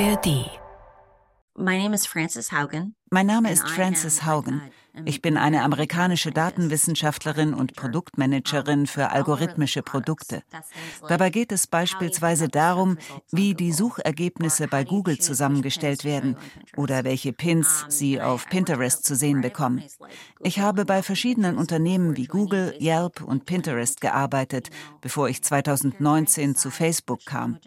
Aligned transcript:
ARD. 0.00 0.50
My 1.56 1.78
name 1.78 1.94
is 1.94 2.04
Frances 2.04 2.50
Haugen. 2.50 2.94
Mein 3.12 3.26
Name 3.26 3.48
ist 3.52 3.68
Frances 3.68 4.24
Haugen. 4.24 4.60
Ich 5.04 5.20
bin 5.20 5.36
eine 5.36 5.62
amerikanische 5.62 6.30
Datenwissenschaftlerin 6.30 7.52
und 7.52 7.74
Produktmanagerin 7.74 8.86
für 8.86 9.10
algorithmische 9.10 9.82
Produkte. 9.82 10.42
Dabei 11.08 11.30
geht 11.30 11.50
es 11.50 11.66
beispielsweise 11.66 12.48
darum, 12.48 12.98
wie 13.32 13.54
die 13.54 13.72
Suchergebnisse 13.72 14.68
bei 14.68 14.84
Google 14.84 15.18
zusammengestellt 15.18 16.04
werden 16.04 16.36
oder 16.76 17.02
welche 17.02 17.32
Pins 17.32 17.86
Sie 17.88 18.20
auf 18.20 18.46
Pinterest 18.48 19.04
zu 19.04 19.16
sehen 19.16 19.40
bekommen. 19.40 19.82
Ich 20.40 20.60
habe 20.60 20.84
bei 20.84 21.02
verschiedenen 21.02 21.58
Unternehmen 21.58 22.16
wie 22.16 22.26
Google, 22.26 22.74
Yelp 22.80 23.20
und 23.20 23.46
Pinterest 23.46 24.00
gearbeitet, 24.00 24.70
bevor 25.00 25.28
ich 25.28 25.42
2019 25.42 26.54
zu 26.54 26.70
Facebook 26.70 27.24
kam. 27.24 27.58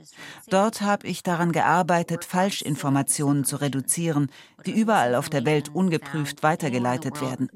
Dort 0.50 0.82
habe 0.82 1.08
ich 1.08 1.24
daran 1.24 1.52
gearbeitet, 1.52 2.24
Falschinformationen 2.24 3.44
zu 3.44 3.58
reduzieren, 3.58 4.30
die 4.66 4.72
überall 4.72 5.16
auf 5.16 5.30
der 5.30 5.46
Welt 5.46 5.74
ungeprüft 5.74 6.44
weitergeleitet 6.44 7.17
werden. 7.22 7.50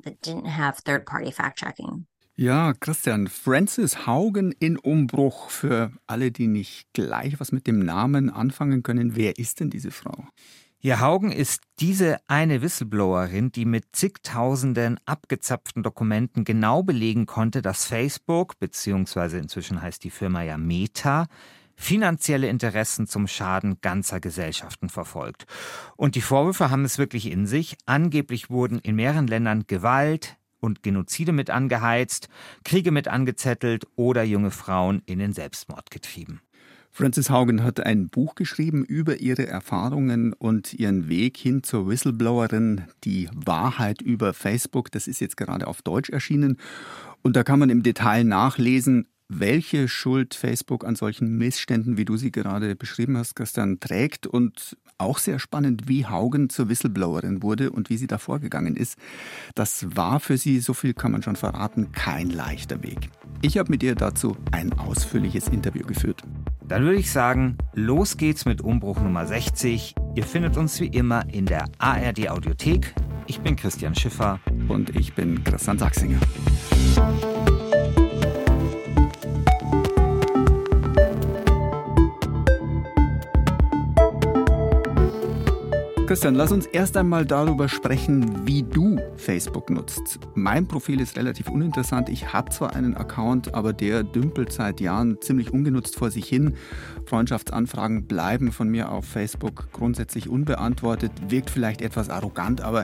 Ja, 2.36 2.74
Christian, 2.74 3.28
Francis 3.28 4.08
Haugen 4.08 4.52
in 4.54 4.78
Umbruch. 4.78 5.50
Für 5.50 5.92
alle, 6.08 6.32
die 6.32 6.48
nicht 6.48 6.92
gleich 6.94 7.40
was 7.40 7.52
mit 7.52 7.68
dem 7.68 7.80
Namen 7.80 8.30
anfangen 8.30 8.84
können, 8.84 9.16
wer 9.16 9.38
ist 9.38 9.60
denn 9.60 9.70
diese 9.70 9.92
Frau? 9.92 10.26
Ja, 10.84 11.00
Haugen 11.00 11.32
ist 11.32 11.62
diese 11.80 12.18
eine 12.28 12.64
Whistleblowerin, 12.64 13.52
die 13.52 13.66
mit 13.66 13.96
zigtausenden 13.96 15.00
abgezapften 15.06 15.84
Dokumenten 15.84 16.44
genau 16.44 16.82
belegen 16.82 17.28
konnte, 17.28 17.62
dass 17.62 17.86
Facebook, 17.86 18.58
beziehungsweise 18.58 19.38
inzwischen 19.38 19.80
heißt 19.80 20.04
die 20.04 20.10
Firma 20.10 20.42
ja 20.42 20.58
Meta, 20.58 21.28
finanzielle 21.82 22.48
Interessen 22.48 23.08
zum 23.08 23.28
Schaden 23.28 23.78
ganzer 23.82 24.20
Gesellschaften 24.20 24.90
verfolgt. 24.90 25.46
Und 25.98 26.16
die 26.16 26.22
Vorwürfe 26.22 26.70
haben 26.70 26.86
es 26.86 26.98
wirklich 26.98 27.30
in 27.30 27.48
sich. 27.48 27.76
Angeblich 27.86 28.50
wurden 28.50 28.80
in 28.80 28.96
mehreren 28.96 29.28
Ländern 29.28 29.66
Gewalt 29.68 30.38
und 30.60 30.84
Genozide 30.84 31.32
mit 31.32 31.50
angeheizt, 31.50 32.30
Kriege 32.64 32.92
mit 32.92 33.08
angezettelt 33.08 33.88
oder 33.96 34.24
junge 34.24 34.52
Frauen 34.52 35.02
in 35.06 35.20
den 35.20 35.34
Selbstmord 35.34 35.90
getrieben. 35.90 36.42
Frances 36.94 37.30
Haugen 37.30 37.64
hat 37.64 37.80
ein 37.80 38.10
Buch 38.10 38.36
geschrieben 38.36 38.84
über 38.84 39.22
ihre 39.22 39.48
Erfahrungen 39.48 40.34
und 40.34 40.74
ihren 40.74 41.08
Weg 41.08 41.38
hin 41.38 41.64
zur 41.64 41.88
Whistleblowerin, 41.88 42.84
die 43.06 43.30
Wahrheit 43.34 44.02
über 44.02 44.34
Facebook. 44.34 44.92
Das 44.92 45.08
ist 45.08 45.22
jetzt 45.22 45.38
gerade 45.38 45.68
auf 45.68 45.82
Deutsch 45.82 46.10
erschienen. 46.10 46.58
Und 47.22 47.38
da 47.38 47.44
kann 47.44 47.60
man 47.60 47.70
im 47.70 47.82
Detail 47.82 48.26
nachlesen, 48.26 49.08
welche 49.40 49.88
Schuld 49.88 50.34
Facebook 50.34 50.86
an 50.86 50.96
solchen 50.96 51.38
Missständen, 51.38 51.98
wie 51.98 52.06
du 52.06 52.18
sie 52.18 52.32
gerade 52.32 52.76
beschrieben 52.76 53.18
hast, 53.18 53.36
Christian, 53.36 53.80
trägt 53.80 54.28
und 54.28 54.78
auch 54.98 55.18
sehr 55.18 55.40
spannend, 55.40 55.88
wie 55.88 56.06
Haugen 56.06 56.50
zur 56.50 56.70
Whistleblowerin 56.70 57.42
wurde 57.42 57.72
und 57.72 57.90
wie 57.90 57.98
sie 57.98 58.08
da 58.08 58.18
vorgegangen 58.18 58.76
ist. 58.76 58.98
Das 59.56 59.96
war 59.96 60.20
für 60.20 60.38
sie, 60.38 60.60
so 60.60 60.74
viel 60.74 60.94
kann 60.94 61.12
man 61.12 61.24
schon 61.24 61.36
verraten, 61.36 61.92
kein 61.92 62.30
leichter 62.30 62.84
Weg. 62.84 63.10
Ich 63.42 63.58
habe 63.58 63.72
mit 63.72 63.82
ihr 63.84 63.96
dazu 63.96 64.38
ein 64.52 64.74
ausführliches 64.74 65.48
Interview 65.48 65.86
geführt. 65.86 66.22
Dann 66.68 66.84
würde 66.84 67.00
ich 67.00 67.12
sagen, 67.12 67.58
los 67.74 68.18
geht's 68.18 68.46
mit 68.46 68.62
Umbruch 68.62 69.00
Nummer 69.02 69.26
60. 69.26 69.96
Ihr 70.16 70.24
findet 70.24 70.58
uns 70.58 70.80
wie 70.80 70.88
immer 70.88 71.26
in 71.34 71.46
der 71.46 71.66
ARD 71.80 72.30
Audiothek. 72.30 72.94
Ich 73.28 73.40
bin 73.40 73.56
Christian 73.56 73.96
Schiffer. 73.96 74.40
Und 74.68 74.96
ich 74.96 75.14
bin 75.14 75.44
Christian 75.44 75.80
Sachsinger. 75.80 76.20
Christian, 86.12 86.36
lass 86.36 86.52
uns 86.52 86.66
erst 86.66 86.98
einmal 86.98 87.26
darüber 87.26 87.70
sprechen, 87.70 88.46
wie 88.46 88.64
du 88.64 89.00
Facebook 89.16 89.70
nutzt. 89.70 90.20
Mein 90.36 90.68
Profil 90.68 91.00
ist 91.00 91.16
relativ 91.16 91.48
uninteressant. 91.48 92.10
Ich 92.10 92.34
habe 92.34 92.50
zwar 92.50 92.76
einen 92.76 92.98
Account, 92.98 93.54
aber 93.54 93.72
der 93.72 94.04
dümpelt 94.04 94.52
seit 94.52 94.82
Jahren 94.82 95.22
ziemlich 95.22 95.54
ungenutzt 95.54 95.96
vor 95.96 96.12
sich 96.12 96.28
hin. 96.28 96.56
Freundschaftsanfragen 97.06 98.08
bleiben 98.08 98.52
von 98.52 98.68
mir 98.68 98.92
auf 98.92 99.06
Facebook 99.06 99.72
grundsätzlich 99.72 100.28
unbeantwortet. 100.28 101.14
Wirkt 101.30 101.50
vielleicht 101.50 101.82
etwas 101.82 102.10
arrogant, 102.10 102.60
aber 102.60 102.84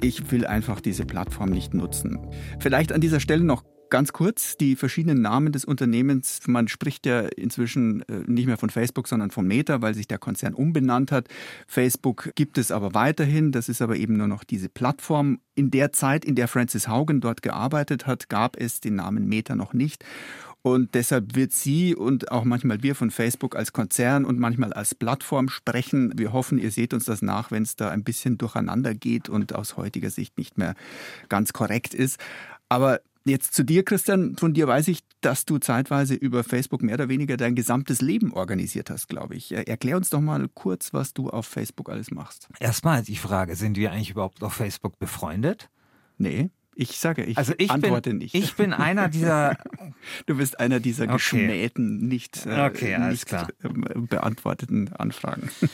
ich 0.00 0.32
will 0.32 0.44
einfach 0.44 0.80
diese 0.80 1.04
Plattform 1.04 1.50
nicht 1.50 1.72
nutzen. 1.72 2.18
Vielleicht 2.58 2.90
an 2.90 3.00
dieser 3.00 3.20
Stelle 3.20 3.44
noch 3.44 3.62
Ganz 3.88 4.12
kurz, 4.12 4.56
die 4.56 4.74
verschiedenen 4.74 5.22
Namen 5.22 5.52
des 5.52 5.64
Unternehmens. 5.64 6.40
Man 6.46 6.66
spricht 6.66 7.06
ja 7.06 7.20
inzwischen 7.20 8.02
äh, 8.08 8.24
nicht 8.26 8.46
mehr 8.46 8.56
von 8.56 8.70
Facebook, 8.70 9.06
sondern 9.06 9.30
von 9.30 9.46
Meta, 9.46 9.80
weil 9.80 9.94
sich 9.94 10.08
der 10.08 10.18
Konzern 10.18 10.54
umbenannt 10.54 11.12
hat. 11.12 11.28
Facebook 11.68 12.32
gibt 12.34 12.58
es 12.58 12.72
aber 12.72 12.94
weiterhin. 12.94 13.52
Das 13.52 13.68
ist 13.68 13.80
aber 13.82 13.96
eben 13.96 14.16
nur 14.16 14.26
noch 14.26 14.42
diese 14.42 14.68
Plattform. 14.68 15.38
In 15.54 15.70
der 15.70 15.92
Zeit, 15.92 16.24
in 16.24 16.34
der 16.34 16.48
Francis 16.48 16.88
Haugen 16.88 17.20
dort 17.20 17.42
gearbeitet 17.42 18.06
hat, 18.08 18.28
gab 18.28 18.56
es 18.56 18.80
den 18.80 18.96
Namen 18.96 19.28
Meta 19.28 19.54
noch 19.54 19.72
nicht. 19.72 20.04
Und 20.62 20.96
deshalb 20.96 21.36
wird 21.36 21.52
sie 21.52 21.94
und 21.94 22.32
auch 22.32 22.42
manchmal 22.42 22.82
wir 22.82 22.96
von 22.96 23.12
Facebook 23.12 23.54
als 23.54 23.72
Konzern 23.72 24.24
und 24.24 24.40
manchmal 24.40 24.72
als 24.72 24.96
Plattform 24.96 25.48
sprechen. 25.48 26.12
Wir 26.16 26.32
hoffen, 26.32 26.58
ihr 26.58 26.72
seht 26.72 26.92
uns 26.92 27.04
das 27.04 27.22
nach, 27.22 27.52
wenn 27.52 27.62
es 27.62 27.76
da 27.76 27.90
ein 27.90 28.02
bisschen 28.02 28.36
durcheinander 28.36 28.92
geht 28.92 29.28
und 29.28 29.54
aus 29.54 29.76
heutiger 29.76 30.10
Sicht 30.10 30.38
nicht 30.38 30.58
mehr 30.58 30.74
ganz 31.28 31.52
korrekt 31.52 31.94
ist. 31.94 32.18
Aber 32.68 33.00
Jetzt 33.26 33.54
zu 33.54 33.64
dir, 33.64 33.84
Christian. 33.84 34.36
Von 34.36 34.54
dir 34.54 34.68
weiß 34.68 34.86
ich, 34.86 35.00
dass 35.20 35.44
du 35.44 35.58
zeitweise 35.58 36.14
über 36.14 36.44
Facebook 36.44 36.80
mehr 36.80 36.94
oder 36.94 37.08
weniger 37.08 37.36
dein 37.36 37.56
gesamtes 37.56 38.00
Leben 38.00 38.32
organisiert 38.32 38.88
hast, 38.88 39.08
glaube 39.08 39.34
ich. 39.34 39.50
Erklär 39.50 39.96
uns 39.96 40.10
doch 40.10 40.20
mal 40.20 40.46
kurz, 40.54 40.92
was 40.92 41.12
du 41.12 41.28
auf 41.28 41.44
Facebook 41.44 41.90
alles 41.90 42.12
machst. 42.12 42.48
Erstmal 42.60 43.02
die 43.02 43.16
Frage, 43.16 43.56
sind 43.56 43.76
wir 43.76 43.90
eigentlich 43.90 44.10
überhaupt 44.10 44.44
auf 44.44 44.52
Facebook 44.52 45.00
befreundet? 45.00 45.70
Nee. 46.18 46.50
Ich 46.78 46.98
sage, 46.98 47.24
ich, 47.24 47.38
also 47.38 47.54
ich 47.56 47.70
antworte 47.70 48.10
bin, 48.10 48.18
nicht. 48.18 48.34
Ich 48.34 48.54
bin 48.54 48.74
einer 48.74 49.08
dieser. 49.08 49.56
du 50.26 50.36
bist 50.36 50.60
einer 50.60 50.78
dieser 50.78 51.04
Okay. 51.04 51.12
geschmähten, 51.14 52.06
nicht, 52.06 52.44
äh, 52.44 52.66
Okay, 52.66 52.98
nicht 52.98 53.32
ähm, 53.64 54.06
beantworteten 54.08 54.92
Anfragen. 54.92 55.48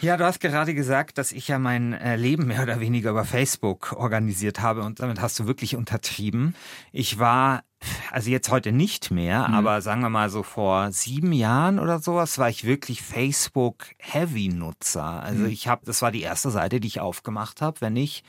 Ja, 0.00 0.16
du 0.16 0.24
hast 0.24 0.40
gerade 0.40 0.74
gesagt, 0.74 1.18
dass 1.18 1.30
ich 1.30 1.46
ja 1.48 1.58
mein 1.58 1.92
äh, 1.92 2.16
Leben 2.16 2.46
mehr 2.46 2.62
oder 2.62 2.80
weniger 2.80 3.10
über 3.10 3.26
Facebook 3.26 3.92
organisiert 3.92 4.60
habe 4.60 4.82
und 4.82 4.98
damit 5.00 5.20
hast 5.20 5.38
du 5.38 5.46
wirklich 5.46 5.76
untertrieben. 5.76 6.54
Ich 6.90 7.18
war, 7.18 7.64
also 8.10 8.30
jetzt 8.30 8.50
heute 8.50 8.72
nicht 8.72 9.10
mehr, 9.10 9.46
Mhm. 9.48 9.54
aber 9.54 9.82
sagen 9.82 10.00
wir 10.00 10.08
mal 10.08 10.30
so 10.30 10.42
vor 10.42 10.90
sieben 10.92 11.32
Jahren 11.32 11.78
oder 11.78 11.98
sowas, 11.98 12.38
war 12.38 12.48
ich 12.48 12.64
wirklich 12.64 13.02
Facebook-Heavy-Nutzer. 13.02 15.04
Also 15.22 15.44
Mhm. 15.44 15.50
ich 15.50 15.68
habe, 15.68 15.84
das 15.84 16.00
war 16.02 16.10
die 16.12 16.22
erste 16.22 16.50
Seite, 16.50 16.80
die 16.80 16.88
ich 16.88 17.00
aufgemacht 17.00 17.60
habe, 17.60 17.80
wenn 17.80 17.96
ich 17.96 18.22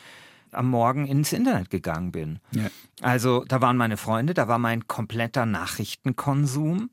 am 0.54 0.70
Morgen 0.70 1.08
ins 1.08 1.34
Internet 1.34 1.70
gegangen 1.70 2.12
bin. 2.12 2.40
Ja. 2.52 2.70
Also 3.02 3.44
da 3.48 3.62
waren 3.62 3.78
meine 3.78 3.98
Freunde, 3.98 4.34
da 4.34 4.48
war 4.48 4.60
mein 4.60 4.88
kompletter 4.88 5.46
Nachrichtenkonsum. 5.46 6.90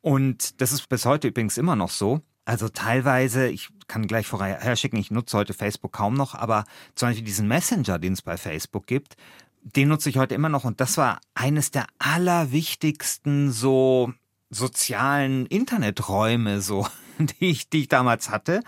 Und 0.00 0.60
das 0.60 0.72
ist 0.72 0.88
bis 0.88 1.04
heute 1.04 1.28
übrigens 1.28 1.58
immer 1.58 1.76
noch 1.76 1.90
so. 1.90 2.20
Also 2.44 2.68
teilweise, 2.68 3.48
ich 3.48 3.68
kann 3.86 4.06
gleich 4.06 4.26
vorher 4.26 4.74
schicken, 4.76 4.96
ich 4.96 5.10
nutze 5.10 5.36
heute 5.36 5.54
Facebook 5.54 5.92
kaum 5.92 6.14
noch, 6.14 6.34
aber 6.34 6.64
zum 6.94 7.08
Beispiel 7.08 7.24
diesen 7.24 7.46
Messenger, 7.48 7.98
den 7.98 8.14
es 8.14 8.22
bei 8.22 8.36
Facebook 8.36 8.86
gibt, 8.86 9.16
den 9.62 9.88
nutze 9.88 10.08
ich 10.08 10.18
heute 10.18 10.34
immer 10.34 10.48
noch. 10.48 10.64
Und 10.64 10.80
das 10.80 10.96
war 10.96 11.20
eines 11.34 11.70
der 11.70 11.86
allerwichtigsten 11.98 13.52
so 13.52 14.12
sozialen 14.48 15.46
Interneträume, 15.46 16.60
so, 16.60 16.86
die 17.18 17.50
ich, 17.50 17.68
die 17.70 17.82
ich 17.82 17.88
damals 17.88 18.30
hatte. 18.30 18.62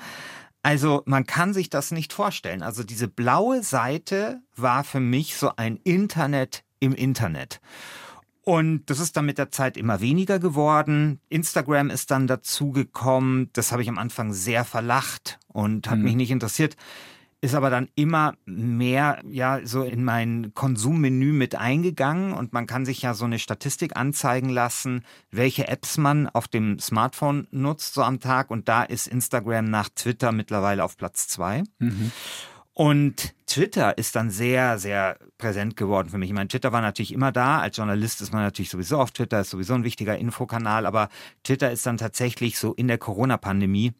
Also 0.62 1.02
man 1.06 1.26
kann 1.26 1.52
sich 1.54 1.70
das 1.70 1.90
nicht 1.90 2.12
vorstellen. 2.12 2.62
Also 2.62 2.84
diese 2.84 3.08
blaue 3.08 3.62
Seite 3.62 4.40
war 4.56 4.84
für 4.84 5.00
mich 5.00 5.36
so 5.36 5.52
ein 5.56 5.76
Internet 5.76 6.62
im 6.78 6.94
Internet. 6.94 7.60
Und 8.44 8.86
das 8.90 8.98
ist 8.98 9.16
dann 9.16 9.26
mit 9.26 9.38
der 9.38 9.50
Zeit 9.52 9.76
immer 9.76 10.00
weniger 10.00 10.38
geworden. 10.40 11.20
Instagram 11.28 11.90
ist 11.90 12.10
dann 12.10 12.26
dazugekommen. 12.26 13.50
Das 13.52 13.70
habe 13.70 13.82
ich 13.82 13.88
am 13.88 13.98
Anfang 13.98 14.32
sehr 14.32 14.64
verlacht 14.64 15.38
und 15.48 15.88
hat 15.88 15.98
Mhm. 15.98 16.04
mich 16.04 16.14
nicht 16.16 16.30
interessiert. 16.32 16.76
Ist 17.44 17.56
aber 17.56 17.70
dann 17.70 17.88
immer 17.96 18.34
mehr, 18.44 19.20
ja, 19.28 19.58
so 19.64 19.82
in 19.82 20.04
mein 20.04 20.52
Konsummenü 20.54 21.32
mit 21.32 21.56
eingegangen 21.56 22.34
und 22.34 22.52
man 22.52 22.68
kann 22.68 22.84
sich 22.84 23.02
ja 23.02 23.14
so 23.14 23.24
eine 23.24 23.40
Statistik 23.40 23.96
anzeigen 23.96 24.48
lassen, 24.48 25.04
welche 25.32 25.66
Apps 25.66 25.98
man 25.98 26.28
auf 26.28 26.46
dem 26.46 26.78
Smartphone 26.78 27.48
nutzt 27.50 27.94
so 27.94 28.02
am 28.04 28.20
Tag 28.20 28.52
und 28.52 28.68
da 28.68 28.84
ist 28.84 29.08
Instagram 29.08 29.68
nach 29.68 29.88
Twitter 29.88 30.30
mittlerweile 30.30 30.84
auf 30.84 30.96
Platz 30.96 31.26
zwei. 31.26 31.64
Und 32.74 33.34
Twitter 33.46 33.98
ist 33.98 34.14
dann 34.14 34.30
sehr, 34.30 34.78
sehr 34.78 35.18
präsent 35.36 35.76
geworden 35.76 36.10
für 36.10 36.18
mich. 36.18 36.30
Ich 36.30 36.34
meine, 36.34 36.48
Twitter 36.48 36.72
war 36.72 36.80
natürlich 36.80 37.12
immer 37.12 37.32
da. 37.32 37.58
Als 37.58 37.76
Journalist 37.76 38.22
ist 38.22 38.32
man 38.32 38.42
natürlich 38.42 38.70
sowieso 38.70 38.98
auf 38.98 39.10
Twitter, 39.10 39.40
ist 39.40 39.50
sowieso 39.50 39.74
ein 39.74 39.84
wichtiger 39.84 40.16
Infokanal, 40.16 40.86
aber 40.86 41.08
Twitter 41.42 41.72
ist 41.72 41.84
dann 41.86 41.98
tatsächlich 41.98 42.56
so 42.56 42.72
in 42.72 42.86
der 42.86 42.98
Corona-Pandemie 42.98 43.92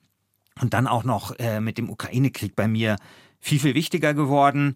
und 0.61 0.75
dann 0.75 0.87
auch 0.87 1.05
noch 1.05 1.39
äh, 1.39 1.61
mit 1.61 1.77
dem 1.77 1.91
Ukraine-Krieg 1.91 2.57
bei 2.57 2.69
mir 2.69 2.97
viel, 3.43 3.59
viel 3.59 3.75
wichtiger 3.75 4.15
geworden. 4.15 4.75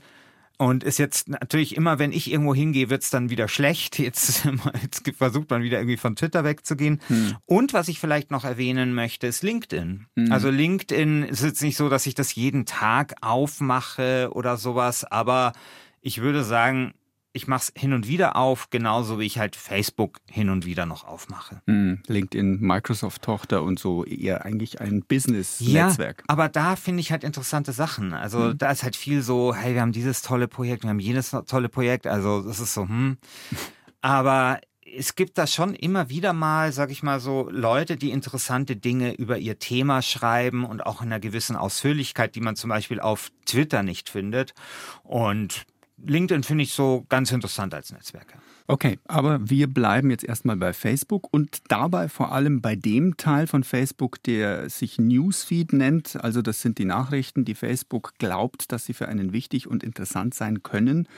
und 0.58 0.84
ist 0.84 0.98
jetzt 0.98 1.28
natürlich 1.28 1.76
immer, 1.76 1.98
wenn 1.98 2.12
ich 2.12 2.30
irgendwo 2.30 2.54
hingehe, 2.54 2.88
wird's 2.90 3.10
dann 3.10 3.30
wieder 3.30 3.46
schlecht. 3.46 3.98
Jetzt, 4.06 4.46
jetzt 4.82 5.06
versucht 5.16 5.50
man 5.50 5.62
wieder 5.62 5.78
irgendwie 5.78 5.98
von 5.98 6.16
Twitter 6.16 6.44
wegzugehen. 6.44 7.00
Hm. 7.08 7.36
Und 7.44 7.74
was 7.74 7.88
ich 7.88 8.00
vielleicht 8.00 8.30
noch 8.30 8.44
erwähnen 8.44 8.94
möchte, 8.94 9.26
ist 9.26 9.42
LinkedIn. 9.42 10.06
Hm. 10.16 10.32
Also 10.32 10.48
LinkedIn 10.48 11.24
ist 11.24 11.42
jetzt 11.42 11.62
nicht 11.62 11.76
so, 11.76 11.90
dass 11.90 12.06
ich 12.06 12.14
das 12.14 12.34
jeden 12.34 12.64
Tag 12.64 13.16
aufmache 13.20 14.30
oder 14.32 14.56
sowas, 14.56 15.04
aber 15.04 15.52
ich 16.00 16.22
würde 16.22 16.42
sagen, 16.42 16.94
ich 17.36 17.46
mache 17.46 17.70
es 17.74 17.80
hin 17.80 17.92
und 17.92 18.08
wieder 18.08 18.36
auf, 18.36 18.70
genauso 18.70 19.20
wie 19.20 19.26
ich 19.26 19.38
halt 19.38 19.54
Facebook 19.54 20.18
hin 20.28 20.48
und 20.48 20.66
wieder 20.66 20.86
noch 20.86 21.04
aufmache. 21.04 21.60
Mm, 21.66 21.96
LinkedIn, 22.06 22.60
Microsoft-Tochter 22.60 23.62
und 23.62 23.78
so 23.78 24.04
eher 24.04 24.44
eigentlich 24.44 24.80
ein 24.80 25.02
Business-Netzwerk. 25.02 26.18
Ja, 26.20 26.24
aber 26.28 26.48
da 26.48 26.76
finde 26.76 27.00
ich 27.00 27.12
halt 27.12 27.22
interessante 27.22 27.72
Sachen. 27.72 28.12
Also 28.12 28.38
mm. 28.38 28.58
da 28.58 28.70
ist 28.70 28.82
halt 28.82 28.96
viel 28.96 29.22
so, 29.22 29.54
hey, 29.54 29.74
wir 29.74 29.82
haben 29.82 29.92
dieses 29.92 30.22
tolle 30.22 30.48
Projekt, 30.48 30.82
wir 30.82 30.90
haben 30.90 30.98
jenes 30.98 31.30
tolle 31.46 31.68
Projekt. 31.68 32.06
Also 32.06 32.42
das 32.42 32.58
ist 32.58 32.74
so, 32.74 32.82
hm. 32.82 33.18
Aber 34.00 34.60
es 34.96 35.14
gibt 35.16 35.36
da 35.36 35.46
schon 35.46 35.74
immer 35.74 36.08
wieder 36.08 36.32
mal, 36.32 36.72
sag 36.72 36.90
ich 36.90 37.02
mal 37.02 37.20
so, 37.20 37.48
Leute, 37.50 37.96
die 37.96 38.10
interessante 38.10 38.76
Dinge 38.76 39.14
über 39.14 39.36
ihr 39.36 39.58
Thema 39.58 40.00
schreiben 40.00 40.64
und 40.64 40.86
auch 40.86 41.02
in 41.02 41.08
einer 41.08 41.20
gewissen 41.20 41.56
Ausführlichkeit, 41.56 42.34
die 42.34 42.40
man 42.40 42.56
zum 42.56 42.70
Beispiel 42.70 43.00
auf 43.00 43.30
Twitter 43.44 43.82
nicht 43.82 44.08
findet. 44.08 44.54
Und 45.02 45.66
LinkedIn 46.04 46.42
finde 46.42 46.64
ich 46.64 46.72
so 46.72 47.06
ganz 47.08 47.32
interessant 47.32 47.72
als 47.74 47.92
Netzwerk. 47.92 48.36
Okay, 48.66 48.98
aber 49.06 49.48
wir 49.48 49.68
bleiben 49.68 50.10
jetzt 50.10 50.24
erstmal 50.24 50.56
bei 50.56 50.72
Facebook 50.72 51.32
und 51.32 51.58
dabei 51.68 52.08
vor 52.08 52.32
allem 52.32 52.60
bei 52.60 52.76
dem 52.76 53.16
Teil 53.16 53.46
von 53.46 53.64
Facebook, 53.64 54.22
der 54.24 54.68
sich 54.68 54.98
Newsfeed 54.98 55.72
nennt. 55.72 56.16
Also 56.16 56.42
das 56.42 56.60
sind 56.60 56.78
die 56.78 56.84
Nachrichten, 56.84 57.44
die 57.44 57.54
Facebook 57.54 58.14
glaubt, 58.18 58.72
dass 58.72 58.84
sie 58.84 58.92
für 58.92 59.08
einen 59.08 59.32
wichtig 59.32 59.68
und 59.68 59.84
interessant 59.84 60.34
sein 60.34 60.62
können. 60.62 61.08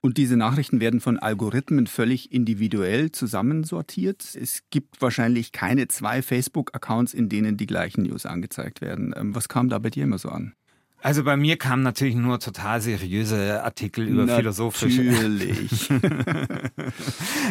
Und 0.00 0.18
diese 0.18 0.36
Nachrichten 0.36 0.80
werden 0.80 1.00
von 1.00 1.18
Algorithmen 1.18 1.86
völlig 1.86 2.32
individuell 2.32 3.12
zusammensortiert. 3.12 4.34
Es 4.34 4.62
gibt 4.70 5.00
wahrscheinlich 5.00 5.52
keine 5.52 5.86
zwei 5.86 6.22
Facebook-Accounts, 6.22 7.14
in 7.14 7.28
denen 7.28 7.56
die 7.56 7.66
gleichen 7.66 8.02
News 8.02 8.26
angezeigt 8.26 8.80
werden. 8.80 9.14
Ähm, 9.16 9.34
was 9.34 9.48
kam 9.48 9.68
da 9.68 9.78
bei 9.78 9.90
dir 9.90 10.02
immer 10.02 10.18
so 10.18 10.28
an? 10.28 10.54
Also 11.02 11.24
bei 11.24 11.36
mir 11.36 11.56
kamen 11.56 11.82
natürlich 11.82 12.14
nur 12.14 12.38
total 12.38 12.80
seriöse 12.80 13.64
Artikel 13.64 14.06
über 14.06 14.22
natürlich. 14.22 14.36
philosophische. 14.36 15.02
Natürlich. 15.02 15.90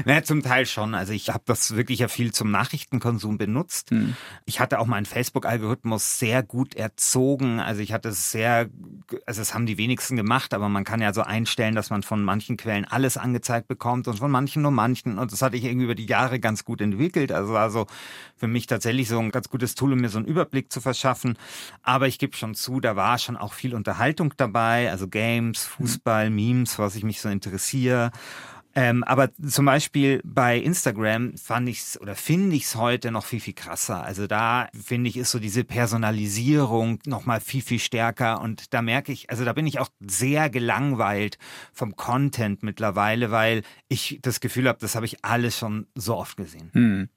naja, 0.06 0.24
zum 0.24 0.42
Teil 0.42 0.65
schon. 0.65 0.95
Also 0.95 1.12
ich 1.12 1.30
habe 1.30 1.44
das 1.45 1.75
wirklich 1.75 2.00
ja 2.00 2.07
viel 2.07 2.31
zum 2.31 2.50
Nachrichtenkonsum 2.50 3.38
benutzt. 3.38 3.92
Hm. 3.92 4.15
Ich 4.45 4.62
hatte 4.62 4.80
auch 4.80 4.86
meinen 4.86 5.06
Facebook-Algorithmus 5.06 6.18
sehr 6.18 6.44
gut 6.44 6.75
erzogen. 6.75 7.59
Also 7.59 7.81
ich 7.81 7.92
hatte 7.92 8.09
es 8.09 8.31
sehr, 8.31 8.69
also 9.25 9.42
es 9.42 9.53
haben 9.53 9.65
die 9.65 9.77
wenigsten 9.77 10.15
gemacht, 10.15 10.53
aber 10.53 10.69
man 10.69 10.86
kann 10.86 11.01
ja 11.01 11.13
so 11.13 11.21
einstellen, 11.21 11.75
dass 11.75 11.89
man 11.89 12.03
von 12.03 12.24
manchen 12.24 12.56
Quellen 12.56 12.86
alles 12.86 13.18
angezeigt 13.18 13.68
bekommt 13.68 14.07
und 14.07 14.19
von 14.19 14.31
manchen 14.31 14.62
nur 14.62 14.71
manchen. 14.71 15.19
Und 15.19 15.33
das 15.33 15.42
hatte 15.42 15.57
ich 15.57 15.65
irgendwie 15.65 15.86
über 15.86 15.95
die 15.95 16.06
Jahre 16.06 16.39
ganz 16.39 16.63
gut 16.63 16.80
entwickelt. 16.80 17.33
Also 17.33 17.57
also 17.57 17.88
für 18.38 18.48
mich 18.48 18.65
tatsächlich 18.65 19.09
so 19.09 19.19
ein 19.19 19.31
ganz 19.31 19.50
gutes 19.50 19.75
Tool, 19.75 19.92
um 19.92 20.00
mir 20.00 20.09
so 20.09 20.19
einen 20.19 20.27
Überblick 20.27 20.71
zu 20.71 20.80
verschaffen. 20.80 21.38
Aber 21.83 22.07
ich 22.07 22.18
gebe 22.18 22.38
schon 22.38 22.56
zu, 22.56 22.80
da 22.80 22.95
war 22.95 23.18
schon 23.18 23.40
auch 23.41 23.53
viel 23.53 23.75
Unterhaltung 23.75 24.33
dabei, 24.38 24.89
also 24.91 25.07
Games, 25.07 25.67
mhm. 25.67 25.83
Fußball, 25.83 26.29
Memes, 26.29 26.79
was 26.79 26.95
ich 26.95 27.03
mich 27.03 27.21
so 27.21 27.29
interessiere. 27.29 28.11
Ähm, 28.73 29.03
aber 29.03 29.29
zum 29.35 29.65
Beispiel 29.65 30.21
bei 30.23 30.57
Instagram 30.57 31.35
fand 31.38 31.67
ich's 31.67 31.99
oder 31.99 32.15
finde 32.15 32.55
ich 32.55 32.63
es 32.63 32.75
heute 32.75 33.11
noch 33.11 33.25
viel, 33.25 33.41
viel 33.41 33.53
krasser. 33.53 34.01
Also 34.03 34.27
da 34.27 34.69
finde 34.73 35.09
ich, 35.09 35.17
ist 35.17 35.31
so 35.31 35.39
diese 35.39 35.63
Personalisierung 35.63 36.99
noch 37.05 37.25
mal 37.25 37.41
viel, 37.41 37.61
viel 37.61 37.79
stärker. 37.79 38.41
Und 38.41 38.73
da 38.73 38.81
merke 38.81 39.11
ich, 39.11 39.29
also 39.29 39.43
da 39.43 39.51
bin 39.53 39.67
ich 39.67 39.79
auch 39.79 39.89
sehr 39.99 40.49
gelangweilt 40.49 41.38
vom 41.73 41.95
Content 41.97 42.63
mittlerweile, 42.63 43.31
weil 43.31 43.63
ich 43.89 44.19
das 44.21 44.39
Gefühl 44.39 44.69
habe, 44.69 44.79
das 44.79 44.95
habe 44.95 45.05
ich 45.05 45.25
alles 45.25 45.57
schon 45.57 45.88
so 45.95 46.15
oft 46.15 46.38
gesehen. 46.38 46.69
Hm. 46.73 47.09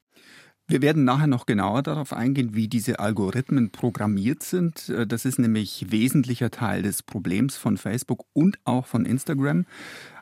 Wir 0.66 0.80
werden 0.80 1.04
nachher 1.04 1.26
noch 1.26 1.44
genauer 1.44 1.82
darauf 1.82 2.14
eingehen, 2.14 2.54
wie 2.54 2.68
diese 2.68 2.98
Algorithmen 2.98 3.70
programmiert 3.70 4.42
sind. 4.42 4.88
Äh, 4.88 5.06
das 5.06 5.24
ist 5.26 5.38
nämlich 5.38 5.86
wesentlicher 5.90 6.50
Teil 6.50 6.82
des 6.82 7.02
Problems 7.02 7.56
von 7.56 7.76
Facebook 7.76 8.24
und 8.32 8.58
auch 8.64 8.86
von 8.86 9.04
Instagram. 9.04 9.66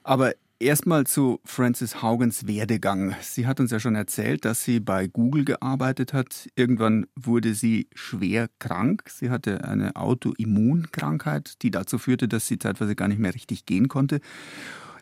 Aber 0.02 0.32
erstmal 0.58 1.06
zu 1.06 1.40
Frances 1.44 2.02
Haugens 2.02 2.46
Werdegang. 2.48 3.14
Sie 3.20 3.46
hat 3.46 3.60
uns 3.60 3.70
ja 3.70 3.78
schon 3.78 3.94
erzählt, 3.94 4.44
dass 4.44 4.64
sie 4.64 4.80
bei 4.80 5.06
Google 5.06 5.44
gearbeitet 5.44 6.12
hat. 6.12 6.48
Irgendwann 6.56 7.06
wurde 7.14 7.54
sie 7.54 7.88
schwer 7.94 8.48
krank. 8.58 9.04
Sie 9.08 9.30
hatte 9.30 9.64
eine 9.64 9.94
Autoimmunkrankheit, 9.94 11.62
die 11.62 11.70
dazu 11.70 11.98
führte, 11.98 12.26
dass 12.26 12.48
sie 12.48 12.58
zeitweise 12.58 12.96
gar 12.96 13.08
nicht 13.08 13.20
mehr 13.20 13.34
richtig 13.34 13.64
gehen 13.64 13.86
konnte. 13.88 14.20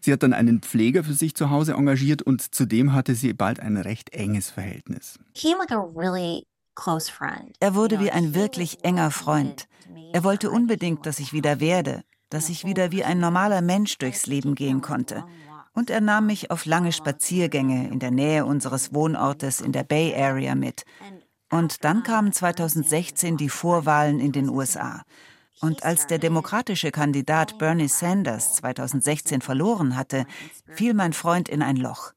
Sie 0.01 0.13
hat 0.13 0.23
dann 0.23 0.33
einen 0.33 0.61
Pfleger 0.61 1.05
für 1.05 1.13
sich 1.13 1.35
zu 1.35 1.51
Hause 1.51 1.75
engagiert 1.75 2.23
und 2.23 2.55
zudem 2.55 2.93
hatte 2.93 3.15
sie 3.15 3.33
bald 3.33 3.61
ein 3.61 3.77
recht 3.77 4.13
enges 4.13 4.51
Verhältnis. 4.51 5.19
Er 7.61 7.75
wurde 7.75 8.01
wie 8.01 8.11
ein 8.11 8.35
wirklich 8.35 8.85
enger 8.85 9.11
Freund. 9.11 9.69
Er 10.13 10.25
wollte 10.25 10.51
unbedingt, 10.51 11.05
dass 11.05 11.19
ich 11.19 11.33
wieder 11.33 11.61
werde, 11.61 12.03
dass 12.31 12.49
ich 12.49 12.65
wieder 12.65 12.91
wie 12.93 13.05
ein 13.05 13.21
normaler 13.21 13.61
Mensch 13.61 13.99
durchs 13.99 14.27
Leben 14.27 14.55
gehen 14.55 14.81
konnte. 14.81 15.25
Und 15.73 15.91
er 15.91 16.01
nahm 16.01 16.27
mich 16.27 16.51
auf 16.51 16.65
lange 16.65 16.93
Spaziergänge 16.93 17.89
in 17.89 17.99
der 17.99 18.11
Nähe 18.11 18.45
unseres 18.45 18.95
Wohnortes 18.95 19.61
in 19.61 19.73
der 19.73 19.85
Bay 19.85 20.15
Area 20.15 20.55
mit. 20.55 20.85
Und 21.51 21.85
dann 21.85 22.03
kamen 22.03 22.33
2016 22.33 23.37
die 23.37 23.49
Vorwahlen 23.49 24.21
in 24.21 24.33
den 24.33 24.49
USA. 24.49 25.03
Und 25.61 25.85
als 25.85 26.07
der 26.07 26.19
demokratische 26.19 26.91
Kandidat 26.91 27.59
Bernie 27.59 27.89
Sanders 27.89 28.55
2016 28.55 29.43
verloren 29.43 29.97
hatte, 29.97 30.27
fiel 30.67 30.95
mein 30.95 31.13
Freund 31.13 31.49
in 31.49 31.63
ein 31.63 31.77
Loch. 31.77 32.13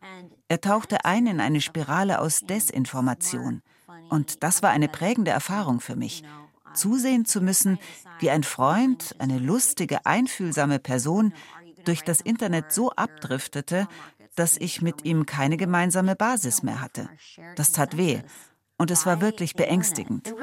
Er 0.47 0.61
tauchte 0.61 1.03
ein 1.03 1.27
in 1.27 1.41
eine 1.41 1.59
Spirale 1.59 2.19
aus 2.19 2.41
Desinformation. 2.41 3.61
Und 4.09 4.43
das 4.43 4.63
war 4.63 4.69
eine 4.69 4.87
prägende 4.87 5.31
Erfahrung 5.31 5.81
für 5.81 5.95
mich. 5.95 6.23
Zusehen 6.73 7.25
zu 7.25 7.41
müssen, 7.41 7.79
wie 8.19 8.29
ein 8.29 8.43
Freund, 8.43 9.15
eine 9.19 9.39
lustige, 9.39 10.05
einfühlsame 10.05 10.79
Person, 10.79 11.33
durch 11.85 12.03
das 12.03 12.21
Internet 12.21 12.71
so 12.71 12.91
abdriftete, 12.91 13.87
dass 14.35 14.57
ich 14.57 14.81
mit 14.81 15.05
ihm 15.05 15.25
keine 15.25 15.57
gemeinsame 15.57 16.15
Basis 16.15 16.63
mehr 16.63 16.81
hatte. 16.81 17.09
Das 17.55 17.71
tat 17.71 17.97
weh. 17.97 18.21
Und 18.77 18.89
es 18.89 19.05
war 19.05 19.21
wirklich 19.21 19.53
beängstigend. 19.53 20.33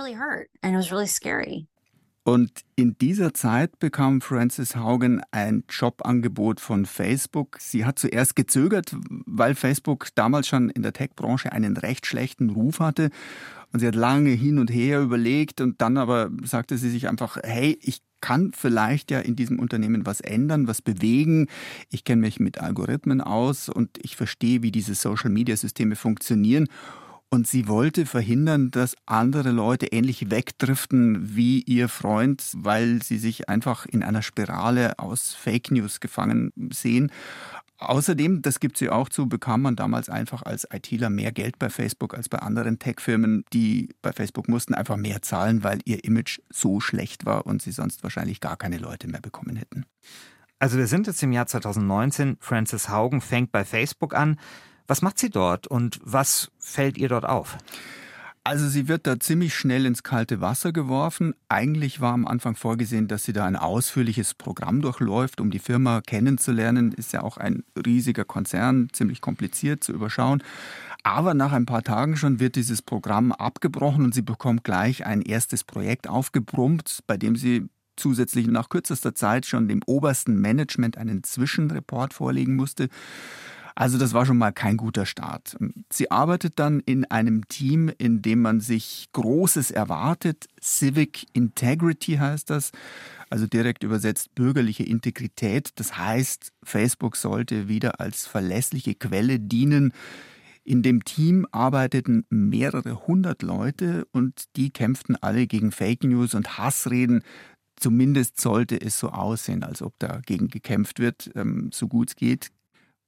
Und 2.30 2.52
in 2.76 2.96
dieser 2.96 3.34
Zeit 3.34 3.80
bekam 3.80 4.20
Frances 4.20 4.76
Haugen 4.76 5.20
ein 5.32 5.64
Jobangebot 5.68 6.60
von 6.60 6.86
Facebook. 6.86 7.56
Sie 7.58 7.84
hat 7.84 7.98
zuerst 7.98 8.36
gezögert, 8.36 8.94
weil 9.26 9.56
Facebook 9.56 10.10
damals 10.14 10.46
schon 10.46 10.70
in 10.70 10.82
der 10.82 10.92
Tech-Branche 10.92 11.50
einen 11.50 11.76
recht 11.76 12.06
schlechten 12.06 12.50
Ruf 12.50 12.78
hatte. 12.78 13.10
Und 13.72 13.80
sie 13.80 13.86
hat 13.88 13.96
lange 13.96 14.30
hin 14.30 14.60
und 14.60 14.70
her 14.70 15.00
überlegt 15.00 15.60
und 15.60 15.82
dann 15.82 15.96
aber 15.96 16.30
sagte 16.44 16.78
sie 16.78 16.90
sich 16.90 17.08
einfach, 17.08 17.36
hey, 17.42 17.76
ich 17.82 18.00
kann 18.20 18.52
vielleicht 18.54 19.10
ja 19.10 19.18
in 19.18 19.34
diesem 19.34 19.58
Unternehmen 19.58 20.06
was 20.06 20.20
ändern, 20.20 20.68
was 20.68 20.82
bewegen. 20.82 21.48
Ich 21.90 22.04
kenne 22.04 22.20
mich 22.20 22.38
mit 22.38 22.60
Algorithmen 22.60 23.20
aus 23.20 23.68
und 23.68 23.98
ich 24.00 24.14
verstehe, 24.14 24.62
wie 24.62 24.70
diese 24.70 24.94
Social-Media-Systeme 24.94 25.96
funktionieren. 25.96 26.68
Und 27.32 27.46
sie 27.46 27.68
wollte 27.68 28.06
verhindern, 28.06 28.72
dass 28.72 28.96
andere 29.06 29.52
Leute 29.52 29.86
ähnlich 29.86 30.30
wegdriften 30.32 31.36
wie 31.36 31.62
ihr 31.62 31.88
Freund, 31.88 32.42
weil 32.56 33.02
sie 33.04 33.18
sich 33.18 33.48
einfach 33.48 33.86
in 33.86 34.02
einer 34.02 34.22
Spirale 34.22 34.98
aus 34.98 35.32
Fake 35.34 35.70
News 35.70 36.00
gefangen 36.00 36.52
sehen. 36.72 37.12
Außerdem, 37.78 38.42
das 38.42 38.58
gibt 38.58 38.76
sie 38.76 38.90
auch 38.90 39.08
zu, 39.08 39.28
bekam 39.28 39.62
man 39.62 39.76
damals 39.76 40.10
einfach 40.10 40.42
als 40.42 40.66
ITler 40.70 41.08
mehr 41.08 41.30
Geld 41.30 41.58
bei 41.58 41.70
Facebook 41.70 42.14
als 42.14 42.28
bei 42.28 42.38
anderen 42.40 42.80
Tech-Firmen, 42.80 43.44
die 43.52 43.88
bei 44.02 44.12
Facebook 44.12 44.48
mussten 44.48 44.74
einfach 44.74 44.96
mehr 44.96 45.22
zahlen, 45.22 45.62
weil 45.62 45.78
ihr 45.84 46.04
Image 46.04 46.40
so 46.50 46.80
schlecht 46.80 47.26
war 47.26 47.46
und 47.46 47.62
sie 47.62 47.72
sonst 47.72 48.02
wahrscheinlich 48.02 48.40
gar 48.40 48.56
keine 48.56 48.76
Leute 48.76 49.06
mehr 49.06 49.22
bekommen 49.22 49.54
hätten. 49.54 49.86
Also 50.58 50.76
wir 50.76 50.88
sind 50.88 51.06
jetzt 51.06 51.22
im 51.22 51.32
Jahr 51.32 51.46
2019. 51.46 52.36
Frances 52.40 52.90
Haugen 52.90 53.22
fängt 53.22 53.50
bei 53.52 53.64
Facebook 53.64 54.14
an. 54.14 54.36
Was 54.90 55.02
macht 55.02 55.20
sie 55.20 55.30
dort 55.30 55.68
und 55.68 56.00
was 56.02 56.50
fällt 56.58 56.98
ihr 56.98 57.08
dort 57.08 57.24
auf? 57.24 57.58
Also 58.42 58.66
sie 58.66 58.88
wird 58.88 59.06
da 59.06 59.20
ziemlich 59.20 59.54
schnell 59.54 59.86
ins 59.86 60.02
kalte 60.02 60.40
Wasser 60.40 60.72
geworfen. 60.72 61.32
Eigentlich 61.48 62.00
war 62.00 62.12
am 62.12 62.26
Anfang 62.26 62.56
vorgesehen, 62.56 63.06
dass 63.06 63.22
sie 63.22 63.32
da 63.32 63.44
ein 63.44 63.54
ausführliches 63.54 64.34
Programm 64.34 64.82
durchläuft, 64.82 65.40
um 65.40 65.52
die 65.52 65.60
Firma 65.60 66.00
kennenzulernen. 66.00 66.90
Ist 66.90 67.12
ja 67.12 67.22
auch 67.22 67.36
ein 67.36 67.62
riesiger 67.86 68.24
Konzern, 68.24 68.88
ziemlich 68.90 69.20
kompliziert 69.20 69.84
zu 69.84 69.92
überschauen. 69.92 70.42
Aber 71.04 71.34
nach 71.34 71.52
ein 71.52 71.66
paar 71.66 71.84
Tagen 71.84 72.16
schon 72.16 72.40
wird 72.40 72.56
dieses 72.56 72.82
Programm 72.82 73.30
abgebrochen 73.30 74.02
und 74.02 74.12
sie 74.12 74.22
bekommt 74.22 74.64
gleich 74.64 75.06
ein 75.06 75.22
erstes 75.22 75.62
Projekt 75.62 76.08
aufgebrummt, 76.08 77.04
bei 77.06 77.16
dem 77.16 77.36
sie 77.36 77.68
zusätzlich 77.94 78.48
nach 78.48 78.68
kürzester 78.68 79.14
Zeit 79.14 79.46
schon 79.46 79.68
dem 79.68 79.82
obersten 79.86 80.40
Management 80.40 80.98
einen 80.98 81.22
Zwischenreport 81.22 82.12
vorlegen 82.12 82.56
musste. 82.56 82.88
Also 83.80 83.96
das 83.96 84.12
war 84.12 84.26
schon 84.26 84.36
mal 84.36 84.52
kein 84.52 84.76
guter 84.76 85.06
Start. 85.06 85.56
Sie 85.90 86.10
arbeitet 86.10 86.58
dann 86.58 86.80
in 86.80 87.06
einem 87.06 87.48
Team, 87.48 87.90
in 87.96 88.20
dem 88.20 88.42
man 88.42 88.60
sich 88.60 89.08
Großes 89.12 89.70
erwartet. 89.70 90.48
Civic 90.60 91.24
Integrity 91.32 92.16
heißt 92.16 92.50
das. 92.50 92.72
Also 93.30 93.46
direkt 93.46 93.82
übersetzt 93.82 94.34
bürgerliche 94.34 94.82
Integrität. 94.82 95.70
Das 95.76 95.96
heißt, 95.96 96.52
Facebook 96.62 97.16
sollte 97.16 97.68
wieder 97.68 98.00
als 98.00 98.26
verlässliche 98.26 98.94
Quelle 98.94 99.40
dienen. 99.40 99.94
In 100.62 100.82
dem 100.82 101.02
Team 101.02 101.46
arbeiteten 101.50 102.26
mehrere 102.28 103.06
hundert 103.06 103.40
Leute 103.40 104.04
und 104.12 104.44
die 104.56 104.72
kämpften 104.72 105.16
alle 105.16 105.46
gegen 105.46 105.72
Fake 105.72 106.04
News 106.04 106.34
und 106.34 106.58
Hassreden. 106.58 107.22
Zumindest 107.76 108.38
sollte 108.38 108.78
es 108.78 108.98
so 108.98 109.08
aussehen, 109.08 109.62
als 109.62 109.80
ob 109.80 109.98
dagegen 109.98 110.48
gekämpft 110.48 110.98
wird, 110.98 111.30
ähm, 111.34 111.70
so 111.72 111.88
gut 111.88 112.10
es 112.10 112.16
geht. 112.16 112.50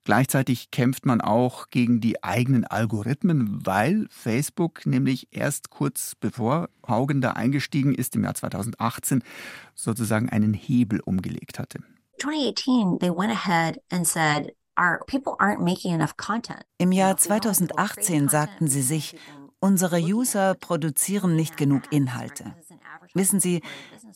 Gleichzeitig 0.04 0.70
kämpft 0.72 1.06
man 1.06 1.20
auch 1.20 1.70
gegen 1.70 2.00
die 2.00 2.24
eigenen 2.24 2.64
Algorithmen, 2.64 3.64
weil 3.64 4.06
Facebook 4.10 4.84
nämlich 4.84 5.28
erst 5.30 5.70
kurz 5.70 6.14
bevor 6.16 6.68
Haugen 6.86 7.20
da 7.20 7.32
eingestiegen 7.32 7.94
ist, 7.94 8.16
im 8.16 8.24
Jahr 8.24 8.34
2018, 8.34 9.22
sozusagen 9.74 10.28
einen 10.28 10.54
Hebel 10.54 11.00
umgelegt 11.00 11.60
hatte. 11.60 11.78
2018, 12.18 12.98
they 12.98 13.10
went 13.10 13.32
ahead 13.32 13.80
and 13.90 14.06
said, 14.06 14.52
Im 16.78 16.92
Jahr 16.92 17.16
2018 17.16 18.28
sagten 18.28 18.68
sie 18.68 18.82
sich, 18.82 19.16
unsere 19.60 20.00
User 20.00 20.54
produzieren 20.54 21.36
nicht 21.36 21.56
genug 21.56 21.82
Inhalte. 21.92 22.54
Wissen 23.14 23.40
Sie, 23.40 23.62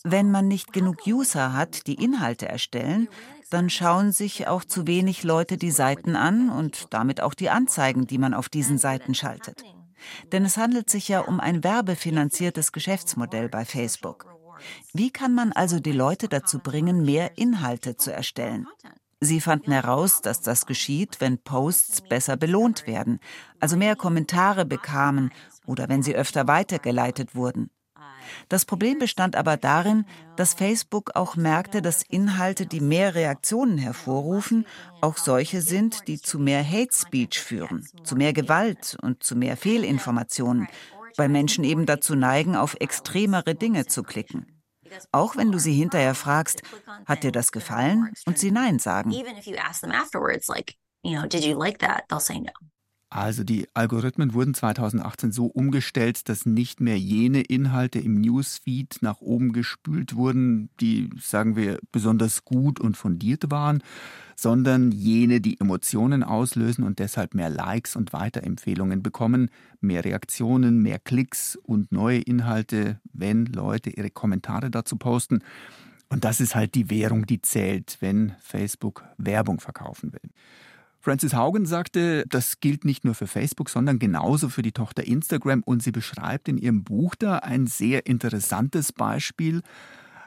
wenn 0.03 0.31
man 0.31 0.49
nicht 0.49 0.73
genug 0.73 1.07
User 1.07 1.53
hat, 1.53 1.87
die 1.87 2.03
Inhalte 2.03 2.49
erstellen, 2.49 3.09
dann 3.51 3.71
schauen 3.71 4.13
sich 4.13 4.49
auch 4.49 4.65
zu 4.65 4.87
wenig 4.87 5.23
Leute 5.23 5.57
die 5.57 5.71
Seiten 5.71 6.17
an 6.17 6.51
und 6.51 6.93
damit 6.93 7.21
auch 7.21 7.35
die 7.35 7.51
Anzeigen, 7.51 8.07
die 8.07 8.19
man 8.19 8.35
auf 8.35 8.49
diesen 8.49 8.79
Seiten 8.79 9.15
schaltet. 9.15 9.63
Denn 10.33 10.45
es 10.45 10.57
handelt 10.57 10.91
sich 10.91 11.09
ja 11.09 11.21
um 11.21 11.41
ein 11.41 11.65
werbefinanziertes 11.65 12.73
Geschäftsmodell 12.73 13.49
bei 13.49 13.65
Facebook. 13.65 14.27
Wie 14.93 15.11
kann 15.11 15.35
man 15.35 15.53
also 15.53 15.81
die 15.81 15.93
Leute 15.93 16.29
dazu 16.29 16.59
bringen, 16.59 17.05
mehr 17.05 17.37
Inhalte 17.39 17.97
zu 17.97 18.13
erstellen? 18.13 18.67
Sie 19.21 19.41
fanden 19.41 19.73
heraus, 19.73 20.21
dass 20.21 20.43
das 20.43 20.67
geschieht, 20.67 21.21
wenn 21.21 21.39
Posts 21.39 22.03
besser 22.03 22.37
belohnt 22.37 22.87
werden, 22.87 23.19
also 23.61 23.77
mehr 23.77 23.97
Kommentare 23.97 24.67
bekamen 24.67 25.33
oder 25.65 25.89
wenn 25.89 26.03
sie 26.03 26.15
öfter 26.15 26.47
weitergeleitet 26.47 27.35
wurden. 27.35 27.71
Das 28.49 28.65
Problem 28.65 28.99
bestand 28.99 29.37
aber 29.37 29.57
darin, 29.57 30.05
dass 30.37 30.55
Facebook 30.55 31.13
auch 31.15 31.37
merkte, 31.37 31.83
dass 31.83 32.03
Inhalte, 32.03 32.67
die 32.67 32.81
mehr 32.81 33.15
Reaktionen 33.15 33.79
hervorrufen, 33.79 34.67
auch 35.01 35.17
solche 35.17 35.63
sind, 35.63 36.09
die 36.09 36.21
zu 36.21 36.39
mehr 36.39 36.65
Hate 36.65 36.93
Speech 36.93 37.41
führen, 37.41 37.87
zu 38.05 38.17
mehr 38.17 38.33
Gewalt 38.33 38.97
und 39.03 39.23
zu 39.23 39.37
mehr 39.37 39.57
Fehlinformationen, 39.57 40.69
weil 41.17 41.29
Menschen 41.29 41.65
eben 41.65 41.87
dazu 41.87 42.15
neigen, 42.15 42.57
auf 42.57 42.77
extremere 42.81 43.55
Dinge 43.55 43.87
zu 43.87 44.03
klicken. 44.03 44.47
Auch 45.13 45.37
wenn 45.37 45.53
du 45.53 45.59
sie 45.59 45.73
hinterher 45.73 46.15
fragst, 46.15 46.63
hat 47.07 47.23
dir 47.23 47.33
das 47.33 47.53
gefallen? 47.53 48.13
Und 48.27 48.39
sie 48.39 48.51
Nein 48.51 48.79
sagen. 48.79 49.11
Also 53.17 53.45
die 53.45 53.67
Algorithmen 53.73 54.35
wurden 54.35 54.53
2018 54.53 55.33
so 55.33 55.47
umgestellt, 55.47 56.29
dass 56.29 56.45
nicht 56.45 56.83
mehr 56.83 56.99
jene 56.99 57.41
Inhalte 57.41 57.99
im 57.99 58.21
Newsfeed 58.21 58.99
nach 59.01 59.23
oben 59.23 59.55
gespült 59.55 60.17
wurden, 60.17 60.69
die, 60.81 61.09
sagen 61.19 61.57
wir, 61.57 61.79
besonders 61.93 62.45
gut 62.45 62.79
und 62.79 62.95
fundiert 62.99 63.51
waren, 63.51 63.83
sondern 64.37 64.93
jene, 64.93 65.41
die 65.41 65.59
Emotionen 65.59 66.23
auslösen 66.23 66.85
und 66.85 66.99
deshalb 66.99 67.35
mehr 67.35 67.49
Likes 67.49 67.97
und 67.97 68.13
Weiterempfehlungen 68.13 69.03
bekommen, 69.03 69.49
mehr 69.81 70.05
Reaktionen, 70.05 70.83
mehr 70.83 70.99
Klicks 70.99 71.57
und 71.57 71.93
neue 71.93 72.19
Inhalte, 72.19 73.01
wenn 73.15 73.47
Leute 73.47 73.89
ihre 73.89 74.11
Kommentare 74.11 74.71
dazu 74.71 74.97
posten. 74.99 75.39
Und 76.11 76.25
das 76.25 76.39
ist 76.39 76.55
halt 76.55 76.75
die 76.75 76.91
Währung, 76.91 77.25
die 77.25 77.41
zählt, 77.41 77.97
wenn 78.01 78.35
Facebook 78.41 79.05
Werbung 79.17 79.59
verkaufen 79.59 80.13
will. 80.13 80.31
Francis 81.07 81.35
Haugen 81.35 81.67
sagte, 81.67 82.25
das 82.29 82.59
gilt 82.59 82.85
nicht 82.85 83.05
nur 83.05 83.15
für 83.15 83.29
Facebook, 83.29 83.71
sondern 83.71 84.01
genauso 84.01 84.49
für 84.49 84.63
die 84.63 84.73
Tochter 84.73 85.07
Instagram 85.07 85.63
und 85.63 85.81
sie 85.81 85.93
beschreibt 85.93 86.49
in 86.49 86.59
ihrem 86.59 86.83
Buch 86.83 87.15
da 87.15 87.37
ein 87.37 87.69
sehr 87.69 88.07
interessantes 88.07 88.93
Beispiel. 88.93 89.63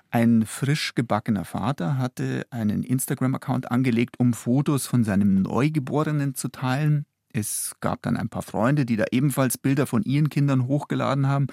Ein 0.09 0.45
frisch 0.45 0.95
gebackener 0.95 1.43
Vater 1.43 1.97
hatte 1.97 2.47
einen 2.49 2.83
Instagram-Account 2.83 3.69
angelegt, 3.69 4.21
um 4.21 4.31
Fotos 4.31 4.87
von 4.87 5.03
seinem 5.03 5.41
Neugeborenen 5.41 6.33
zu 6.33 6.47
teilen. 6.47 7.05
Es 7.33 7.73
gab 7.81 8.01
dann 8.03 8.15
ein 8.15 8.29
paar 8.29 8.41
Freunde, 8.41 8.85
die 8.85 8.95
da 8.95 9.03
ebenfalls 9.11 9.57
Bilder 9.57 9.85
von 9.85 10.03
ihren 10.03 10.29
Kindern 10.29 10.65
hochgeladen 10.65 11.27
haben. 11.27 11.47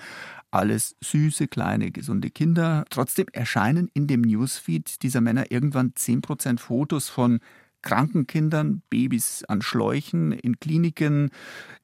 Alles 0.53 0.95
süße, 1.03 1.49
kleine, 1.49 1.91
gesunde 1.91 2.31
Kinder. 2.31 2.85
Trotzdem 2.91 3.27
erscheinen 3.33 3.91
in 3.93 4.07
dem 4.07 4.21
Newsfeed 4.21 5.03
dieser 5.03 5.21
Männer 5.21 5.51
irgendwann 5.51 5.95
10% 5.95 6.61
Fotos 6.61 7.09
von 7.09 7.41
kranken 7.87 8.27
Kindern, 8.27 8.83
Babys 8.91 9.45
an 9.45 9.63
Schläuchen, 9.63 10.33
in 10.33 10.59
Kliniken, 10.59 11.31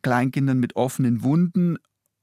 Kleinkindern 0.02 0.58
mit 0.58 0.74
offenen 0.74 1.22
Wunden. 1.22 1.78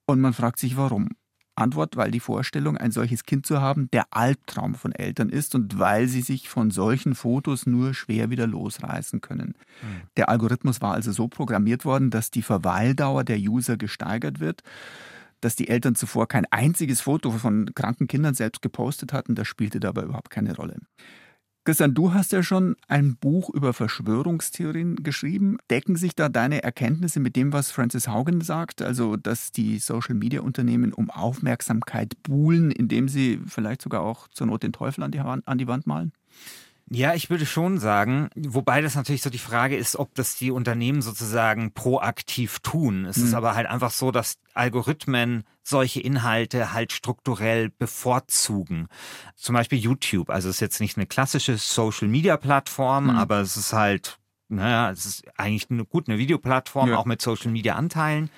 Und 0.05 0.19
man 0.19 0.33
fragt 0.33 0.59
sich, 0.59 0.75
warum. 0.75 1.07
Antwort, 1.55 1.95
weil 1.95 2.11
die 2.11 2.19
Vorstellung, 2.19 2.75
ein 2.75 2.91
solches 2.91 3.23
Kind 3.23 3.45
zu 3.45 3.61
haben, 3.61 3.89
der 3.91 4.05
Albtraum 4.11 4.75
von 4.75 4.91
Eltern 4.91 5.29
ist 5.29 5.55
und 5.55 5.79
weil 5.79 6.07
sie 6.07 6.21
sich 6.21 6.49
von 6.49 6.71
solchen 6.71 7.15
Fotos 7.15 7.65
nur 7.65 7.93
schwer 7.93 8.29
wieder 8.29 8.47
losreißen 8.47 9.21
können. 9.21 9.55
Mhm. 9.81 10.01
Der 10.17 10.27
Algorithmus 10.27 10.81
war 10.81 10.93
also 10.93 11.13
so 11.13 11.29
programmiert 11.29 11.85
worden, 11.85 12.09
dass 12.09 12.31
die 12.31 12.41
Verweildauer 12.41 13.23
der 13.23 13.37
User 13.37 13.77
gesteigert 13.77 14.39
wird 14.41 14.61
dass 15.41 15.55
die 15.55 15.69
Eltern 15.69 15.95
zuvor 15.95 16.27
kein 16.27 16.45
einziges 16.51 16.99
Foto 16.99 17.31
von 17.31 17.73
kranken 17.73 18.07
Kindern 18.07 18.33
selbst 18.33 18.61
gepostet 18.61 19.13
hatten, 19.13 19.35
das 19.35 19.47
spielte 19.47 19.79
dabei 19.79 20.01
überhaupt 20.01 20.29
keine 20.29 20.53
Rolle. 20.53 20.75
Christian, 21.69 21.93
du 21.93 22.15
hast 22.15 22.31
ja 22.31 22.41
schon 22.41 22.77
ein 22.87 23.15
Buch 23.15 23.51
über 23.51 23.73
Verschwörungstheorien 23.73 25.03
geschrieben. 25.03 25.59
Decken 25.69 25.97
sich 25.97 26.15
da 26.15 26.27
deine 26.27 26.63
Erkenntnisse 26.63 27.19
mit 27.19 27.35
dem, 27.35 27.53
was 27.53 27.69
Francis 27.69 28.07
Haugen 28.07 28.41
sagt, 28.41 28.81
also 28.81 29.17
dass 29.17 29.51
die 29.51 29.77
Social-Media-Unternehmen 29.77 30.93
um 30.93 31.11
Aufmerksamkeit 31.11 32.23
buhlen, 32.23 32.71
indem 32.71 33.07
sie 33.07 33.39
vielleicht 33.45 33.83
sogar 33.83 34.01
auch 34.01 34.29
zur 34.29 34.47
Not 34.47 34.63
den 34.63 34.73
Teufel 34.73 35.03
an 35.03 35.11
die, 35.11 35.19
an 35.19 35.57
die 35.59 35.67
Wand 35.67 35.85
malen? 35.85 36.11
Ja, 36.91 37.13
ich 37.13 37.29
würde 37.29 37.45
schon 37.45 37.77
sagen, 37.77 38.29
wobei 38.35 38.81
das 38.81 38.95
natürlich 38.95 39.21
so 39.21 39.29
die 39.29 39.37
Frage 39.37 39.77
ist, 39.77 39.95
ob 39.95 40.15
das 40.15 40.35
die 40.35 40.49
Unternehmen 40.49 41.03
sozusagen 41.03 41.71
proaktiv 41.71 42.59
tun. 42.59 43.05
Es 43.05 43.17
mhm. 43.17 43.25
ist 43.25 43.33
aber 43.35 43.53
halt 43.53 43.67
einfach 43.67 43.91
so, 43.91 44.11
dass 44.11 44.37
Algorithmen 44.55 45.43
solche 45.61 45.99
Inhalte 45.99 46.73
halt 46.73 46.91
strukturell 46.91 47.69
bevorzugen. 47.69 48.87
Zum 49.35 49.53
Beispiel 49.53 49.77
YouTube. 49.77 50.31
Also 50.31 50.49
es 50.49 50.55
ist 50.55 50.61
jetzt 50.61 50.81
nicht 50.81 50.97
eine 50.97 51.05
klassische 51.05 51.57
Social-Media-Plattform, 51.57 53.05
mhm. 53.05 53.09
aber 53.11 53.39
es 53.41 53.55
ist 53.55 53.71
halt, 53.71 54.17
naja, 54.47 54.89
es 54.89 55.05
ist 55.05 55.23
eigentlich 55.37 55.69
eine, 55.69 55.85
gut 55.85 56.09
eine 56.09 56.17
Videoplattform, 56.17 56.89
ja. 56.89 56.97
auch 56.97 57.05
mit 57.05 57.21
Social-Media-Anteilen. 57.21 58.31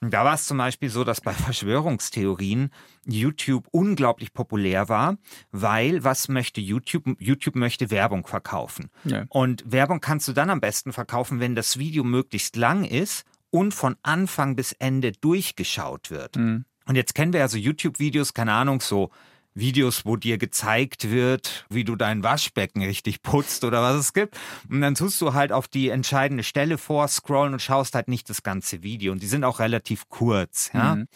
Da 0.00 0.24
war 0.24 0.34
es 0.34 0.44
zum 0.44 0.58
Beispiel 0.58 0.90
so, 0.90 1.04
dass 1.04 1.20
bei 1.20 1.32
Verschwörungstheorien 1.32 2.70
YouTube 3.06 3.66
unglaublich 3.70 4.34
populär 4.34 4.88
war, 4.88 5.16
weil 5.52 6.04
was 6.04 6.28
möchte 6.28 6.60
YouTube? 6.60 7.16
YouTube 7.18 7.56
möchte 7.56 7.90
Werbung 7.90 8.26
verkaufen. 8.26 8.90
Ja. 9.04 9.24
Und 9.30 9.64
Werbung 9.70 10.00
kannst 10.00 10.28
du 10.28 10.32
dann 10.32 10.50
am 10.50 10.60
besten 10.60 10.92
verkaufen, 10.92 11.40
wenn 11.40 11.54
das 11.54 11.78
Video 11.78 12.04
möglichst 12.04 12.56
lang 12.56 12.84
ist 12.84 13.24
und 13.50 13.72
von 13.72 13.96
Anfang 14.02 14.54
bis 14.54 14.72
Ende 14.72 15.12
durchgeschaut 15.12 16.10
wird. 16.10 16.36
Mhm. 16.36 16.66
Und 16.86 16.94
jetzt 16.94 17.14
kennen 17.14 17.32
wir 17.32 17.40
ja 17.40 17.48
so 17.48 17.56
YouTube-Videos, 17.56 18.34
keine 18.34 18.52
Ahnung, 18.52 18.80
so 18.80 19.10
Videos, 19.56 20.04
wo 20.04 20.16
dir 20.16 20.38
gezeigt 20.38 21.10
wird, 21.10 21.66
wie 21.70 21.84
du 21.84 21.96
dein 21.96 22.22
Waschbecken 22.22 22.82
richtig 22.82 23.22
putzt 23.22 23.64
oder 23.64 23.82
was 23.82 23.96
es 23.96 24.12
gibt. 24.12 24.38
Und 24.68 24.82
dann 24.82 24.94
tust 24.94 25.20
du 25.20 25.32
halt 25.32 25.50
auf 25.50 25.66
die 25.66 25.88
entscheidende 25.88 26.44
Stelle 26.44 26.78
vorscrollen 26.78 27.54
und 27.54 27.60
schaust 27.60 27.94
halt 27.94 28.08
nicht 28.08 28.28
das 28.30 28.42
ganze 28.42 28.82
Video. 28.82 29.12
Und 29.12 29.22
die 29.22 29.26
sind 29.26 29.44
auch 29.44 29.58
relativ 29.58 30.08
kurz, 30.08 30.70
ja. 30.72 30.96
Mhm. 30.96 31.08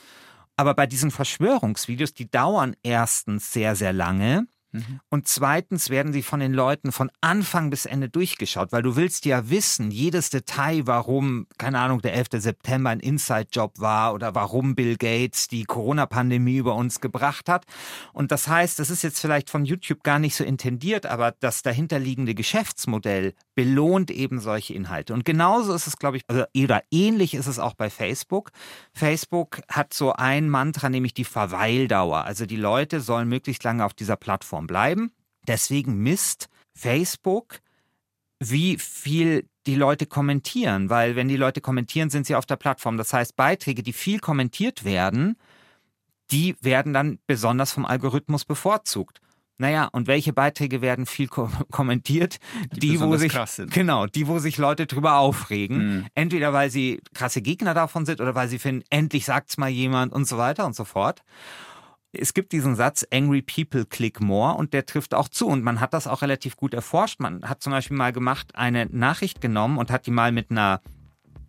Aber 0.56 0.74
bei 0.74 0.86
diesen 0.86 1.10
Verschwörungsvideos, 1.10 2.12
die 2.12 2.30
dauern 2.30 2.76
erstens 2.82 3.50
sehr, 3.50 3.76
sehr 3.76 3.94
lange. 3.94 4.46
Mhm. 4.72 5.00
Und 5.08 5.28
zweitens 5.28 5.90
werden 5.90 6.12
sie 6.12 6.22
von 6.22 6.40
den 6.40 6.52
Leuten 6.52 6.92
von 6.92 7.10
Anfang 7.20 7.70
bis 7.70 7.86
Ende 7.86 8.08
durchgeschaut, 8.08 8.72
weil 8.72 8.82
du 8.82 8.96
willst 8.96 9.24
ja 9.24 9.50
wissen, 9.50 9.90
jedes 9.90 10.30
Detail, 10.30 10.86
warum, 10.86 11.46
keine 11.58 11.78
Ahnung, 11.80 12.00
der 12.02 12.14
11. 12.14 12.28
September 12.34 12.90
ein 12.90 13.00
Inside-Job 13.00 13.80
war 13.80 14.14
oder 14.14 14.34
warum 14.34 14.74
Bill 14.74 14.96
Gates 14.96 15.48
die 15.48 15.64
Corona-Pandemie 15.64 16.56
über 16.56 16.74
uns 16.74 17.00
gebracht 17.00 17.48
hat. 17.48 17.64
Und 18.12 18.30
das 18.30 18.48
heißt, 18.48 18.78
das 18.78 18.90
ist 18.90 19.02
jetzt 19.02 19.20
vielleicht 19.20 19.50
von 19.50 19.64
YouTube 19.64 20.02
gar 20.02 20.18
nicht 20.18 20.36
so 20.36 20.44
intendiert, 20.44 21.06
aber 21.06 21.34
das 21.40 21.62
dahinterliegende 21.62 22.34
Geschäftsmodell 22.34 23.34
belohnt 23.54 24.10
eben 24.10 24.40
solche 24.40 24.74
Inhalte. 24.74 25.12
Und 25.12 25.24
genauso 25.24 25.74
ist 25.74 25.86
es, 25.86 25.96
glaube 25.96 26.16
ich, 26.16 26.22
also, 26.28 26.44
oder 26.56 26.82
ähnlich 26.90 27.34
ist 27.34 27.46
es 27.46 27.58
auch 27.58 27.74
bei 27.74 27.90
Facebook. 27.90 28.50
Facebook 28.92 29.60
hat 29.68 29.92
so 29.92 30.12
ein 30.12 30.48
Mantra, 30.48 30.88
nämlich 30.88 31.14
die 31.14 31.24
Verweildauer. 31.24 32.24
Also 32.24 32.46
die 32.46 32.56
Leute 32.56 33.00
sollen 33.00 33.28
möglichst 33.28 33.64
lange 33.64 33.84
auf 33.84 33.94
dieser 33.94 34.16
Plattform 34.16 34.59
bleiben. 34.66 35.12
Deswegen 35.46 35.98
misst 35.98 36.48
Facebook, 36.74 37.60
wie 38.38 38.78
viel 38.78 39.48
die 39.66 39.74
Leute 39.74 40.06
kommentieren, 40.06 40.88
weil 40.88 41.16
wenn 41.16 41.28
die 41.28 41.36
Leute 41.36 41.60
kommentieren, 41.60 42.10
sind 42.10 42.26
sie 42.26 42.34
auf 42.34 42.46
der 42.46 42.56
Plattform. 42.56 42.96
Das 42.96 43.12
heißt, 43.12 43.36
Beiträge, 43.36 43.82
die 43.82 43.92
viel 43.92 44.18
kommentiert 44.18 44.84
werden, 44.84 45.36
die 46.30 46.56
werden 46.60 46.92
dann 46.92 47.18
besonders 47.26 47.72
vom 47.72 47.84
Algorithmus 47.84 48.44
bevorzugt. 48.44 49.20
Naja, 49.58 49.90
und 49.92 50.06
welche 50.06 50.32
Beiträge 50.32 50.80
werden 50.80 51.04
viel 51.04 51.28
ko 51.28 51.50
kommentiert? 51.70 52.38
Die, 52.72 52.80
die 52.80 53.00
wo 53.00 53.14
sich 53.16 53.34
genau, 53.68 54.06
die 54.06 54.26
wo 54.26 54.38
sich 54.38 54.56
Leute 54.56 54.86
drüber 54.86 55.18
aufregen, 55.18 55.76
mhm. 55.76 56.06
entweder 56.14 56.54
weil 56.54 56.70
sie 56.70 57.02
krasse 57.12 57.42
Gegner 57.42 57.74
davon 57.74 58.06
sind 58.06 58.22
oder 58.22 58.34
weil 58.34 58.48
sie 58.48 58.58
finden, 58.58 58.84
endlich 58.88 59.26
sagt's 59.26 59.58
mal 59.58 59.68
jemand 59.68 60.14
und 60.14 60.26
so 60.26 60.38
weiter 60.38 60.64
und 60.64 60.74
so 60.74 60.84
fort. 60.84 61.22
Es 62.12 62.34
gibt 62.34 62.52
diesen 62.52 62.74
Satz, 62.74 63.06
Angry 63.12 63.42
People 63.42 63.86
click 63.86 64.20
more 64.20 64.56
und 64.56 64.74
der 64.74 64.84
trifft 64.84 65.14
auch 65.14 65.28
zu 65.28 65.46
und 65.46 65.62
man 65.62 65.80
hat 65.80 65.94
das 65.94 66.08
auch 66.08 66.22
relativ 66.22 66.56
gut 66.56 66.74
erforscht. 66.74 67.20
Man 67.20 67.48
hat 67.48 67.62
zum 67.62 67.72
Beispiel 67.72 67.96
mal 67.96 68.12
gemacht, 68.12 68.56
eine 68.56 68.86
Nachricht 68.86 69.40
genommen 69.40 69.78
und 69.78 69.90
hat 69.90 70.06
die 70.06 70.10
mal 70.10 70.32
mit 70.32 70.50
einer 70.50 70.80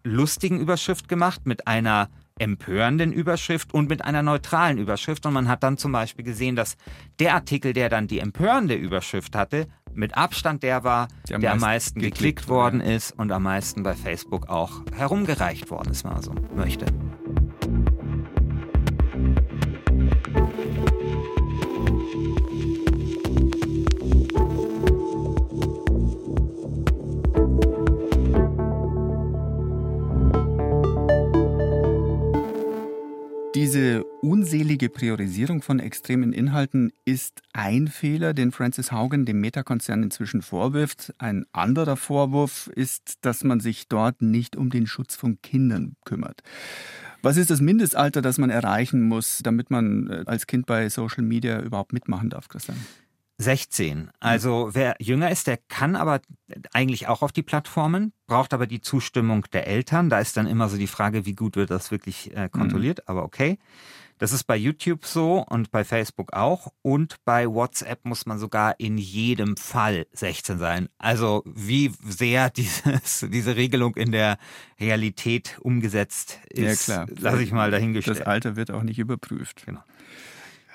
lustigen 0.04 0.60
Überschrift 0.60 1.08
gemacht, 1.08 1.46
mit 1.46 1.68
einer 1.68 2.10
empörenden 2.40 3.12
Überschrift 3.12 3.74
und 3.74 3.90
mit 3.90 4.04
einer 4.04 4.24
neutralen 4.24 4.78
Überschrift. 4.78 5.26
Und 5.26 5.34
man 5.34 5.48
hat 5.48 5.64
dann 5.64 5.78
zum 5.78 5.92
Beispiel 5.92 6.26
gesehen, 6.26 6.56
dass 6.56 6.76
der 7.20 7.36
Artikel, 7.36 7.74
der 7.74 7.90
dann 7.90 8.08
die 8.08 8.20
empörende 8.20 8.76
Überschrift 8.76 9.36
hatte, 9.36 9.68
mit 9.94 10.16
Abstand 10.18 10.64
der 10.64 10.84
war, 10.84 11.08
der 11.28 11.52
am 11.52 11.60
meisten, 11.60 12.00
geklickt, 12.00 12.18
geklickt 12.18 12.48
worden 12.50 12.82
ist 12.82 13.12
und 13.12 13.32
am 13.32 13.44
meisten 13.44 13.84
bei 13.84 13.94
Facebook 13.94 14.50
auch 14.50 14.82
herumgereicht 14.96 15.70
worden 15.70 15.92
ist, 15.92 16.04
wenn 16.04 16.14
man 16.14 16.22
so 16.22 16.34
möchte. 16.56 16.86
Diese 33.54 34.06
unselige 34.22 34.88
Priorisierung 34.88 35.62
von 35.62 35.80
extremen 35.80 36.32
Inhalten 36.32 36.94
ist 37.04 37.42
ein 37.52 37.90
Fehler, 37.90 38.34
den 38.34 38.54
Francis 38.54 38.94
Haugen 38.94 39.26
dem 39.26 39.42
Meta-Konzern 39.42 40.04
inzwischen 40.04 40.42
vorwirft. 40.42 41.14
Ein 41.18 41.46
anderer 41.52 41.98
Vorwurf 41.98 42.68
ist, 42.74 43.26
dass 43.26 43.44
man 43.44 43.60
sich 43.60 43.90
dort 43.90 44.22
nicht 44.22 44.56
um 44.56 44.70
den 44.70 44.88
Schutz 44.88 45.16
von 45.16 45.42
Kindern 45.42 45.98
kümmert. 46.06 46.44
Was 47.24 47.36
ist 47.36 47.50
das 47.50 47.60
Mindestalter, 47.60 48.22
das 48.22 48.38
man 48.38 48.50
erreichen 48.50 49.02
muss, 49.02 49.42
damit 49.44 49.70
man 49.70 50.10
äh, 50.10 50.24
als 50.28 50.48
Kind 50.48 50.66
bei 50.66 50.88
Social 50.88 51.24
Media 51.24 51.62
überhaupt 51.62 51.92
mitmachen 51.92 52.30
darf, 52.30 52.48
Christian? 52.48 52.78
16. 53.42 54.12
Also 54.20 54.70
wer 54.74 54.96
jünger 55.00 55.32
ist, 55.32 55.48
der 55.48 55.58
kann 55.58 55.96
aber 55.96 56.22
eigentlich 56.74 57.08
auch 57.08 57.22
auf 57.22 57.32
die 57.32 57.44
Plattformen, 57.44 58.14
braucht 58.28 58.54
aber 58.54 58.68
die 58.68 58.82
Zustimmung 58.82 59.46
der 59.54 59.68
Eltern. 59.68 60.10
Da 60.10 60.20
ist 60.20 60.38
dann 60.38 60.48
immer 60.48 60.70
so 60.70 60.78
die 60.78 60.88
Frage, 60.88 61.26
wie 61.26 61.34
gut 61.34 61.56
wird 61.56 61.72
das 61.72 61.92
wirklich 61.92 62.36
äh, 62.36 62.50
kontrolliert, 62.50 63.00
mhm. 63.00 63.04
aber 63.08 63.24
okay. 63.24 63.58
Das 64.22 64.34
ist 64.34 64.44
bei 64.44 64.56
YouTube 64.56 65.04
so 65.04 65.44
und 65.50 65.72
bei 65.72 65.84
Facebook 65.84 66.34
auch. 66.34 66.72
Und 66.84 67.16
bei 67.26 67.48
WhatsApp 67.48 68.06
muss 68.06 68.28
man 68.28 68.38
sogar 68.38 68.80
in 68.80 69.00
jedem 69.00 69.58
Fall 69.58 70.06
16 70.14 70.60
sein. 70.60 70.90
Also 71.00 71.42
wie 71.48 71.92
sehr 72.08 72.50
dieses, 72.52 73.26
diese 73.32 73.56
Regelung 73.56 73.96
in 73.96 74.12
der 74.12 74.38
Realität 74.80 75.58
umgesetzt 75.62 76.38
ist, 76.50 76.88
ja, 76.88 77.08
lasse 77.18 77.42
ich 77.42 77.52
mal 77.52 77.72
dahingestellt. 77.72 78.20
Das 78.20 78.28
Alter 78.28 78.56
wird 78.56 78.70
auch 78.70 78.84
nicht 78.84 79.00
überprüft. 79.00 79.66
Genau. 79.66 79.82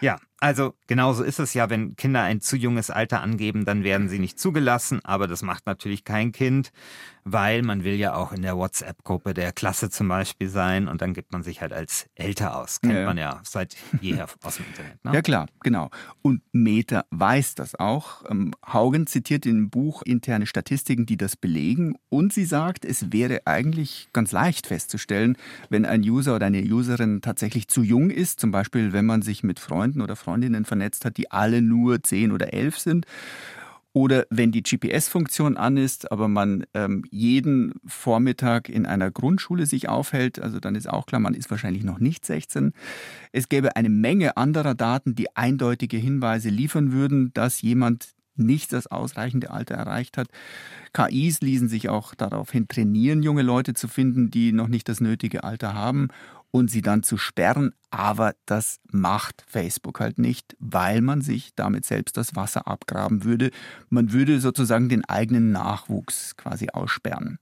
Ja, 0.00 0.18
also 0.38 0.74
genauso 0.86 1.22
ist 1.22 1.38
es 1.38 1.54
ja, 1.54 1.70
wenn 1.70 1.96
Kinder 1.96 2.22
ein 2.22 2.40
zu 2.40 2.56
junges 2.56 2.90
Alter 2.90 3.22
angeben, 3.22 3.64
dann 3.64 3.84
werden 3.84 4.08
sie 4.08 4.18
nicht 4.18 4.38
zugelassen, 4.38 5.00
aber 5.04 5.26
das 5.26 5.42
macht 5.42 5.66
natürlich 5.66 6.04
kein 6.04 6.32
Kind, 6.32 6.72
weil 7.24 7.62
man 7.62 7.82
will 7.82 7.94
ja 7.94 8.14
auch 8.14 8.32
in 8.32 8.42
der 8.42 8.56
WhatsApp-Gruppe 8.56 9.34
der 9.34 9.52
Klasse 9.52 9.90
zum 9.90 10.08
Beispiel 10.08 10.48
sein 10.48 10.86
und 10.86 11.02
dann 11.02 11.12
gibt 11.12 11.32
man 11.32 11.42
sich 11.42 11.60
halt 11.60 11.72
als 11.72 12.08
älter 12.14 12.56
aus. 12.56 12.80
Kennt 12.80 12.94
ja. 12.94 13.04
man 13.04 13.18
ja 13.18 13.40
seit 13.44 13.76
jeher 14.00 14.28
aus 14.44 14.56
dem 14.56 14.66
Internet. 14.66 15.04
Ne? 15.04 15.12
Ja 15.12 15.22
klar, 15.22 15.46
genau. 15.60 15.90
Und 16.22 16.42
Meta 16.52 17.04
weiß 17.10 17.56
das 17.56 17.74
auch. 17.74 18.22
Ähm, 18.30 18.54
Haugen 18.64 19.08
zitiert 19.08 19.44
im 19.44 19.70
Buch 19.70 20.02
interne 20.02 20.46
Statistiken, 20.46 21.06
die 21.06 21.16
das 21.16 21.34
belegen 21.34 21.96
und 22.08 22.32
sie 22.32 22.44
sagt, 22.44 22.84
es 22.84 23.10
wäre 23.12 23.40
eigentlich 23.46 24.08
ganz 24.12 24.30
leicht 24.30 24.68
festzustellen, 24.68 25.36
wenn 25.68 25.84
ein 25.84 26.02
User 26.02 26.36
oder 26.36 26.46
eine 26.46 26.62
Userin 26.62 27.22
tatsächlich 27.22 27.68
zu 27.68 27.82
jung 27.82 28.10
ist, 28.10 28.38
zum 28.38 28.52
Beispiel 28.52 28.92
wenn 28.92 29.06
man 29.06 29.22
sich 29.22 29.42
mit 29.42 29.58
Freunden 29.58 30.00
oder 30.00 30.14
Freundinnen 30.26 30.64
vernetzt 30.64 31.04
hat, 31.04 31.16
die 31.18 31.30
alle 31.30 31.62
nur 31.62 32.02
10 32.02 32.32
oder 32.32 32.52
11 32.52 32.78
sind. 32.80 33.06
Oder 33.92 34.26
wenn 34.28 34.52
die 34.52 34.62
GPS-Funktion 34.62 35.56
an 35.56 35.78
ist, 35.78 36.12
aber 36.12 36.28
man 36.28 36.66
ähm, 36.74 37.04
jeden 37.10 37.72
Vormittag 37.86 38.68
in 38.68 38.84
einer 38.84 39.10
Grundschule 39.10 39.64
sich 39.64 39.88
aufhält, 39.88 40.38
also 40.38 40.60
dann 40.60 40.74
ist 40.74 40.90
auch 40.90 41.06
klar, 41.06 41.20
man 41.20 41.32
ist 41.32 41.50
wahrscheinlich 41.50 41.82
noch 41.82 41.98
nicht 41.98 42.26
16. 42.26 42.72
Es 43.32 43.48
gäbe 43.48 43.74
eine 43.74 43.88
Menge 43.88 44.36
anderer 44.36 44.74
Daten, 44.74 45.14
die 45.14 45.34
eindeutige 45.34 45.96
Hinweise 45.96 46.50
liefern 46.50 46.92
würden, 46.92 47.32
dass 47.32 47.62
jemand 47.62 48.08
nicht 48.34 48.72
das 48.72 48.86
ausreichende 48.86 49.50
Alter 49.50 49.76
erreicht 49.76 50.18
hat. 50.18 50.28
KIs 50.92 51.40
ließen 51.40 51.68
sich 51.68 51.88
auch 51.88 52.14
daraufhin 52.14 52.68
trainieren, 52.68 53.22
junge 53.22 53.42
Leute 53.42 53.72
zu 53.72 53.88
finden, 53.88 54.30
die 54.30 54.52
noch 54.52 54.68
nicht 54.68 54.90
das 54.90 55.00
nötige 55.00 55.42
Alter 55.44 55.72
haben 55.72 56.08
und 56.50 56.70
sie 56.70 56.82
dann 56.82 57.02
zu 57.02 57.16
sperren. 57.16 57.72
Aber 57.90 58.34
das 58.46 58.78
macht 58.90 59.44
Facebook 59.46 60.00
halt 60.00 60.18
nicht, 60.18 60.56
weil 60.58 61.00
man 61.00 61.20
sich 61.20 61.54
damit 61.54 61.84
selbst 61.84 62.16
das 62.16 62.36
Wasser 62.36 62.66
abgraben 62.66 63.24
würde. 63.24 63.50
Man 63.88 64.12
würde 64.12 64.40
sozusagen 64.40 64.88
den 64.88 65.04
eigenen 65.04 65.52
Nachwuchs 65.52 66.36
quasi 66.36 66.68
aussperren. 66.70 67.38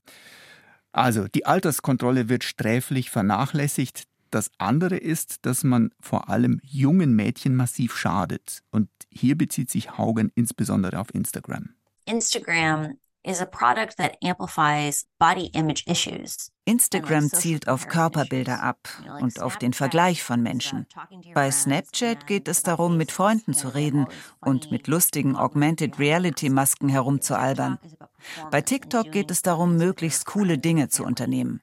Also 0.91 1.27
die 1.27 1.45
Alterskontrolle 1.45 2.29
wird 2.29 2.43
sträflich 2.43 3.09
vernachlässigt. 3.09 4.03
Das 4.31 4.49
andere 4.57 4.97
ist, 4.97 5.45
dass 5.45 5.63
man 5.63 5.91
vor 5.99 6.29
allem 6.29 6.59
jungen 6.63 7.15
Mädchen 7.15 7.55
massiv 7.55 7.97
schadet. 7.97 8.61
Und 8.71 8.89
hier 9.09 9.37
bezieht 9.37 9.69
sich 9.69 9.97
Haugen 9.97 10.31
insbesondere 10.35 10.99
auf 10.99 11.13
Instagram. 11.13 11.69
Instagram 12.05 12.95
is 13.25 13.41
a 13.41 13.45
product 13.45 13.97
that 13.97 14.17
amplifies 14.23 15.05
body 15.19 15.47
image 15.53 15.85
issues. 15.87 16.51
Instagram 16.65 17.29
zielt 17.31 17.67
auf 17.67 17.87
Körperbilder 17.87 18.61
ab 18.61 18.89
und 19.21 19.41
auf 19.41 19.57
den 19.57 19.73
Vergleich 19.73 20.23
von 20.23 20.41
Menschen. 20.41 20.87
Bei 21.33 21.51
Snapchat 21.51 22.25
geht 22.25 22.47
es 22.47 22.63
darum, 22.63 22.97
mit 22.97 23.11
Freunden 23.11 23.53
zu 23.53 23.69
reden 23.69 24.07
und 24.39 24.71
mit 24.71 24.87
lustigen 24.87 25.35
Augmented 25.35 25.99
Reality 25.99 26.49
Masken 26.49 26.89
herumzualbern. 26.89 27.77
Bei 28.49 28.61
TikTok 28.61 29.11
geht 29.11 29.29
es 29.29 29.41
darum, 29.43 29.77
möglichst 29.77 30.25
coole 30.25 30.57
Dinge 30.57 30.89
zu 30.89 31.03
unternehmen. 31.03 31.61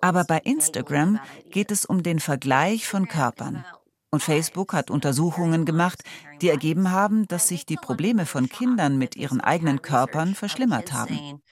Aber 0.00 0.24
bei 0.24 0.38
Instagram 0.38 1.18
geht 1.50 1.70
es 1.70 1.84
um 1.84 2.02
den 2.02 2.20
Vergleich 2.20 2.86
von 2.86 3.08
Körpern. 3.08 3.64
Und 4.14 4.22
Facebook 4.22 4.74
hat 4.74 4.92
Untersuchungen 4.92 5.64
gemacht, 5.64 6.04
die 6.40 6.48
ergeben 6.48 6.92
haben, 6.92 7.26
dass 7.26 7.48
sich 7.48 7.66
die 7.66 7.74
Probleme 7.74 8.26
von 8.26 8.48
Kindern 8.48 8.96
mit 8.96 9.16
ihren 9.16 9.40
eigenen 9.40 9.82
Körpern 9.82 10.36
verschlimmert 10.36 10.92
haben. 10.92 11.42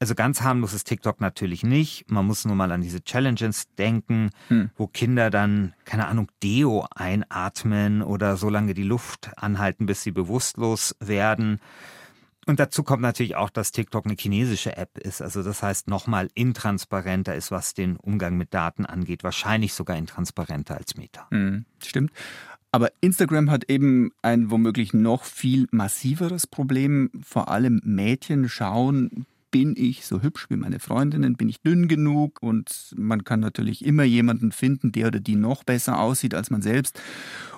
Also 0.00 0.16
ganz 0.16 0.42
harmlos 0.42 0.72
ist 0.74 0.88
TikTok 0.88 1.20
natürlich 1.20 1.62
nicht. 1.62 2.10
Man 2.10 2.26
muss 2.26 2.44
nur 2.44 2.56
mal 2.56 2.72
an 2.72 2.80
diese 2.80 3.04
Challenges 3.04 3.66
denken, 3.78 4.30
hm. 4.48 4.70
wo 4.74 4.88
Kinder 4.88 5.30
dann, 5.30 5.74
keine 5.84 6.08
Ahnung, 6.08 6.26
Deo 6.42 6.88
einatmen 6.92 8.02
oder 8.02 8.36
so 8.36 8.48
lange 8.48 8.74
die 8.74 8.82
Luft 8.82 9.30
anhalten, 9.36 9.86
bis 9.86 10.02
sie 10.02 10.10
bewusstlos 10.10 10.96
werden. 10.98 11.60
Und 12.46 12.58
dazu 12.58 12.82
kommt 12.82 13.02
natürlich 13.02 13.36
auch, 13.36 13.50
dass 13.50 13.70
TikTok 13.70 14.04
eine 14.04 14.16
chinesische 14.18 14.76
App 14.76 14.98
ist. 14.98 15.22
Also 15.22 15.42
das 15.42 15.62
heißt 15.62 15.88
nochmal 15.88 16.28
intransparenter 16.34 17.34
ist, 17.36 17.50
was 17.52 17.74
den 17.74 17.96
Umgang 17.96 18.36
mit 18.36 18.52
Daten 18.52 18.84
angeht. 18.84 19.22
Wahrscheinlich 19.22 19.74
sogar 19.74 19.96
intransparenter 19.96 20.76
als 20.76 20.96
Meta. 20.96 21.26
Mhm, 21.30 21.66
stimmt. 21.84 22.10
Aber 22.72 22.90
Instagram 23.00 23.50
hat 23.50 23.64
eben 23.68 24.10
ein 24.22 24.50
womöglich 24.50 24.94
noch 24.94 25.24
viel 25.24 25.68
massiveres 25.70 26.46
Problem. 26.46 27.10
Vor 27.22 27.48
allem 27.48 27.80
Mädchen 27.84 28.48
schauen 28.48 29.26
bin 29.52 29.74
ich 29.76 30.06
so 30.06 30.22
hübsch 30.22 30.46
wie 30.48 30.56
meine 30.56 30.80
Freundinnen, 30.80 31.36
bin 31.36 31.48
ich 31.48 31.60
dünn 31.60 31.86
genug 31.86 32.42
und 32.42 32.94
man 32.96 33.22
kann 33.22 33.38
natürlich 33.38 33.84
immer 33.84 34.02
jemanden 34.02 34.50
finden, 34.50 34.90
der 34.90 35.08
oder 35.08 35.20
die 35.20 35.36
noch 35.36 35.62
besser 35.62 36.00
aussieht 36.00 36.34
als 36.34 36.50
man 36.50 36.62
selbst. 36.62 37.00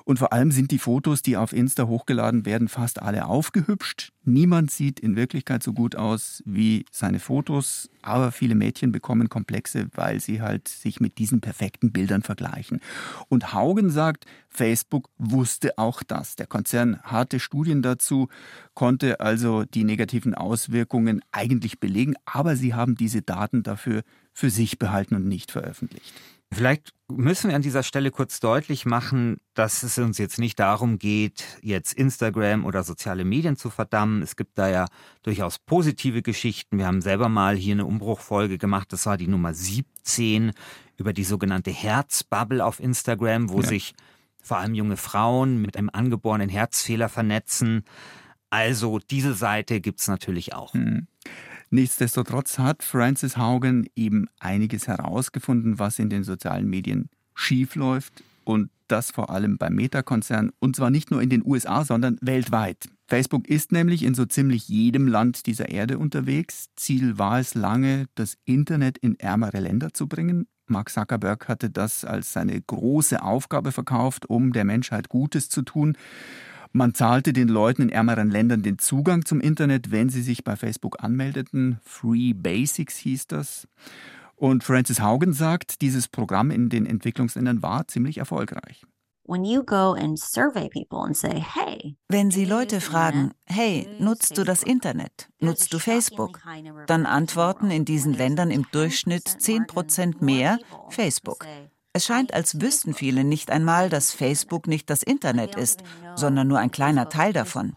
Und 0.04 0.18
vor 0.18 0.34
allem 0.34 0.50
sind 0.50 0.70
die 0.70 0.78
Fotos, 0.78 1.22
die 1.22 1.38
auf 1.38 1.54
Insta 1.54 1.86
hochgeladen 1.86 2.44
werden, 2.44 2.68
fast 2.68 3.00
alle 3.00 3.24
aufgehübscht. 3.24 4.12
Niemand 4.24 4.70
sieht 4.70 5.00
in 5.00 5.16
Wirklichkeit 5.16 5.62
so 5.62 5.72
gut 5.72 5.96
aus 5.96 6.42
wie 6.44 6.84
seine 6.90 7.18
Fotos, 7.18 7.88
aber 8.02 8.30
viele 8.30 8.54
Mädchen 8.54 8.92
bekommen 8.92 9.30
Komplexe, 9.30 9.88
weil 9.94 10.20
sie 10.20 10.42
halt 10.42 10.68
sich 10.68 11.00
mit 11.00 11.16
diesen 11.16 11.40
perfekten 11.40 11.90
Bildern 11.90 12.22
vergleichen. 12.22 12.80
Und 13.28 13.54
Haugen 13.54 13.88
sagt, 13.88 14.26
Facebook 14.50 15.08
wusste 15.16 15.78
auch 15.78 16.02
das. 16.02 16.36
Der 16.36 16.46
Konzern 16.46 17.00
hatte 17.02 17.40
Studien 17.40 17.80
dazu, 17.80 18.28
konnte 18.74 19.20
also 19.20 19.64
die 19.64 19.84
negativen 19.84 20.34
Auswirkungen 20.34 21.22
eigentlich 21.32 21.80
belegen, 21.80 22.14
aber 22.26 22.56
sie 22.56 22.74
haben 22.74 22.94
diese 22.94 23.22
Daten 23.22 23.62
dafür 23.62 24.02
für 24.34 24.50
sich 24.50 24.78
behalten 24.78 25.14
und 25.14 25.26
nicht 25.26 25.50
veröffentlicht. 25.50 26.12
Vielleicht 26.54 26.92
müssen 27.08 27.50
wir 27.50 27.56
an 27.56 27.62
dieser 27.62 27.82
Stelle 27.82 28.10
kurz 28.10 28.40
deutlich 28.40 28.86
machen, 28.86 29.38
dass 29.54 29.82
es 29.82 29.98
uns 29.98 30.18
jetzt 30.18 30.38
nicht 30.38 30.58
darum 30.58 30.98
geht, 30.98 31.44
jetzt 31.62 31.92
Instagram 31.94 32.64
oder 32.64 32.82
soziale 32.82 33.24
Medien 33.24 33.56
zu 33.56 33.70
verdammen. 33.70 34.22
Es 34.22 34.36
gibt 34.36 34.56
da 34.58 34.68
ja 34.68 34.86
durchaus 35.22 35.58
positive 35.58 36.22
Geschichten. 36.22 36.78
Wir 36.78 36.86
haben 36.86 37.02
selber 37.02 37.28
mal 37.28 37.56
hier 37.56 37.74
eine 37.74 37.86
Umbruchfolge 37.86 38.58
gemacht. 38.58 38.92
Das 38.92 39.06
war 39.06 39.16
die 39.16 39.28
Nummer 39.28 39.52
17 39.52 40.52
über 40.96 41.12
die 41.12 41.24
sogenannte 41.24 41.70
Herzbubble 41.70 42.64
auf 42.64 42.80
Instagram, 42.80 43.50
wo 43.50 43.60
ja. 43.60 43.68
sich 43.68 43.94
vor 44.42 44.58
allem 44.58 44.74
junge 44.74 44.96
Frauen 44.96 45.60
mit 45.60 45.76
einem 45.76 45.90
angeborenen 45.92 46.48
Herzfehler 46.48 47.08
vernetzen. 47.08 47.84
Also 48.50 48.98
diese 48.98 49.34
Seite 49.34 49.80
gibt 49.80 50.00
es 50.00 50.08
natürlich 50.08 50.54
auch. 50.54 50.74
Mhm. 50.74 51.08
Nichtsdestotrotz 51.74 52.60
hat 52.60 52.84
Francis 52.84 53.36
Haugen 53.36 53.88
eben 53.96 54.28
einiges 54.38 54.86
herausgefunden, 54.86 55.80
was 55.80 55.98
in 55.98 56.08
den 56.08 56.22
sozialen 56.22 56.70
Medien 56.70 57.08
schiefläuft 57.34 58.22
und 58.44 58.70
das 58.86 59.10
vor 59.10 59.30
allem 59.30 59.58
beim 59.58 59.74
Meta-Konzern 59.74 60.52
und 60.60 60.76
zwar 60.76 60.90
nicht 60.90 61.10
nur 61.10 61.20
in 61.20 61.30
den 61.30 61.44
USA, 61.44 61.84
sondern 61.84 62.16
weltweit. 62.20 62.88
Facebook 63.08 63.48
ist 63.48 63.72
nämlich 63.72 64.04
in 64.04 64.14
so 64.14 64.24
ziemlich 64.24 64.68
jedem 64.68 65.08
Land 65.08 65.46
dieser 65.46 65.68
Erde 65.68 65.98
unterwegs. 65.98 66.68
Ziel 66.76 67.18
war 67.18 67.40
es 67.40 67.56
lange, 67.56 68.06
das 68.14 68.36
Internet 68.44 68.96
in 68.98 69.18
ärmere 69.18 69.58
Länder 69.58 69.92
zu 69.92 70.06
bringen. 70.06 70.46
Mark 70.68 70.90
Zuckerberg 70.90 71.48
hatte 71.48 71.70
das 71.70 72.04
als 72.04 72.32
seine 72.32 72.60
große 72.60 73.20
Aufgabe 73.20 73.72
verkauft, 73.72 74.30
um 74.30 74.52
der 74.52 74.64
Menschheit 74.64 75.08
Gutes 75.08 75.48
zu 75.48 75.62
tun. 75.62 75.96
Man 76.76 76.92
zahlte 76.92 77.32
den 77.32 77.46
Leuten 77.46 77.82
in 77.82 77.88
ärmeren 77.88 78.30
Ländern 78.30 78.64
den 78.64 78.80
Zugang 78.80 79.24
zum 79.24 79.40
Internet, 79.40 79.92
wenn 79.92 80.08
sie 80.08 80.22
sich 80.22 80.42
bei 80.42 80.56
Facebook 80.56 81.04
anmeldeten. 81.04 81.78
Free 81.84 82.32
Basics 82.32 82.96
hieß 82.96 83.28
das. 83.28 83.68
Und 84.34 84.64
Francis 84.64 84.98
Haugen 84.98 85.34
sagt, 85.34 85.82
dieses 85.82 86.08
Programm 86.08 86.50
in 86.50 86.70
den 86.70 86.84
Entwicklungsländern 86.84 87.62
war 87.62 87.86
ziemlich 87.86 88.18
erfolgreich. 88.18 88.82
Wenn 92.08 92.30
Sie 92.32 92.44
Leute 92.44 92.80
fragen, 92.80 93.30
hey, 93.46 93.88
nutzt 94.00 94.36
du 94.36 94.42
das 94.42 94.64
Internet? 94.64 95.28
Nutzt 95.38 95.72
du 95.72 95.78
Facebook? 95.78 96.40
Dann 96.88 97.06
antworten 97.06 97.70
in 97.70 97.84
diesen 97.84 98.14
Ländern 98.14 98.50
im 98.50 98.66
Durchschnitt 98.72 99.28
10 99.28 99.68
Prozent 99.68 100.22
mehr 100.22 100.58
Facebook. 100.90 101.46
Es 101.96 102.06
scheint, 102.06 102.34
als 102.34 102.60
wüssten 102.60 102.92
viele 102.92 103.22
nicht 103.22 103.52
einmal, 103.52 103.88
dass 103.88 104.12
Facebook 104.12 104.66
nicht 104.66 104.90
das 104.90 105.04
Internet 105.04 105.54
ist, 105.54 105.84
sondern 106.16 106.48
nur 106.48 106.58
ein 106.58 106.72
kleiner 106.72 107.08
Teil 107.08 107.32
davon. 107.32 107.76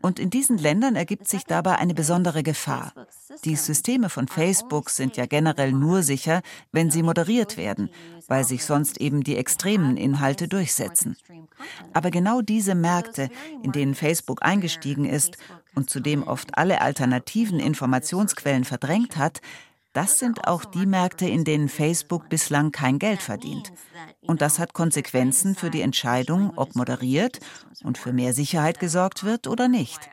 Und 0.00 0.20
in 0.20 0.30
diesen 0.30 0.58
Ländern 0.58 0.94
ergibt 0.94 1.26
sich 1.26 1.42
dabei 1.44 1.74
eine 1.74 1.92
besondere 1.92 2.44
Gefahr. 2.44 2.92
Die 3.44 3.56
Systeme 3.56 4.10
von 4.10 4.28
Facebook 4.28 4.90
sind 4.90 5.16
ja 5.16 5.26
generell 5.26 5.72
nur 5.72 6.04
sicher, 6.04 6.42
wenn 6.70 6.92
sie 6.92 7.02
moderiert 7.02 7.56
werden, 7.56 7.90
weil 8.28 8.44
sich 8.44 8.64
sonst 8.64 9.00
eben 9.00 9.24
die 9.24 9.36
extremen 9.36 9.96
Inhalte 9.96 10.46
durchsetzen. 10.46 11.16
Aber 11.92 12.12
genau 12.12 12.42
diese 12.42 12.76
Märkte, 12.76 13.28
in 13.64 13.72
denen 13.72 13.96
Facebook 13.96 14.44
eingestiegen 14.44 15.04
ist 15.04 15.36
und 15.74 15.90
zudem 15.90 16.22
oft 16.22 16.56
alle 16.56 16.80
alternativen 16.80 17.58
Informationsquellen 17.58 18.62
verdrängt 18.62 19.16
hat, 19.16 19.40
das 19.92 20.18
sind 20.18 20.46
auch 20.46 20.64
die 20.64 20.86
Märkte, 20.86 21.26
in 21.26 21.44
denen 21.44 21.68
Facebook 21.68 22.28
bislang 22.28 22.72
kein 22.72 22.98
Geld 22.98 23.20
verdient. 23.20 23.72
Und 24.22 24.40
das 24.40 24.58
hat 24.58 24.72
Konsequenzen 24.72 25.54
für 25.54 25.70
die 25.70 25.82
Entscheidung, 25.82 26.52
ob 26.56 26.74
moderiert 26.76 27.40
und 27.84 27.98
für 27.98 28.12
mehr 28.12 28.32
Sicherheit 28.32 28.80
gesorgt 28.80 29.24
wird 29.24 29.46
oder 29.46 29.68
nicht. 29.68 30.08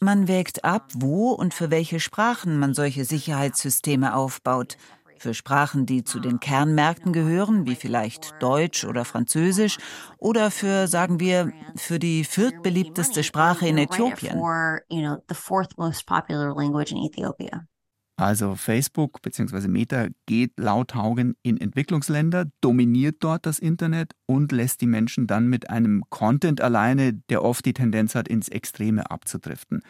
Man 0.00 0.28
wägt 0.28 0.64
ab, 0.64 0.90
wo 0.94 1.30
und 1.30 1.54
für 1.54 1.70
welche 1.70 2.00
Sprachen 2.00 2.58
man 2.58 2.74
solche 2.74 3.04
Sicherheitssysteme 3.04 4.14
aufbaut. 4.14 4.76
Für 5.18 5.32
Sprachen, 5.32 5.86
die 5.86 6.04
zu 6.04 6.20
den 6.20 6.40
Kernmärkten 6.40 7.12
gehören, 7.12 7.66
wie 7.66 7.76
vielleicht 7.76 8.34
Deutsch 8.40 8.84
oder 8.84 9.04
Französisch, 9.04 9.78
oder 10.18 10.50
für, 10.50 10.88
sagen 10.88 11.20
wir, 11.20 11.52
für 11.76 11.98
die 11.98 12.24
viertbeliebteste 12.24 13.22
Sprache 13.22 13.66
in 13.66 13.78
Äthiopien. 13.78 14.38
Also 18.16 18.54
Facebook 18.54 19.22
bzw. 19.22 19.66
Meta 19.66 20.06
geht 20.26 20.52
laut 20.56 20.94
Haugen 20.94 21.34
in 21.42 21.60
Entwicklungsländer, 21.60 22.46
dominiert 22.60 23.16
dort 23.20 23.44
das 23.44 23.58
Internet 23.58 24.12
und 24.26 24.52
lässt 24.52 24.80
die 24.80 24.86
Menschen 24.86 25.26
dann 25.26 25.48
mit 25.48 25.68
einem 25.68 26.04
Content 26.10 26.60
alleine, 26.60 27.14
der 27.28 27.42
oft 27.42 27.64
die 27.64 27.72
Tendenz 27.72 28.14
hat, 28.14 28.28
ins 28.28 28.48
Extreme 28.48 29.10
abzudriften. 29.10 29.82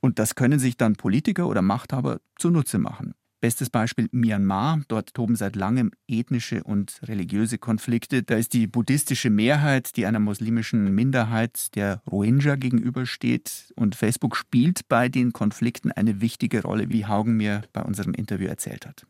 Und 0.00 0.18
das 0.18 0.36
können 0.36 0.60
sich 0.60 0.76
dann 0.76 0.94
Politiker 0.94 1.48
oder 1.48 1.60
Machthaber 1.60 2.20
zunutze 2.38 2.78
machen. 2.78 3.14
Bestes 3.40 3.70
Beispiel 3.70 4.08
Myanmar. 4.12 4.80
Dort 4.88 5.14
toben 5.14 5.34
seit 5.34 5.56
langem 5.56 5.92
ethnische 6.06 6.62
und 6.62 7.00
religiöse 7.04 7.56
Konflikte. 7.56 8.22
Da 8.22 8.36
ist 8.36 8.52
die 8.52 8.66
buddhistische 8.66 9.30
Mehrheit, 9.30 9.96
die 9.96 10.04
einer 10.04 10.18
muslimischen 10.18 10.94
Minderheit 10.94 11.74
der 11.74 12.02
Rohingya 12.10 12.56
gegenübersteht. 12.56 13.72
Und 13.76 13.94
Facebook 13.94 14.36
spielt 14.36 14.88
bei 14.88 15.08
den 15.08 15.32
Konflikten 15.32 15.90
eine 15.90 16.20
wichtige 16.20 16.62
Rolle, 16.62 16.90
wie 16.90 17.06
Haugen 17.06 17.36
mir 17.38 17.62
bei 17.72 17.82
unserem 17.82 18.12
Interview 18.12 18.46
erzählt 18.46 18.84
hat. 18.86 19.06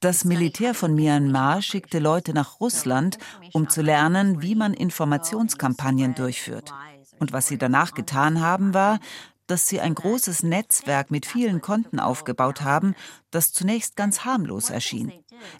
Das 0.00 0.24
Militär 0.24 0.72
von 0.72 0.94
Myanmar 0.94 1.60
schickte 1.60 1.98
Leute 1.98 2.32
nach 2.32 2.60
Russland, 2.60 3.18
um 3.52 3.68
zu 3.68 3.82
lernen, 3.82 4.40
wie 4.40 4.54
man 4.54 4.72
Informationskampagnen 4.72 6.14
durchführt. 6.14 6.72
Und 7.18 7.32
was 7.32 7.48
sie 7.48 7.58
danach 7.58 7.92
getan 7.92 8.40
haben, 8.40 8.72
war, 8.72 9.00
dass 9.46 9.66
sie 9.66 9.80
ein 9.80 9.94
großes 9.94 10.42
Netzwerk 10.42 11.10
mit 11.10 11.26
vielen 11.26 11.60
Konten 11.60 12.00
aufgebaut 12.00 12.62
haben, 12.62 12.94
das 13.30 13.52
zunächst 13.52 13.96
ganz 13.96 14.24
harmlos 14.24 14.70
erschien. 14.70 15.12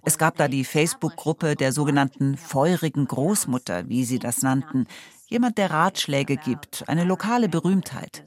Es 0.04 0.18
gab 0.18 0.36
da 0.36 0.48
die 0.48 0.64
Facebook-Gruppe 0.64 1.54
der 1.54 1.72
sogenannten 1.72 2.36
feurigen 2.36 3.06
Großmutter, 3.06 3.88
wie 3.88 4.04
sie 4.04 4.18
das 4.18 4.42
nannten, 4.42 4.86
jemand, 5.28 5.58
der 5.58 5.70
Ratschläge 5.70 6.36
gibt, 6.36 6.88
eine 6.88 7.04
lokale 7.04 7.48
Berühmtheit. 7.48 8.24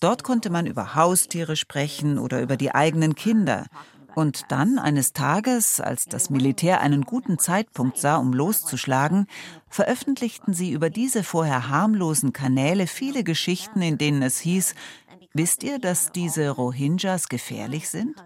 Dort 0.00 0.24
konnte 0.24 0.50
man 0.50 0.66
über 0.66 0.94
Haustiere 0.94 1.56
sprechen 1.56 2.18
oder 2.18 2.40
über 2.40 2.56
die 2.56 2.74
eigenen 2.74 3.14
Kinder. 3.14 3.66
Und 4.14 4.46
dann 4.48 4.78
eines 4.78 5.12
Tages, 5.12 5.80
als 5.80 6.06
das 6.06 6.30
Militär 6.30 6.80
einen 6.80 7.02
guten 7.02 7.38
Zeitpunkt 7.38 7.98
sah, 7.98 8.16
um 8.16 8.32
loszuschlagen, 8.32 9.26
veröffentlichten 9.68 10.54
sie 10.54 10.72
über 10.72 10.90
diese 10.90 11.22
vorher 11.22 11.68
harmlosen 11.68 12.32
Kanäle 12.32 12.86
viele 12.86 13.22
Geschichten, 13.22 13.82
in 13.82 13.98
denen 13.98 14.22
es 14.22 14.40
hieß, 14.40 14.74
Wisst 15.34 15.62
ihr, 15.62 15.78
dass 15.78 16.10
diese 16.10 16.50
Rohingyas 16.50 17.28
gefährlich 17.28 17.88
sind? 17.90 18.16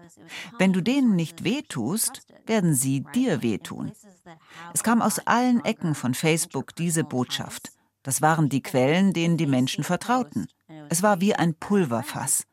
Wenn 0.57 0.73
du 0.73 0.81
denen 0.81 1.15
nicht 1.15 1.43
wehtust, 1.43 2.25
werden 2.45 2.73
sie 2.73 3.03
dir 3.13 3.41
wehtun. 3.41 3.91
Es 4.73 4.83
kam 4.83 5.01
aus 5.01 5.19
allen 5.19 5.63
Ecken 5.65 5.95
von 5.95 6.13
Facebook 6.13 6.75
diese 6.75 7.03
Botschaft. 7.03 7.71
Das 8.03 8.21
waren 8.21 8.49
die 8.49 8.63
Quellen, 8.63 9.13
denen 9.13 9.37
die 9.37 9.47
Menschen 9.47 9.83
vertrauten. 9.83 10.47
Es 10.89 11.03
war 11.03 11.21
wie 11.21 11.35
ein 11.35 11.53
Pulverfass. 11.55 12.45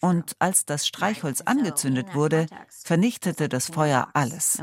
Und 0.00 0.36
als 0.38 0.64
das 0.64 0.86
Streichholz 0.86 1.40
angezündet 1.42 2.14
wurde, 2.14 2.46
vernichtete 2.84 3.48
das 3.48 3.68
Feuer 3.68 4.08
alles. 4.14 4.58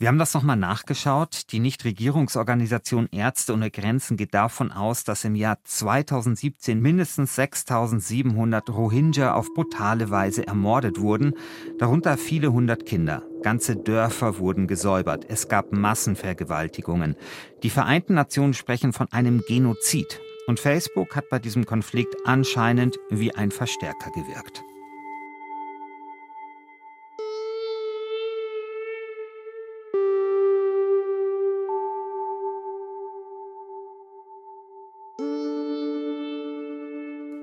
Wir 0.00 0.08
haben 0.08 0.18
das 0.18 0.32
nochmal 0.32 0.56
nachgeschaut. 0.56 1.52
Die 1.52 1.58
Nichtregierungsorganisation 1.58 3.06
Ärzte 3.12 3.52
ohne 3.52 3.70
Grenzen 3.70 4.16
geht 4.16 4.32
davon 4.32 4.72
aus, 4.72 5.04
dass 5.04 5.26
im 5.26 5.34
Jahr 5.34 5.58
2017 5.62 6.80
mindestens 6.80 7.34
6700 7.36 8.70
Rohingya 8.70 9.34
auf 9.34 9.52
brutale 9.54 10.08
Weise 10.08 10.46
ermordet 10.46 11.00
wurden, 11.00 11.34
darunter 11.78 12.16
viele 12.16 12.50
hundert 12.50 12.86
Kinder. 12.86 13.24
Ganze 13.42 13.76
Dörfer 13.76 14.38
wurden 14.38 14.66
gesäubert. 14.68 15.26
Es 15.28 15.48
gab 15.48 15.70
Massenvergewaltigungen. 15.70 17.14
Die 17.62 17.68
Vereinten 17.68 18.14
Nationen 18.14 18.54
sprechen 18.54 18.94
von 18.94 19.12
einem 19.12 19.42
Genozid. 19.46 20.18
Und 20.50 20.58
Facebook 20.58 21.14
hat 21.14 21.28
bei 21.28 21.38
diesem 21.38 21.64
Konflikt 21.64 22.16
anscheinend 22.24 22.98
wie 23.08 23.32
ein 23.32 23.52
Verstärker 23.52 24.10
gewirkt. 24.10 24.64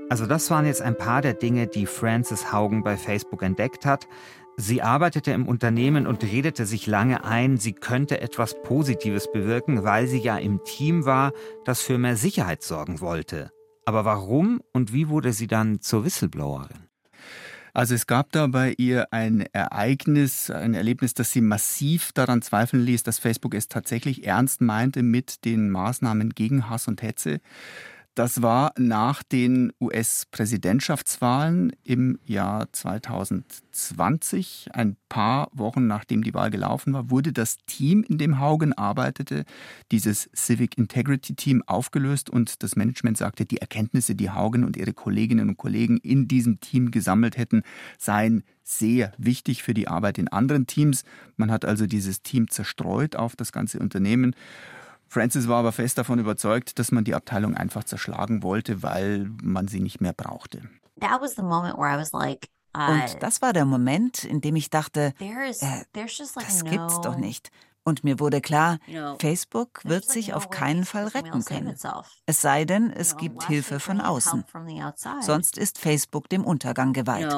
Also 0.09 0.25
das 0.25 0.51
waren 0.51 0.65
jetzt 0.65 0.81
ein 0.81 0.97
paar 0.97 1.21
der 1.21 1.33
Dinge, 1.33 1.67
die 1.67 1.85
Frances 1.85 2.51
Haugen 2.51 2.83
bei 2.83 2.97
Facebook 2.97 3.41
entdeckt 3.41 3.85
hat. 3.85 4.09
Sie 4.59 4.81
arbeitete 4.81 5.31
im 5.31 5.47
Unternehmen 5.47 6.07
und 6.07 6.23
redete 6.23 6.65
sich 6.65 6.87
lange 6.87 7.23
ein, 7.23 7.57
sie 7.57 7.73
könnte 7.73 8.21
etwas 8.21 8.59
Positives 8.63 9.31
bewirken, 9.31 9.83
weil 9.83 10.07
sie 10.07 10.17
ja 10.17 10.35
im 10.35 10.63
Team 10.63 11.05
war, 11.05 11.31
das 11.63 11.81
für 11.81 11.99
mehr 11.99 12.17
Sicherheit 12.17 12.63
sorgen 12.63 12.99
wollte. 12.99 13.51
Aber 13.85 14.03
warum 14.03 14.63
und 14.73 14.91
wie 14.93 15.09
wurde 15.09 15.31
sie 15.31 15.45
dann 15.45 15.79
zur 15.81 16.05
Whistleblowerin? 16.05 16.87
Also 17.75 17.93
es 17.93 18.07
gab 18.07 18.31
da 18.31 18.47
bei 18.47 18.73
ihr 18.79 19.13
ein 19.13 19.45
Ereignis, 19.53 20.49
ein 20.49 20.73
Erlebnis, 20.73 21.13
das 21.13 21.31
sie 21.31 21.41
massiv 21.41 22.11
daran 22.11 22.41
zweifeln 22.41 22.83
ließ, 22.83 23.03
dass 23.03 23.19
Facebook 23.19 23.53
es 23.53 23.67
tatsächlich 23.67 24.25
ernst 24.25 24.61
meinte 24.61 25.03
mit 25.03 25.45
den 25.45 25.69
Maßnahmen 25.69 26.31
gegen 26.31 26.67
Hass 26.67 26.87
und 26.87 27.03
Hetze. 27.03 27.41
Das 28.17 28.41
war 28.41 28.73
nach 28.79 29.21
den 29.21 29.71
US-Präsidentschaftswahlen 29.79 31.71
im 31.83 32.17
Jahr 32.25 32.67
2020. 32.73 34.69
Ein 34.73 34.97
paar 35.07 35.49
Wochen 35.53 35.85
nachdem 35.85 36.23
die 36.23 36.33
Wahl 36.33 36.49
gelaufen 36.49 36.93
war, 36.93 37.11
wurde 37.11 37.31
das 37.31 37.57
Team, 37.67 38.01
in 38.01 38.17
dem 38.17 38.39
Haugen 38.39 38.73
arbeitete, 38.73 39.45
dieses 39.91 40.31
Civic 40.35 40.79
Integrity 40.79 41.35
Team, 41.35 41.61
aufgelöst 41.67 42.31
und 42.31 42.63
das 42.63 42.75
Management 42.75 43.19
sagte, 43.19 43.45
die 43.45 43.59
Erkenntnisse, 43.59 44.15
die 44.15 44.31
Haugen 44.31 44.63
und 44.63 44.77
ihre 44.77 44.93
Kolleginnen 44.93 45.49
und 45.49 45.57
Kollegen 45.57 45.97
in 45.97 46.27
diesem 46.27 46.59
Team 46.59 46.89
gesammelt 46.89 47.37
hätten, 47.37 47.61
seien 47.99 48.41
sehr 48.63 49.11
wichtig 49.19 49.61
für 49.61 49.75
die 49.75 49.87
Arbeit 49.87 50.17
in 50.17 50.27
anderen 50.27 50.65
Teams. 50.65 51.03
Man 51.35 51.51
hat 51.51 51.65
also 51.65 51.85
dieses 51.85 52.23
Team 52.23 52.49
zerstreut 52.49 53.15
auf 53.15 53.35
das 53.35 53.51
ganze 53.51 53.77
Unternehmen. 53.77 54.33
Francis 55.09 55.47
war 55.47 55.59
aber 55.59 55.71
fest 55.71 55.97
davon 55.97 56.19
überzeugt, 56.19 56.79
dass 56.79 56.91
man 56.91 57.03
die 57.03 57.15
Abteilung 57.15 57.55
einfach 57.55 57.83
zerschlagen 57.83 58.43
wollte, 58.43 58.83
weil 58.83 59.29
man 59.41 59.67
sie 59.67 59.79
nicht 59.79 60.01
mehr 60.01 60.13
brauchte. 60.13 60.69
That 60.99 61.21
was 61.21 61.35
the 61.35 61.43
moment 61.43 61.77
where 61.77 61.93
I 61.93 61.97
was 61.97 62.11
like, 62.11 62.49
uh, 62.75 62.91
und 62.91 63.21
das 63.21 63.41
war 63.41 63.53
der 63.53 63.65
Moment, 63.65 64.23
in 64.23 64.41
dem 64.41 64.55
ich 64.55 64.69
dachte, 64.69 65.13
äh, 65.19 65.83
das 65.93 66.63
gibt's 66.63 67.01
doch 67.01 67.17
nicht. 67.17 67.51
Und 67.87 68.03
mir 68.03 68.19
wurde 68.19 68.41
klar, 68.41 68.79
Facebook 69.17 69.85
wird 69.85 70.03
sich 70.03 70.33
auf 70.33 70.49
keinen 70.49 70.83
Fall 70.83 71.07
retten 71.07 71.45
können. 71.45 71.73
Es 72.25 72.41
sei 72.41 72.65
denn, 72.65 72.91
es 72.91 73.15
gibt 73.15 73.45
Hilfe 73.45 73.79
von 73.79 74.01
außen. 74.01 74.43
Sonst 75.21 75.57
ist 75.57 75.77
Facebook 75.77 76.27
dem 76.27 76.43
Untergang 76.43 76.91
geweiht. 76.91 77.33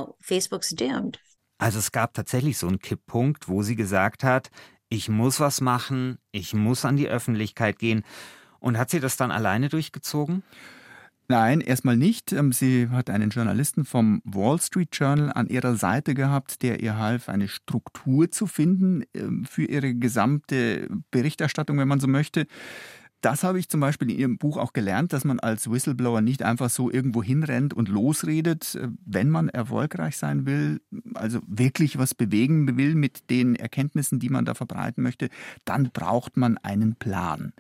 Also 1.60 1.78
es 1.78 1.92
gab 1.92 2.14
tatsächlich 2.16 2.58
so 2.58 2.68
einen 2.68 2.80
Kipppunkt, 2.80 3.48
wo 3.48 3.62
sie 3.62 3.76
gesagt 3.76 4.24
hat, 4.24 4.50
ich 4.90 5.10
muss 5.10 5.40
was 5.40 5.62
machen, 5.62 6.18
ich 6.32 6.54
muss 6.54 6.86
an 6.86 6.98
die 6.98 7.08
Öffentlichkeit 7.08 7.80
gehen. 7.80 8.04
Und 8.60 8.78
hat 8.78 8.90
sie 8.90 9.00
das 9.00 9.16
dann 9.16 9.32
alleine 9.32 9.70
durchgezogen? 9.70 10.44
Nein, 11.32 11.62
erstmal 11.62 11.96
nicht. 11.96 12.34
Ähm, 12.34 12.52
sie 12.52 12.90
hat 12.90 13.12
einen 13.12 13.30
Journalisten 13.30 13.86
vom 13.86 14.20
Wall 14.26 14.60
Street 14.60 14.90
Journal 14.92 15.32
an 15.32 15.48
ihrer 15.48 15.76
Seite 15.76 16.16
gehabt, 16.16 16.64
der 16.64 16.82
ihr 16.82 16.98
half, 16.98 17.30
eine 17.30 17.48
Struktur 17.48 18.32
zu 18.32 18.48
finden 18.48 19.04
ähm, 19.14 19.46
für 19.46 19.64
ihre 19.64 19.94
gesamte 19.94 20.90
Berichterstattung, 21.12 21.78
wenn 21.78 21.88
man 21.88 22.00
so 22.00 22.08
möchte. 22.08 22.48
Das 23.22 23.44
habe 23.44 23.60
ich 23.60 23.68
zum 23.68 23.82
Beispiel 23.82 24.10
in 24.10 24.18
Ihrem 24.18 24.38
Buch 24.38 24.58
auch 24.58 24.72
gelernt, 24.72 25.12
dass 25.12 25.26
man 25.26 25.40
als 25.40 25.70
Whistleblower 25.70 26.22
nicht 26.22 26.42
einfach 26.42 26.70
so 26.70 26.90
irgendwo 26.90 27.22
hinrennt 27.22 27.74
und 27.74 27.90
losredet, 27.90 28.76
äh, 28.76 28.88
wenn 29.06 29.30
man 29.30 29.50
erfolgreich 29.50 30.18
sein 30.18 30.46
will, 30.46 30.82
also 31.14 31.40
wirklich 31.46 31.98
was 31.98 32.16
bewegen 32.16 32.78
will 32.78 32.96
mit 32.96 33.30
den 33.30 33.56
Erkenntnissen, 33.56 34.20
die 34.20 34.30
man 34.30 34.46
da 34.46 34.54
verbreiten 34.54 35.04
möchte, 35.04 35.30
dann 35.66 35.90
braucht 35.92 36.38
man 36.38 36.58
einen 36.58 36.96
Plan. 36.96 37.54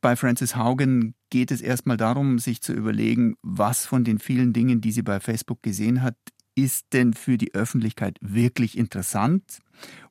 Bei 0.00 0.14
Francis 0.14 0.54
Haugen 0.54 1.14
geht 1.30 1.50
es 1.50 1.60
erstmal 1.60 1.96
darum, 1.96 2.38
sich 2.38 2.62
zu 2.62 2.72
überlegen, 2.72 3.36
was 3.42 3.86
von 3.86 4.04
den 4.04 4.20
vielen 4.20 4.52
Dingen, 4.52 4.80
die 4.80 4.92
sie 4.92 5.02
bei 5.02 5.18
Facebook 5.18 5.62
gesehen 5.62 6.02
hat, 6.02 6.16
ist 6.56 6.86
denn 6.92 7.14
für 7.14 7.38
die 7.38 7.54
Öffentlichkeit 7.54 8.18
wirklich 8.20 8.76
interessant 8.76 9.60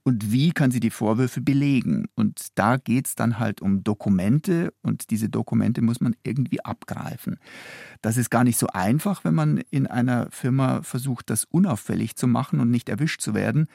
und 0.03 0.31
wie 0.31 0.51
kann 0.51 0.69
sie 0.69 0.79
die 0.79 0.91
Vorwürfe 0.91 1.41
belegen? 1.41 2.05
Und 2.15 2.47
da 2.55 2.77
geht 2.77 3.07
es 3.07 3.15
dann 3.15 3.39
halt 3.39 3.61
um 3.61 3.83
Dokumente 3.83 4.71
und 4.83 5.09
diese 5.09 5.29
Dokumente 5.29 5.81
muss 5.81 5.99
man 5.99 6.15
irgendwie 6.23 6.63
abgreifen. 6.63 7.39
Das 8.01 8.15
ist 8.15 8.29
gar 8.29 8.43
nicht 8.43 8.59
so 8.59 8.67
einfach, 8.67 9.25
wenn 9.25 9.33
man 9.33 9.57
in 9.71 9.87
einer 9.87 10.27
Firma 10.29 10.83
versucht, 10.83 11.31
das 11.31 11.45
unauffällig 11.45 12.15
zu 12.15 12.27
machen 12.27 12.59
und 12.59 12.69
nicht 12.69 12.87
erwischt 12.87 13.21
zu 13.21 13.33
werden. 13.33 13.67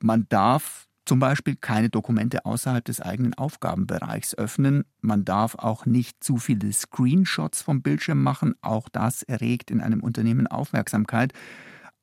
Man 0.00 0.26
darf 0.28 0.86
zum 1.04 1.18
Beispiel 1.18 1.56
keine 1.56 1.88
Dokumente 1.88 2.44
außerhalb 2.44 2.84
des 2.84 3.00
eigenen 3.00 3.34
Aufgabenbereichs 3.34 4.34
öffnen. 4.36 4.84
Man 5.00 5.24
darf 5.24 5.54
auch 5.56 5.86
nicht 5.86 6.22
zu 6.22 6.36
viele 6.36 6.72
Screenshots 6.72 7.62
vom 7.62 7.82
Bildschirm 7.82 8.22
machen. 8.22 8.54
Auch 8.60 8.88
das 8.88 9.22
erregt 9.22 9.70
in 9.70 9.80
einem 9.80 10.00
Unternehmen 10.00 10.46
Aufmerksamkeit. 10.46 11.32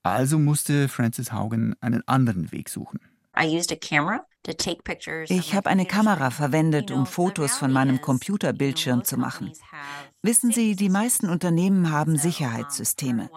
Also 0.04 0.38
musste 0.38 0.89
Francis 0.89 1.32
Haugen 1.32 1.76
einen 1.80 2.06
anderen 2.08 2.52
Weg 2.52 2.70
suchen. 2.70 3.00
Ich 5.30 5.56
habe 5.56 5.70
eine 5.70 5.86
Kamera 5.86 6.30
verwendet, 6.30 6.92
um 6.92 7.06
Fotos 7.06 7.56
von 7.56 7.72
meinem 7.72 8.02
Computerbildschirm 8.02 9.06
zu 9.06 9.18
machen. 9.18 9.52
Wissen 10.22 10.52
Sie, 10.52 10.76
die 10.76 10.89
meisten 10.89 11.30
Unternehmen 11.30 11.89
haben 11.89 12.18
Sicherheitssysteme. 12.18 13.30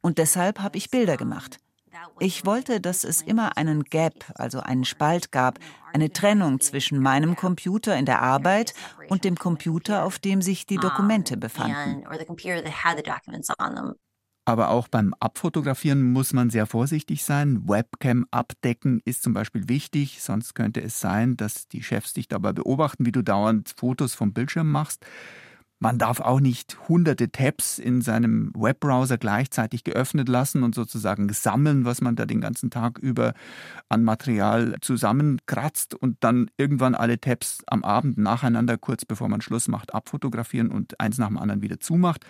Und 0.00 0.18
deshalb 0.18 0.58
habe 0.60 0.76
ich 0.76 0.90
Bilder 0.90 1.16
gemacht. 1.16 1.58
Ich 2.20 2.44
wollte, 2.44 2.80
dass 2.80 3.04
es 3.04 3.22
immer 3.22 3.56
einen 3.56 3.84
Gap, 3.84 4.24
also 4.34 4.60
einen 4.60 4.84
Spalt 4.84 5.30
gab, 5.30 5.58
eine 5.92 6.12
Trennung 6.12 6.60
zwischen 6.60 6.98
meinem 6.98 7.36
Computer 7.36 7.96
in 7.96 8.06
der 8.06 8.22
Arbeit 8.22 8.74
und 9.08 9.24
dem 9.24 9.36
Computer, 9.36 10.04
auf 10.04 10.18
dem 10.18 10.42
sich 10.42 10.66
die 10.66 10.76
Dokumente 10.76 11.36
befanden. 11.36 12.04
Aber 14.48 14.70
auch 14.70 14.88
beim 14.88 15.12
Abfotografieren 15.20 16.02
muss 16.02 16.32
man 16.32 16.48
sehr 16.48 16.64
vorsichtig 16.64 17.22
sein. 17.22 17.68
Webcam 17.68 18.24
abdecken 18.30 19.02
ist 19.04 19.22
zum 19.22 19.34
Beispiel 19.34 19.68
wichtig, 19.68 20.22
sonst 20.22 20.54
könnte 20.54 20.80
es 20.80 21.00
sein, 21.00 21.36
dass 21.36 21.68
die 21.68 21.82
Chefs 21.82 22.14
dich 22.14 22.28
dabei 22.28 22.54
beobachten, 22.54 23.04
wie 23.04 23.12
du 23.12 23.20
dauernd 23.20 23.74
Fotos 23.76 24.14
vom 24.14 24.32
Bildschirm 24.32 24.72
machst. 24.72 25.04
Man 25.80 25.98
darf 25.98 26.20
auch 26.20 26.40
nicht 26.40 26.78
hunderte 26.88 27.30
Tabs 27.30 27.78
in 27.78 28.00
seinem 28.00 28.50
Webbrowser 28.56 29.18
gleichzeitig 29.18 29.84
geöffnet 29.84 30.30
lassen 30.30 30.62
und 30.62 30.74
sozusagen 30.74 31.30
sammeln, 31.30 31.84
was 31.84 32.00
man 32.00 32.16
da 32.16 32.24
den 32.24 32.40
ganzen 32.40 32.70
Tag 32.70 32.98
über 32.98 33.34
an 33.90 34.02
Material 34.02 34.76
zusammenkratzt 34.80 35.94
und 35.94 36.16
dann 36.20 36.50
irgendwann 36.56 36.94
alle 36.94 37.20
Tabs 37.20 37.64
am 37.66 37.84
Abend 37.84 38.16
nacheinander, 38.16 38.78
kurz 38.78 39.04
bevor 39.04 39.28
man 39.28 39.42
Schluss 39.42 39.68
macht, 39.68 39.92
abfotografieren 39.92 40.70
und 40.70 40.98
eins 41.00 41.18
nach 41.18 41.28
dem 41.28 41.36
anderen 41.36 41.60
wieder 41.60 41.80
zumacht. 41.80 42.24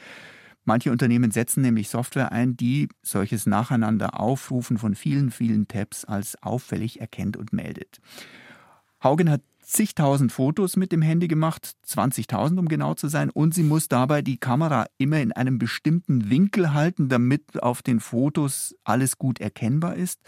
Manche 0.69 0.93
Unternehmen 0.93 1.31
setzen 1.31 1.63
nämlich 1.63 1.89
Software 1.89 2.31
ein, 2.31 2.55
die 2.55 2.91
solches 3.03 3.47
Nacheinander 3.47 4.21
Aufrufen 4.21 4.77
von 4.77 4.95
vielen, 4.95 5.31
vielen 5.31 5.67
Tabs 5.67 6.05
als 6.05 6.43
auffällig 6.43 7.01
erkennt 7.01 7.39
und 7.39 7.55
meldet. 7.55 8.03
Haugen 9.03 9.31
hat 9.31 9.41
zigtausend 9.69 10.33
Fotos 10.33 10.77
mit 10.77 10.93
dem 10.93 11.03
Handy 11.03 11.29
gemacht, 11.29 11.75
20.000 11.87 12.59
um 12.59 12.69
genau 12.69 12.95
zu 12.95 13.09
sein, 13.09 13.29
und 13.29 13.53
sie 13.53 13.63
muss 13.63 13.89
dabei 13.89 14.23
die 14.23 14.39
Kamera 14.39 14.87
immer 14.97 15.21
in 15.21 15.31
einem 15.33 15.59
bestimmten 15.59 16.31
Winkel 16.31 16.73
halten, 16.73 17.09
damit 17.11 17.63
auf 17.63 17.83
den 17.83 18.01
Fotos 18.01 18.75
alles 18.85 19.19
gut 19.19 19.41
erkennbar 19.41 19.95
ist. 19.95 20.21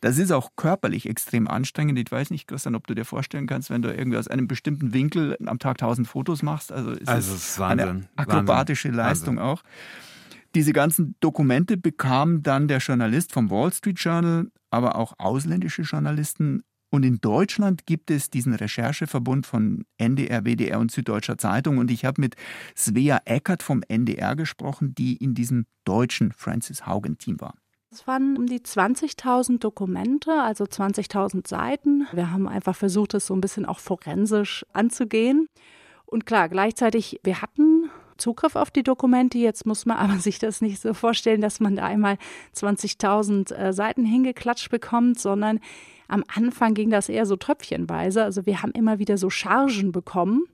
Das 0.00 0.16
ist 0.16 0.32
auch 0.32 0.50
körperlich 0.56 1.06
extrem 1.08 1.46
anstrengend. 1.46 1.98
Ich 1.98 2.10
weiß 2.10 2.30
nicht, 2.30 2.48
Christian, 2.48 2.74
ob 2.74 2.86
du 2.86 2.94
dir 2.94 3.04
vorstellen 3.04 3.46
kannst, 3.46 3.68
wenn 3.68 3.82
du 3.82 3.94
irgendwie 3.94 4.16
aus 4.16 4.28
einem 4.28 4.48
bestimmten 4.48 4.94
Winkel 4.94 5.36
am 5.44 5.58
Tag 5.58 5.80
1000 5.82 6.08
Fotos 6.08 6.42
machst. 6.42 6.72
Also 6.72 6.92
ist 6.92 7.08
also 7.08 7.34
es 7.34 7.50
ist 7.50 7.58
Wahnsinn. 7.58 7.88
eine 7.88 8.08
akrobatische 8.16 8.88
Wahnsinn. 8.88 8.96
Leistung 8.96 9.36
Wahnsinn. 9.36 9.50
auch. 9.50 9.62
Diese 10.54 10.72
ganzen 10.72 11.16
Dokumente 11.20 11.76
bekam 11.76 12.42
dann 12.42 12.66
der 12.66 12.78
Journalist 12.78 13.32
vom 13.34 13.50
Wall 13.50 13.72
Street 13.74 13.98
Journal, 13.98 14.50
aber 14.70 14.96
auch 14.96 15.12
ausländische 15.18 15.82
Journalisten 15.82 16.62
und 16.96 17.04
in 17.04 17.20
Deutschland 17.20 17.86
gibt 17.86 18.10
es 18.10 18.30
diesen 18.30 18.54
Rechercheverbund 18.54 19.46
von 19.46 19.84
NDR, 19.98 20.44
WDR 20.44 20.80
und 20.80 20.90
Süddeutscher 20.90 21.36
Zeitung. 21.38 21.78
Und 21.78 21.90
ich 21.90 22.04
habe 22.04 22.20
mit 22.20 22.36
Svea 22.76 23.20
Eckert 23.26 23.62
vom 23.62 23.82
NDR 23.86 24.34
gesprochen, 24.34 24.94
die 24.94 25.16
in 25.16 25.34
diesem 25.34 25.66
deutschen 25.84 26.32
Francis 26.32 26.86
Haugen-Team 26.86 27.40
war. 27.40 27.54
Es 27.90 28.06
waren 28.06 28.36
um 28.36 28.46
die 28.46 28.60
20.000 28.60 29.58
Dokumente, 29.58 30.32
also 30.32 30.64
20.000 30.64 31.46
Seiten. 31.46 32.06
Wir 32.12 32.30
haben 32.30 32.48
einfach 32.48 32.74
versucht, 32.74 33.14
es 33.14 33.26
so 33.26 33.34
ein 33.34 33.40
bisschen 33.40 33.66
auch 33.66 33.78
forensisch 33.78 34.64
anzugehen. 34.72 35.48
Und 36.06 36.24
klar, 36.24 36.48
gleichzeitig, 36.48 37.20
wir 37.22 37.42
hatten 37.42 37.90
Zugriff 38.16 38.56
auf 38.56 38.70
die 38.70 38.82
Dokumente. 38.82 39.38
Jetzt 39.38 39.66
muss 39.66 39.86
man 39.86 39.96
aber 39.98 40.18
sich 40.18 40.38
das 40.38 40.60
nicht 40.60 40.80
so 40.80 40.94
vorstellen, 40.94 41.40
dass 41.40 41.60
man 41.60 41.76
da 41.76 41.84
einmal 41.84 42.18
20.000 42.54 43.54
äh, 43.54 43.72
Seiten 43.72 44.04
hingeklatscht 44.04 44.70
bekommt, 44.70 45.18
sondern 45.18 45.60
am 46.08 46.24
Anfang 46.32 46.74
ging 46.74 46.90
das 46.90 47.08
eher 47.08 47.26
so 47.26 47.36
tröpfchenweise. 47.36 48.22
Also 48.22 48.46
wir 48.46 48.62
haben 48.62 48.72
immer 48.72 48.98
wieder 48.98 49.18
so 49.18 49.30
Chargen 49.30 49.92
bekommen. 49.92 50.44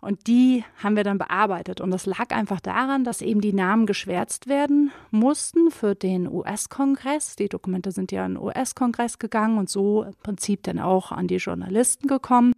Und 0.00 0.26
die 0.26 0.62
haben 0.76 0.94
wir 0.94 1.04
dann 1.04 1.18
bearbeitet. 1.18 1.80
Und 1.80 1.90
das 1.90 2.06
lag 2.06 2.30
einfach 2.30 2.60
daran, 2.60 3.02
dass 3.02 3.22
eben 3.22 3.40
die 3.40 3.52
Namen 3.52 3.86
geschwärzt 3.86 4.46
werden 4.46 4.92
mussten 5.10 5.70
für 5.70 5.94
den 5.94 6.28
US-Kongress. 6.30 7.34
Die 7.36 7.48
Dokumente 7.48 7.90
sind 7.90 8.12
ja 8.12 8.24
in 8.26 8.34
den 8.34 8.42
US-Kongress 8.42 9.18
gegangen 9.18 9.58
und 9.58 9.68
so 9.68 10.04
im 10.04 10.14
Prinzip 10.22 10.62
dann 10.64 10.78
auch 10.78 11.12
an 11.12 11.26
die 11.26 11.36
Journalisten 11.36 12.06
gekommen. 12.08 12.52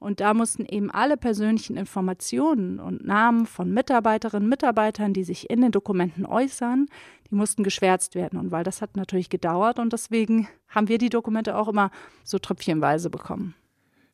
Und 0.00 0.20
da 0.20 0.32
mussten 0.32 0.64
eben 0.64 0.90
alle 0.90 1.18
persönlichen 1.18 1.76
Informationen 1.76 2.80
und 2.80 3.04
Namen 3.04 3.46
von 3.46 3.70
Mitarbeiterinnen 3.70 4.44
und 4.44 4.48
Mitarbeitern, 4.48 5.12
die 5.12 5.24
sich 5.24 5.50
in 5.50 5.60
den 5.60 5.72
Dokumenten 5.72 6.24
äußern, 6.24 6.86
die 7.30 7.34
mussten 7.34 7.62
geschwärzt 7.62 8.14
werden. 8.14 8.38
Und 8.38 8.50
weil 8.50 8.64
das 8.64 8.80
hat 8.80 8.96
natürlich 8.96 9.28
gedauert 9.28 9.78
und 9.78 9.92
deswegen 9.92 10.48
haben 10.68 10.88
wir 10.88 10.96
die 10.96 11.10
Dokumente 11.10 11.54
auch 11.54 11.68
immer 11.68 11.90
so 12.24 12.38
tröpfchenweise 12.38 13.10
bekommen. 13.10 13.54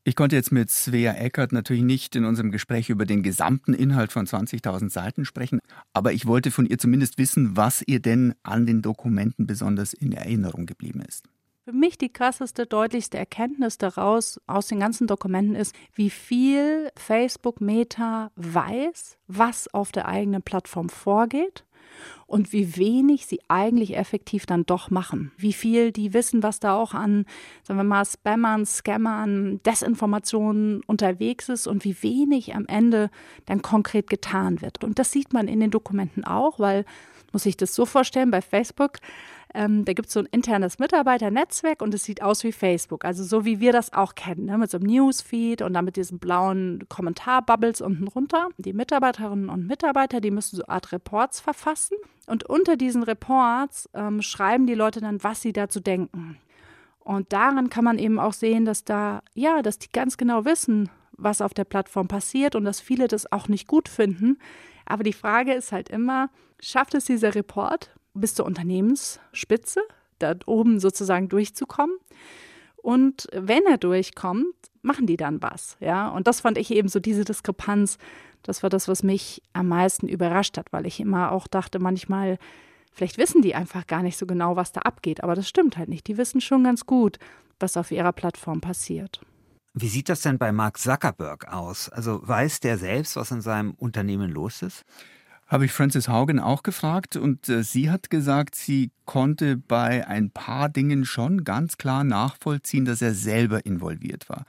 Ich 0.02 0.16
konnte 0.16 0.36
jetzt 0.36 0.52
mit 0.52 0.70
Svea 0.70 1.14
Eckert 1.14 1.52
natürlich 1.52 1.82
nicht 1.82 2.14
in 2.16 2.24
unserem 2.24 2.50
Gespräch 2.50 2.90
über 2.90 3.06
den 3.06 3.22
gesamten 3.22 3.72
Inhalt 3.72 4.12
von 4.12 4.26
20.000 4.26 4.90
Seiten 4.90 5.24
sprechen, 5.24 5.60
aber 5.92 6.12
ich 6.12 6.26
wollte 6.26 6.50
von 6.50 6.66
ihr 6.66 6.78
zumindest 6.78 7.18
wissen, 7.18 7.56
was 7.56 7.82
ihr 7.86 8.00
denn 8.00 8.34
an 8.42 8.66
den 8.66 8.82
Dokumenten 8.82 9.46
besonders 9.46 9.94
in 9.94 10.12
Erinnerung 10.12 10.66
geblieben 10.66 11.00
ist. 11.00 11.24
Für 11.66 11.72
mich 11.72 11.98
die 11.98 12.12
krasseste, 12.12 12.64
deutlichste 12.64 13.18
Erkenntnis 13.18 13.76
daraus 13.76 14.40
aus 14.46 14.68
den 14.68 14.78
ganzen 14.78 15.08
Dokumenten 15.08 15.56
ist, 15.56 15.74
wie 15.94 16.10
viel 16.10 16.92
Facebook 16.94 17.60
Meta 17.60 18.30
weiß, 18.36 19.18
was 19.26 19.66
auf 19.74 19.90
der 19.90 20.06
eigenen 20.06 20.42
Plattform 20.42 20.88
vorgeht 20.88 21.64
und 22.28 22.52
wie 22.52 22.76
wenig 22.76 23.26
sie 23.26 23.40
eigentlich 23.48 23.96
effektiv 23.96 24.46
dann 24.46 24.64
doch 24.64 24.90
machen. 24.90 25.32
Wie 25.38 25.52
viel 25.52 25.90
die 25.90 26.14
wissen, 26.14 26.44
was 26.44 26.60
da 26.60 26.76
auch 26.76 26.94
an, 26.94 27.26
sagen 27.64 27.80
wir 27.80 27.84
mal, 27.84 28.04
Spammern, 28.04 28.64
Scammern, 28.64 29.60
Desinformationen 29.64 30.82
unterwegs 30.86 31.48
ist 31.48 31.66
und 31.66 31.84
wie 31.84 32.00
wenig 32.00 32.54
am 32.54 32.66
Ende 32.68 33.10
dann 33.46 33.60
konkret 33.60 34.08
getan 34.08 34.60
wird. 34.62 34.84
Und 34.84 35.00
das 35.00 35.10
sieht 35.10 35.32
man 35.32 35.48
in 35.48 35.58
den 35.58 35.72
Dokumenten 35.72 36.22
auch, 36.22 36.60
weil, 36.60 36.84
muss 37.36 37.44
ich 37.44 37.58
das 37.58 37.74
so 37.74 37.84
vorstellen, 37.84 38.30
bei 38.30 38.40
Facebook 38.40 38.98
ähm, 39.54 39.84
da 39.84 39.92
gibt 39.94 40.08
es 40.08 40.12
so 40.12 40.20
ein 40.20 40.28
internes 40.32 40.78
Mitarbeiternetzwerk 40.78 41.80
und 41.80 41.94
es 41.94 42.04
sieht 42.04 42.20
aus 42.20 42.44
wie 42.44 42.52
Facebook. 42.52 43.06
Also 43.06 43.24
so 43.24 43.44
wie 43.46 43.58
wir 43.60 43.72
das 43.72 43.92
auch 43.92 44.14
kennen, 44.14 44.44
ne? 44.44 44.58
mit 44.58 44.70
so 44.70 44.76
einem 44.76 44.86
Newsfeed 44.86 45.62
und 45.62 45.72
dann 45.72 45.86
mit 45.86 45.96
diesen 45.96 46.18
blauen 46.18 46.84
Kommentarbubbles 46.90 47.80
unten 47.80 48.06
runter. 48.06 48.48
Die 48.58 48.74
Mitarbeiterinnen 48.74 49.48
und 49.48 49.66
Mitarbeiter, 49.66 50.20
die 50.20 50.30
müssen 50.30 50.56
so 50.56 50.64
eine 50.64 50.74
Art 50.74 50.92
Reports 50.92 51.40
verfassen. 51.40 51.96
Und 52.26 52.44
unter 52.44 52.76
diesen 52.76 53.02
Reports 53.02 53.88
ähm, 53.94 54.20
schreiben 54.20 54.66
die 54.66 54.74
Leute 54.74 55.00
dann, 55.00 55.24
was 55.24 55.40
sie 55.40 55.54
dazu 55.54 55.80
denken. 55.80 56.36
Und 56.98 57.32
daran 57.32 57.70
kann 57.70 57.84
man 57.84 57.98
eben 57.98 58.18
auch 58.18 58.34
sehen, 58.34 58.66
dass 58.66 58.84
da, 58.84 59.22
ja, 59.32 59.62
dass 59.62 59.78
die 59.78 59.90
ganz 59.90 60.18
genau 60.18 60.44
wissen, 60.44 60.90
was 61.12 61.40
auf 61.40 61.54
der 61.54 61.64
Plattform 61.64 62.08
passiert 62.08 62.56
und 62.56 62.64
dass 62.64 62.80
viele 62.80 63.08
das 63.08 63.30
auch 63.32 63.48
nicht 63.48 63.68
gut 63.68 63.88
finden. 63.88 64.38
Aber 64.86 65.02
die 65.02 65.12
Frage 65.12 65.52
ist 65.52 65.72
halt 65.72 65.88
immer, 65.88 66.30
schafft 66.60 66.94
es 66.94 67.04
dieser 67.04 67.34
Report 67.34 67.90
bis 68.14 68.34
zur 68.34 68.46
Unternehmensspitze, 68.46 69.80
da 70.18 70.34
oben 70.46 70.80
sozusagen 70.80 71.28
durchzukommen. 71.28 71.96
Und 72.76 73.26
wenn 73.32 73.64
er 73.66 73.78
durchkommt, 73.78 74.54
machen 74.82 75.06
die 75.06 75.16
dann 75.16 75.42
was, 75.42 75.76
ja. 75.80 76.08
Und 76.08 76.26
das 76.26 76.40
fand 76.40 76.56
ich 76.56 76.70
eben 76.70 76.88
so 76.88 77.00
diese 77.00 77.24
Diskrepanz. 77.24 77.98
Das 78.42 78.62
war 78.62 78.70
das, 78.70 78.86
was 78.86 79.02
mich 79.02 79.42
am 79.52 79.68
meisten 79.68 80.08
überrascht 80.08 80.56
hat, 80.56 80.72
weil 80.72 80.86
ich 80.86 81.00
immer 81.00 81.32
auch 81.32 81.48
dachte, 81.48 81.80
manchmal, 81.80 82.38
vielleicht 82.92 83.18
wissen 83.18 83.42
die 83.42 83.56
einfach 83.56 83.86
gar 83.88 84.02
nicht 84.02 84.16
so 84.16 84.24
genau, 84.24 84.54
was 84.54 84.72
da 84.72 84.82
abgeht. 84.82 85.24
Aber 85.24 85.34
das 85.34 85.48
stimmt 85.48 85.76
halt 85.76 85.88
nicht. 85.88 86.06
Die 86.06 86.16
wissen 86.16 86.40
schon 86.40 86.62
ganz 86.62 86.86
gut, 86.86 87.18
was 87.58 87.76
auf 87.76 87.90
ihrer 87.90 88.12
Plattform 88.12 88.60
passiert. 88.60 89.20
Wie 89.78 89.88
sieht 89.88 90.08
das 90.08 90.22
denn 90.22 90.38
bei 90.38 90.52
Mark 90.52 90.78
Zuckerberg 90.78 91.52
aus? 91.52 91.90
Also 91.90 92.26
weiß 92.26 92.60
der 92.60 92.78
selbst, 92.78 93.14
was 93.14 93.30
in 93.30 93.42
seinem 93.42 93.72
Unternehmen 93.72 94.30
los 94.30 94.62
ist? 94.62 94.84
Habe 95.46 95.66
ich 95.66 95.72
Frances 95.72 96.08
Haugen 96.08 96.40
auch 96.40 96.62
gefragt 96.62 97.16
und 97.16 97.50
äh, 97.50 97.62
sie 97.62 97.90
hat 97.90 98.08
gesagt, 98.08 98.54
sie 98.54 98.90
konnte 99.04 99.58
bei 99.58 100.08
ein 100.08 100.30
paar 100.30 100.70
Dingen 100.70 101.04
schon 101.04 101.44
ganz 101.44 101.76
klar 101.76 102.04
nachvollziehen, 102.04 102.86
dass 102.86 103.02
er 103.02 103.12
selber 103.12 103.66
involviert 103.66 104.30
war. 104.30 104.46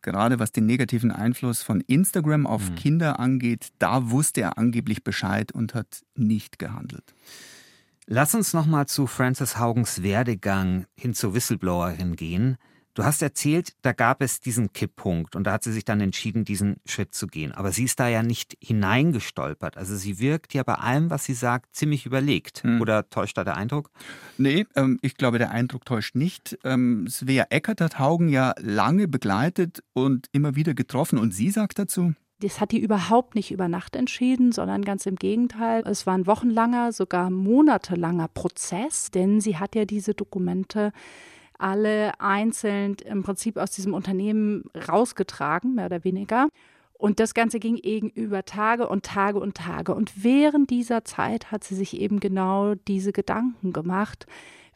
Gerade 0.00 0.38
was 0.38 0.52
den 0.52 0.66
negativen 0.66 1.10
Einfluss 1.10 1.60
von 1.60 1.80
Instagram 1.80 2.46
auf 2.46 2.70
mhm. 2.70 2.76
Kinder 2.76 3.18
angeht, 3.18 3.70
da 3.80 4.10
wusste 4.10 4.42
er 4.42 4.58
angeblich 4.58 5.02
Bescheid 5.02 5.50
und 5.50 5.74
hat 5.74 6.02
nicht 6.14 6.60
gehandelt. 6.60 7.14
Lass 8.06 8.32
uns 8.32 8.52
nochmal 8.52 8.86
zu 8.86 9.08
Frances 9.08 9.58
Haugens 9.58 10.04
Werdegang 10.04 10.86
hin 10.94 11.14
zur 11.14 11.34
Whistleblowerin 11.34 12.14
gehen. 12.14 12.58
Du 12.98 13.04
hast 13.04 13.22
erzählt, 13.22 13.74
da 13.82 13.92
gab 13.92 14.20
es 14.22 14.40
diesen 14.40 14.72
Kipppunkt 14.72 15.36
und 15.36 15.44
da 15.44 15.52
hat 15.52 15.62
sie 15.62 15.70
sich 15.70 15.84
dann 15.84 16.00
entschieden, 16.00 16.44
diesen 16.44 16.78
Schritt 16.84 17.14
zu 17.14 17.28
gehen. 17.28 17.52
Aber 17.52 17.70
sie 17.70 17.84
ist 17.84 18.00
da 18.00 18.08
ja 18.08 18.24
nicht 18.24 18.58
hineingestolpert. 18.60 19.76
Also 19.76 19.94
sie 19.94 20.18
wirkt 20.18 20.52
ja 20.52 20.64
bei 20.64 20.74
allem, 20.74 21.08
was 21.08 21.22
sie 21.22 21.34
sagt, 21.34 21.76
ziemlich 21.76 22.06
überlegt. 22.06 22.64
Hm. 22.64 22.80
Oder 22.80 23.08
täuscht 23.08 23.38
da 23.38 23.44
der 23.44 23.56
Eindruck? 23.56 23.92
Nee, 24.36 24.66
ähm, 24.74 24.98
ich 25.00 25.14
glaube, 25.14 25.38
der 25.38 25.52
Eindruck 25.52 25.84
täuscht 25.84 26.16
nicht. 26.16 26.58
Ähm, 26.64 27.06
Svea 27.08 27.44
Eckert 27.50 27.80
hat 27.80 28.00
Haugen 28.00 28.30
ja 28.30 28.52
lange 28.58 29.06
begleitet 29.06 29.84
und 29.92 30.26
immer 30.32 30.56
wieder 30.56 30.74
getroffen. 30.74 31.20
Und 31.20 31.32
sie 31.32 31.50
sagt 31.50 31.78
dazu? 31.78 32.14
Das 32.40 32.60
hat 32.60 32.72
die 32.72 32.80
überhaupt 32.80 33.36
nicht 33.36 33.52
über 33.52 33.68
Nacht 33.68 33.94
entschieden, 33.94 34.50
sondern 34.50 34.84
ganz 34.84 35.06
im 35.06 35.14
Gegenteil. 35.14 35.84
Es 35.86 36.04
war 36.04 36.14
ein 36.14 36.26
wochenlanger, 36.26 36.90
sogar 36.90 37.30
monatelanger 37.30 38.26
Prozess, 38.26 39.12
denn 39.12 39.40
sie 39.40 39.56
hat 39.56 39.76
ja 39.76 39.84
diese 39.84 40.14
Dokumente 40.14 40.92
alle 41.58 42.18
einzeln 42.20 42.96
im 43.04 43.22
Prinzip 43.22 43.56
aus 43.56 43.70
diesem 43.70 43.94
Unternehmen 43.94 44.64
rausgetragen, 44.88 45.74
mehr 45.74 45.86
oder 45.86 46.04
weniger. 46.04 46.48
Und 46.94 47.20
das 47.20 47.32
Ganze 47.32 47.60
ging 47.60 47.76
eben 47.76 48.10
über 48.10 48.44
Tage 48.44 48.88
und 48.88 49.04
Tage 49.04 49.38
und 49.38 49.56
Tage. 49.56 49.94
Und 49.94 50.24
während 50.24 50.70
dieser 50.70 51.04
Zeit 51.04 51.52
hat 51.52 51.62
sie 51.62 51.76
sich 51.76 52.00
eben 52.00 52.18
genau 52.18 52.74
diese 52.74 53.12
Gedanken 53.12 53.72
gemacht. 53.72 54.26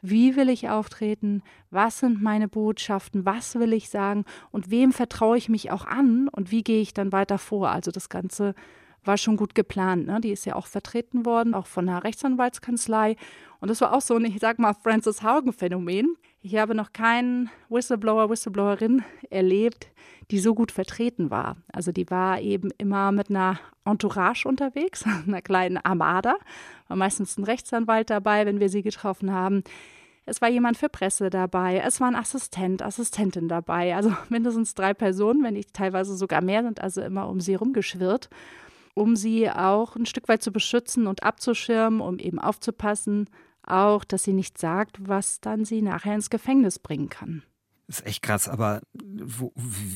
Wie 0.02 0.36
will 0.36 0.48
ich 0.48 0.68
auftreten? 0.68 1.42
Was 1.70 2.00
sind 2.00 2.22
meine 2.22 2.48
Botschaften? 2.48 3.24
Was 3.24 3.56
will 3.56 3.72
ich 3.72 3.88
sagen? 3.88 4.24
Und 4.50 4.70
wem 4.70 4.92
vertraue 4.92 5.36
ich 5.36 5.48
mich 5.48 5.70
auch 5.70 5.84
an? 5.84 6.28
Und 6.28 6.50
wie 6.50 6.62
gehe 6.62 6.80
ich 6.80 6.94
dann 6.94 7.12
weiter 7.12 7.38
vor? 7.38 7.70
Also 7.70 7.90
das 7.90 8.08
Ganze 8.08 8.54
war 9.04 9.16
schon 9.16 9.36
gut 9.36 9.54
geplant. 9.54 10.06
Ne? 10.06 10.20
Die 10.20 10.30
ist 10.30 10.44
ja 10.44 10.54
auch 10.54 10.66
vertreten 10.66 11.26
worden, 11.26 11.54
auch 11.54 11.66
von 11.66 11.88
einer 11.88 12.04
Rechtsanwaltskanzlei. 12.04 13.16
Und 13.60 13.68
das 13.68 13.80
war 13.80 13.94
auch 13.94 14.00
so 14.00 14.14
ein, 14.14 14.24
ich 14.24 14.38
sag 14.40 14.58
mal, 14.58 14.74
Francis 14.74 15.22
Haugen-Phänomen. 15.22 16.16
Ich 16.44 16.56
habe 16.56 16.74
noch 16.74 16.92
keinen 16.92 17.50
Whistleblower, 17.68 18.28
Whistleblowerin 18.28 19.04
erlebt, 19.30 19.86
die 20.32 20.40
so 20.40 20.56
gut 20.56 20.72
vertreten 20.72 21.30
war. 21.30 21.56
Also 21.72 21.92
die 21.92 22.10
war 22.10 22.40
eben 22.40 22.70
immer 22.78 23.12
mit 23.12 23.30
einer 23.30 23.60
Entourage 23.84 24.48
unterwegs, 24.48 25.04
einer 25.26 25.40
kleinen 25.40 25.76
Armada. 25.76 26.34
War 26.88 26.96
meistens 26.96 27.38
ein 27.38 27.44
Rechtsanwalt 27.44 28.10
dabei, 28.10 28.44
wenn 28.44 28.58
wir 28.58 28.68
sie 28.68 28.82
getroffen 28.82 29.32
haben. 29.32 29.62
Es 30.26 30.40
war 30.40 30.48
jemand 30.48 30.76
für 30.76 30.88
Presse 30.88 31.30
dabei, 31.30 31.82
es 31.84 32.00
war 32.00 32.08
ein 32.08 32.16
Assistent, 32.16 32.82
Assistentin 32.82 33.48
dabei, 33.48 33.94
also 33.94 34.12
mindestens 34.28 34.74
drei 34.74 34.94
Personen, 34.94 35.44
wenn 35.44 35.54
nicht 35.54 35.74
teilweise 35.74 36.16
sogar 36.16 36.42
mehr, 36.42 36.62
sind 36.62 36.80
also 36.80 37.02
immer 37.02 37.28
um 37.28 37.40
sie 37.40 37.54
rumgeschwirrt 37.54 38.28
um 38.94 39.16
sie 39.16 39.50
auch 39.50 39.96
ein 39.96 40.06
Stück 40.06 40.28
weit 40.28 40.42
zu 40.42 40.52
beschützen 40.52 41.06
und 41.06 41.22
abzuschirmen, 41.22 42.00
um 42.00 42.18
eben 42.18 42.38
aufzupassen, 42.38 43.28
auch, 43.62 44.04
dass 44.04 44.24
sie 44.24 44.32
nicht 44.32 44.58
sagt, 44.58 44.96
was 45.08 45.40
dann 45.40 45.64
sie 45.64 45.82
nachher 45.82 46.14
ins 46.14 46.30
Gefängnis 46.30 46.78
bringen 46.78 47.08
kann. 47.08 47.42
Das 47.86 48.00
ist 48.00 48.06
echt 48.06 48.22
krass, 48.22 48.48
aber 48.48 48.80
wo, 48.94 49.52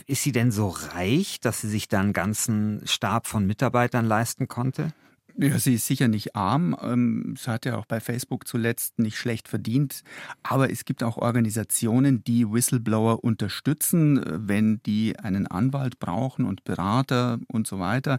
ist 0.06 0.22
sie 0.22 0.32
denn 0.32 0.50
so 0.50 0.68
reich, 0.68 1.40
dass 1.40 1.60
sie 1.60 1.68
sich 1.68 1.88
da 1.88 2.00
einen 2.00 2.12
ganzen 2.12 2.82
Stab 2.86 3.26
von 3.26 3.46
Mitarbeitern 3.46 4.04
leisten 4.04 4.48
konnte? 4.48 4.92
Ja, 5.38 5.58
sie 5.58 5.74
ist 5.74 5.86
sicher 5.86 6.08
nicht 6.08 6.34
arm. 6.34 6.74
Ähm, 6.80 7.34
sie 7.36 7.50
hat 7.50 7.66
ja 7.66 7.76
auch 7.76 7.84
bei 7.84 8.00
Facebook 8.00 8.46
zuletzt 8.46 8.98
nicht 8.98 9.18
schlecht 9.18 9.48
verdient. 9.48 10.02
Aber 10.42 10.70
es 10.70 10.86
gibt 10.86 11.02
auch 11.02 11.18
Organisationen, 11.18 12.24
die 12.24 12.50
Whistleblower 12.50 13.22
unterstützen, 13.22 14.22
wenn 14.48 14.80
die 14.86 15.18
einen 15.18 15.46
Anwalt 15.46 15.98
brauchen 15.98 16.46
und 16.46 16.64
Berater 16.64 17.38
und 17.48 17.66
so 17.66 17.78
weiter. 17.78 18.18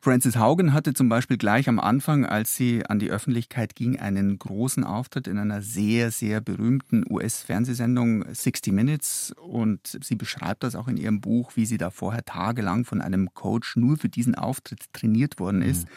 Frances 0.00 0.36
Haugen 0.36 0.72
hatte 0.72 0.94
zum 0.94 1.08
Beispiel 1.08 1.38
gleich 1.38 1.68
am 1.68 1.80
Anfang, 1.80 2.24
als 2.24 2.54
sie 2.54 2.86
an 2.86 2.98
die 2.98 3.10
Öffentlichkeit 3.10 3.74
ging, 3.74 3.98
einen 3.98 4.38
großen 4.38 4.84
Auftritt 4.84 5.26
in 5.26 5.38
einer 5.38 5.60
sehr, 5.60 6.10
sehr 6.10 6.40
berühmten 6.40 7.04
US-Fernsehsendung 7.10 8.24
60 8.32 8.72
Minutes. 8.72 9.34
Und 9.36 9.98
sie 10.02 10.14
beschreibt 10.14 10.62
das 10.62 10.76
auch 10.76 10.88
in 10.88 10.96
ihrem 10.96 11.20
Buch, 11.20 11.52
wie 11.56 11.66
sie 11.66 11.78
da 11.78 11.90
vorher 11.90 12.24
tagelang 12.24 12.84
von 12.84 13.00
einem 13.00 13.34
Coach 13.34 13.76
nur 13.76 13.96
für 13.96 14.08
diesen 14.08 14.34
Auftritt 14.34 14.92
trainiert 14.92 15.40
worden 15.40 15.62
ist. 15.62 15.84
Mhm. 15.84 15.92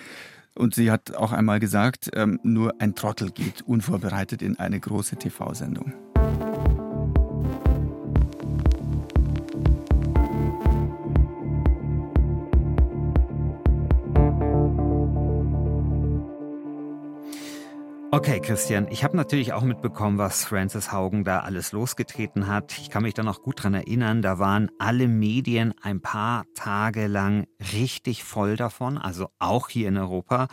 Und 0.53 0.75
sie 0.75 0.91
hat 0.91 1.15
auch 1.15 1.31
einmal 1.31 1.59
gesagt, 1.59 2.09
ähm, 2.13 2.39
nur 2.43 2.81
ein 2.81 2.95
Trottel 2.95 3.31
geht 3.31 3.61
unvorbereitet 3.61 4.41
in 4.41 4.59
eine 4.59 4.79
große 4.79 5.15
TV-Sendung. 5.15 6.10
Okay, 18.13 18.41
Christian, 18.41 18.89
ich 18.89 19.05
habe 19.05 19.15
natürlich 19.15 19.53
auch 19.53 19.61
mitbekommen, 19.61 20.17
was 20.17 20.43
Francis 20.43 20.91
Haugen 20.91 21.23
da 21.23 21.39
alles 21.39 21.71
losgetreten 21.71 22.47
hat. 22.47 22.77
Ich 22.77 22.89
kann 22.89 23.03
mich 23.03 23.13
da 23.13 23.23
noch 23.23 23.41
gut 23.41 23.63
dran 23.63 23.73
erinnern, 23.73 24.21
da 24.21 24.37
waren 24.37 24.69
alle 24.79 25.07
Medien 25.07 25.73
ein 25.81 26.01
paar 26.01 26.43
Tage 26.53 27.07
lang 27.07 27.47
richtig 27.71 28.25
voll 28.25 28.57
davon, 28.57 28.97
also 28.97 29.29
auch 29.39 29.69
hier 29.69 29.87
in 29.87 29.95
Europa. 29.95 30.49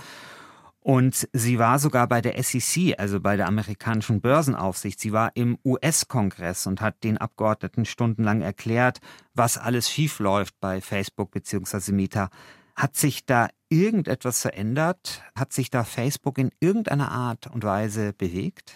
Und 0.79 1.29
sie 1.33 1.59
war 1.59 1.81
sogar 1.81 2.07
bei 2.07 2.21
der 2.21 2.41
SEC, 2.41 2.95
also 2.97 3.19
bei 3.21 3.37
der 3.37 3.49
amerikanischen 3.49 4.21
Börsenaufsicht. 4.21 5.01
Sie 5.01 5.13
war 5.13 5.33
im 5.35 5.59
US-Kongress 5.65 6.69
und 6.69 6.81
hat 6.81 7.03
den 7.03 7.19
Abgeordneten 7.19 7.87
stundenlang 7.87 8.41
erklärt, 8.41 9.01
was 9.35 9.59
alles 9.59 9.91
schiefläuft 9.91 10.55
bei 10.61 10.81
Facebook 10.81 11.33
bzw. 11.33 11.91
Meta. 11.91 12.31
Hat 12.79 12.95
sich 12.95 13.27
da 13.27 13.49
irgendetwas 13.71 14.41
verändert? 14.41 15.25
Hat 15.35 15.53
sich 15.53 15.69
da 15.69 15.83
Facebook 15.83 16.39
in 16.39 16.53
irgendeiner 16.61 17.11
Art 17.11 17.49
und 17.49 17.65
Weise 17.65 18.13
bewegt? 18.13 18.73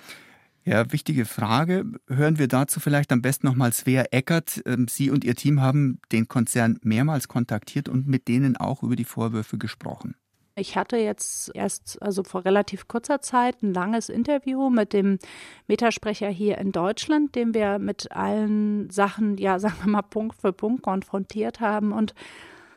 Ja, 0.64 0.90
wichtige 0.90 1.24
Frage. 1.24 1.84
Hören 2.08 2.36
wir 2.36 2.48
dazu 2.48 2.80
vielleicht 2.80 3.12
am 3.12 3.22
besten 3.22 3.46
nochmal 3.46 3.72
Svea 3.72 4.06
Eckert. 4.10 4.60
Ähm, 4.66 4.88
Sie 4.88 5.08
und 5.08 5.22
Ihr 5.22 5.36
Team 5.36 5.60
haben 5.60 6.00
den 6.10 6.26
Konzern 6.26 6.80
mehrmals 6.82 7.28
kontaktiert 7.28 7.88
und 7.88 8.08
mit 8.08 8.26
denen 8.26 8.56
auch 8.56 8.82
über 8.82 8.96
die 8.96 9.04
Vorwürfe 9.04 9.56
gesprochen. 9.56 10.16
Ich 10.56 10.76
hatte 10.76 10.96
jetzt 10.96 11.52
erst, 11.54 12.02
also 12.02 12.24
vor 12.24 12.44
relativ 12.44 12.88
kurzer 12.88 13.20
Zeit, 13.20 13.62
ein 13.62 13.72
langes 13.72 14.08
Interview 14.08 14.68
mit 14.68 14.92
dem 14.92 15.20
Metasprecher 15.68 16.28
hier 16.28 16.58
in 16.58 16.72
Deutschland, 16.72 17.36
dem 17.36 17.54
wir 17.54 17.78
mit 17.78 18.10
allen 18.10 18.90
Sachen, 18.90 19.38
ja, 19.38 19.58
sagen 19.60 19.76
wir 19.84 19.92
mal, 19.92 20.02
Punkt 20.02 20.40
für 20.40 20.52
Punkt 20.52 20.82
konfrontiert 20.82 21.60
haben. 21.60 21.92
Und 21.92 22.14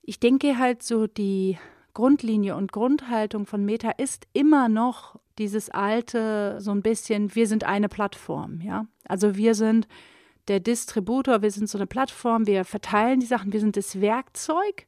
ich 0.05 0.19
denke 0.19 0.57
halt 0.57 0.83
so, 0.83 1.07
die 1.07 1.57
Grundlinie 1.93 2.55
und 2.55 2.71
Grundhaltung 2.71 3.45
von 3.45 3.63
Meta 3.63 3.91
ist 3.91 4.27
immer 4.33 4.69
noch 4.69 5.19
dieses 5.37 5.69
alte, 5.69 6.57
so 6.59 6.71
ein 6.71 6.81
bisschen, 6.81 7.35
wir 7.35 7.47
sind 7.47 7.63
eine 7.63 7.89
Plattform, 7.89 8.61
ja. 8.61 8.87
Also 9.07 9.35
wir 9.35 9.55
sind 9.55 9.87
der 10.47 10.59
Distributor, 10.59 11.41
wir 11.41 11.51
sind 11.51 11.69
so 11.69 11.77
eine 11.77 11.87
Plattform, 11.87 12.47
wir 12.47 12.65
verteilen 12.65 13.19
die 13.19 13.25
Sachen, 13.25 13.51
wir 13.51 13.59
sind 13.59 13.77
das 13.77 13.99
Werkzeug 13.99 14.87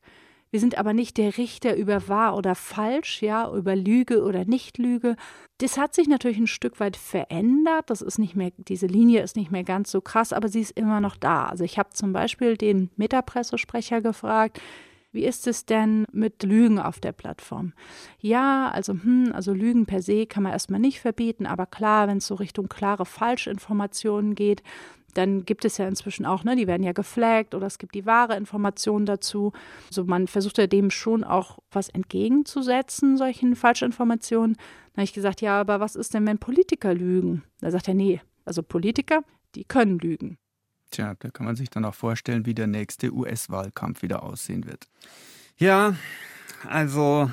wir 0.50 0.62
sind 0.62 0.78
aber 0.78 0.94
nicht 0.94 1.18
der 1.18 1.38
Richter 1.38 1.76
über 1.76 2.08
wahr 2.08 2.36
oder 2.38 2.56
falsch, 2.56 3.22
ja, 3.22 3.52
über 3.54 3.76
Lüge 3.76 4.24
oder 4.24 4.46
Nicht-Lüge. 4.46 5.18
Das 5.58 5.78
hat 5.78 5.94
sich 5.94 6.08
natürlich 6.08 6.38
ein 6.38 6.48
Stück 6.48 6.80
weit 6.80 6.96
verändert. 6.96 7.90
Das 7.90 8.02
ist 8.02 8.18
nicht 8.18 8.36
mehr, 8.36 8.52
diese 8.58 8.88
Linie 8.88 9.22
ist 9.24 9.36
nicht 9.36 9.52
mehr 9.52 9.66
ganz 9.66 9.92
so 9.92 10.00
krass, 10.00 10.32
aber 10.32 10.48
sie 10.48 10.62
ist 10.62 10.78
immer 10.78 11.02
noch 11.02 11.18
da. 11.18 11.48
Also 11.48 11.66
ich 11.66 11.78
habe 11.78 11.90
zum 11.92 12.14
Beispiel 12.14 12.56
den 12.56 12.92
Metapressesprecher 12.96 14.02
gefragt, 14.02 14.62
wie 15.18 15.26
ist 15.26 15.48
es 15.48 15.66
denn 15.66 16.06
mit 16.12 16.44
Lügen 16.44 16.78
auf 16.78 17.00
der 17.00 17.12
Plattform? 17.12 17.74
Ja, 18.20 18.70
also, 18.70 18.94
hm, 18.94 19.32
also 19.34 19.52
Lügen 19.52 19.88
per 19.88 20.04
se 20.04 20.28
kann 20.28 20.44
man 20.44 20.52
erstmal 20.52 20.80
nicht 20.80 21.00
verbieten, 21.00 21.48
aber 21.48 21.66
klar, 21.66 22.08
wenn 22.08 22.18
es 22.18 22.28
so 22.28 22.36
Richtung 22.36 22.70
klare 22.70 23.04
Falschinformationen 23.04 24.36
geht, 24.36 24.62
dann 25.16 25.44
gibt 25.44 25.66
es 25.66 25.80
ja 25.80 25.88
inzwischen 25.88 26.28
auch, 26.28 26.44
ne, 26.44 26.56
die 26.56 26.68
werden 26.68 26.84
ja 26.84 26.92
geflaggt 26.92 27.56
oder 27.56 27.66
es 27.66 27.80
gibt 27.80 27.96
die 27.96 28.06
wahre 28.06 28.38
Information 28.38 29.08
dazu. 29.08 29.54
Also 29.88 30.04
man 30.04 30.28
versucht 30.28 30.60
ja 30.60 30.68
dem 30.68 30.92
schon 30.92 31.24
auch 31.24 31.58
was 31.72 31.90
entgegenzusetzen, 31.90 33.18
solchen 33.18 33.56
Falschinformationen. 33.56 34.54
Dann 34.54 34.98
habe 34.98 35.06
ich 35.06 35.14
gesagt, 35.14 35.42
ja, 35.42 35.60
aber 35.60 35.80
was 35.80 35.96
ist 35.96 36.14
denn, 36.14 36.28
wenn 36.28 36.38
Politiker 36.38 36.94
lügen? 36.94 37.44
Da 37.60 37.72
sagt 37.72 37.88
er, 37.88 37.96
nee, 37.96 38.22
also 38.46 38.62
Politiker, 38.62 39.24
die 39.56 39.64
können 39.64 39.98
lügen. 39.98 40.38
Tja, 40.92 41.16
da 41.20 41.30
kann 41.30 41.46
man 41.46 41.56
sich 41.56 41.70
dann 41.70 41.86
auch 41.86 41.96
vorstellen, 41.96 42.46
wie 42.46 42.54
der 42.54 42.68
nächste 42.68 43.14
US-Wahlkampf 43.14 44.02
wieder 44.02 44.24
aussehen 44.24 44.66
wird. 44.66 44.88
Ja, 45.58 45.96
also 46.68 47.32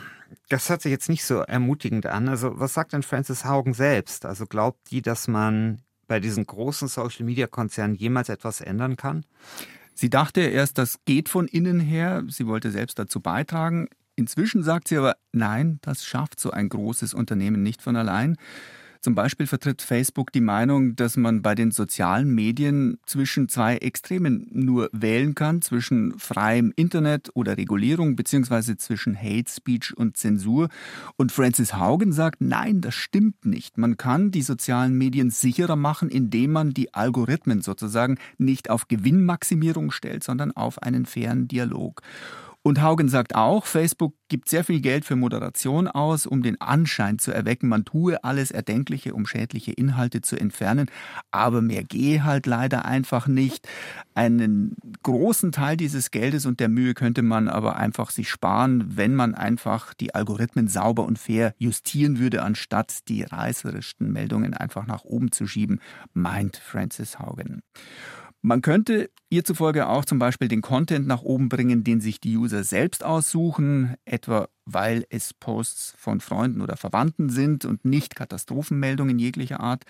das 0.49 0.69
hört 0.69 0.83
sich 0.83 0.91
jetzt 0.91 1.09
nicht 1.09 1.25
so 1.25 1.39
ermutigend 1.39 2.07
an. 2.07 2.29
Also 2.29 2.59
was 2.59 2.75
sagt 2.75 2.93
denn 2.93 3.03
Francis 3.03 3.45
Haugen 3.45 3.75
selbst? 3.75 4.27
Also 4.27 4.47
glaubt 4.47 4.91
die, 4.91 5.03
dass 5.03 5.29
man 5.29 5.83
bei 6.07 6.21
diesen 6.21 6.47
großen 6.47 6.89
Social-Media-Konzernen 6.89 7.95
jemals 7.95 8.29
etwas 8.29 8.61
ändern 8.61 8.97
kann? 8.97 9.25
Sie 9.95 10.11
dachte 10.11 10.41
erst, 10.41 10.79
das 10.79 10.99
geht 11.05 11.29
von 11.29 11.47
innen 11.47 11.79
her. 11.79 12.25
Sie 12.29 12.47
wollte 12.47 12.71
selbst 12.71 12.99
dazu 12.99 13.21
beitragen. 13.21 13.89
Inzwischen 14.17 14.63
sagt 14.63 14.89
sie 14.89 14.99
aber, 14.99 15.17
nein, 15.33 15.79
das 15.83 16.05
schafft 16.05 16.41
so 16.41 16.51
ein 16.51 16.69
großes 16.69 17.15
Unternehmen 17.15 17.63
nicht 17.63 17.83
von 17.83 17.97
allein. 17.97 18.37
Zum 19.05 19.15
Beispiel 19.15 19.47
vertritt 19.47 19.83
Facebook 19.83 20.33
die 20.33 20.41
Meinung, 20.41 20.97
dass 20.97 21.19
man 21.19 21.43
bei 21.43 21.55
den 21.55 21.73
sozialen 21.73 22.35
Medien 22.35 22.97
zwischen 23.05 23.51
zwei 23.51 23.77
Extremen 23.77 24.47
nur 24.51 24.89
wählen 24.93 25.35
kann, 25.35 25.61
zwischen 25.61 26.19
freiem 26.19 26.73
Internet 26.75 27.29
oder 27.35 27.59
Regulierung 27.59 28.17
beziehungsweise 28.17 28.79
zwischen 28.79 29.15
Hate 29.15 29.51
Speech 29.51 29.95
und 29.95 30.17
Zensur. 30.17 30.71
Und 31.19 31.33
Francis 31.33 31.75
Haugen 31.75 32.13
sagt, 32.13 32.41
nein, 32.41 32.81
das 32.81 32.95
stimmt 32.95 33.45
nicht. 33.45 33.77
Man 33.77 33.99
kann 33.99 34.31
die 34.31 34.41
sozialen 34.41 34.97
Medien 34.97 35.29
sicherer 35.29 35.77
machen, 35.77 36.09
indem 36.09 36.53
man 36.53 36.73
die 36.73 36.95
Algorithmen 36.95 37.61
sozusagen 37.61 38.17
nicht 38.39 38.71
auf 38.71 38.89
Gewinnmaximierung 38.89 39.91
stellt, 39.91 40.25
sondern 40.25 40.51
auf 40.53 40.83
einen 40.83 41.05
fairen 41.05 41.47
Dialog. 41.47 42.01
Und 42.67 42.81
Haugen 42.81 43.11
sagt 43.11 43.35
auch, 43.35 43.67
Facebook 43.67 44.15
gibt 44.29 44.49
sehr 44.49 44.65
viel 44.65 44.81
Geld 44.81 45.05
für 45.05 45.17
Moderation 45.17 45.87
aus, 45.87 46.25
um 46.25 46.43
den 46.43 46.59
Anschein 46.63 47.19
zu 47.19 47.31
erwecken, 47.31 47.69
man 47.69 47.85
tue 47.85 48.25
alles 48.25 48.51
Erdenkliche, 48.51 49.13
um 49.13 49.27
schädliche 49.27 49.73
Inhalte 49.73 50.23
zu 50.23 50.41
entfernen. 50.41 50.91
Aber 51.31 51.61
mehr 51.61 51.85
gehe 51.85 52.25
halt 52.25 52.47
leider 52.47 52.87
einfach 52.87 53.27
nicht. 53.27 53.69
Einen 54.15 54.77
großen 55.03 55.53
Teil 55.53 55.77
dieses 55.77 56.11
Geldes 56.11 56.47
und 56.47 56.59
der 56.59 56.71
Mühe 56.71 56.95
könnte 56.95 57.21
man 57.21 57.51
aber 57.51 57.77
einfach 57.77 58.09
sich 58.09 58.31
sparen, 58.31 58.97
wenn 58.97 59.15
man 59.15 59.35
einfach 59.35 59.93
die 59.93 60.15
Algorithmen 60.15 60.67
sauber 60.67 61.05
und 61.05 61.19
fair 61.19 61.53
justieren 61.59 62.19
würde, 62.19 62.43
anstatt 62.43 63.09
die 63.09 63.25
reißerischsten 63.25 64.11
Meldungen 64.11 64.55
einfach 64.55 64.87
nach 64.87 65.05
oben 65.05 65.33
zu 65.33 65.47
schieben, 65.47 65.81
meint 66.15 66.57
Francis 66.57 67.19
Haugen. 67.19 67.61
Man 68.47 68.61
könnte 68.61 69.11
ihr 69.31 69.43
zufolge 69.43 69.89
auch 69.89 70.05
zum 70.05 70.19
Beispiel 70.19 70.49
den 70.49 70.61
Content 70.61 71.07
nach 71.07 71.23
oben 71.23 71.49
bringen, 71.49 71.83
den 71.83 72.03
sich 72.03 72.21
die 72.21 72.37
User 72.37 72.63
selbst 72.63 73.03
aussuchen, 73.03 73.95
etwa 74.05 74.51
weil 74.67 75.07
es 75.09 75.33
Posts 75.33 75.95
von 75.97 76.21
Freunden 76.21 76.61
oder 76.61 76.77
Verwandten 76.77 77.31
sind 77.31 77.65
und 77.65 77.87
nicht 77.87 78.15
Katastrophenmeldungen 78.15 79.19
jeglicher 79.19 79.61
Art. 79.61 79.85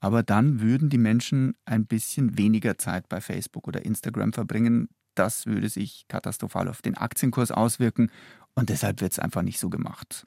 Aber 0.00 0.22
dann 0.22 0.62
würden 0.62 0.88
die 0.88 0.96
Menschen 0.96 1.54
ein 1.66 1.84
bisschen 1.84 2.38
weniger 2.38 2.78
Zeit 2.78 3.10
bei 3.10 3.20
Facebook 3.20 3.68
oder 3.68 3.84
Instagram 3.84 4.32
verbringen. 4.32 4.88
Das 5.18 5.46
würde 5.46 5.68
sich 5.68 6.06
katastrophal 6.08 6.68
auf 6.68 6.80
den 6.80 6.96
Aktienkurs 6.96 7.50
auswirken 7.50 8.10
und 8.54 8.68
deshalb 8.68 9.00
wird 9.00 9.12
es 9.12 9.18
einfach 9.18 9.42
nicht 9.42 9.58
so 9.58 9.68
gemacht. 9.68 10.24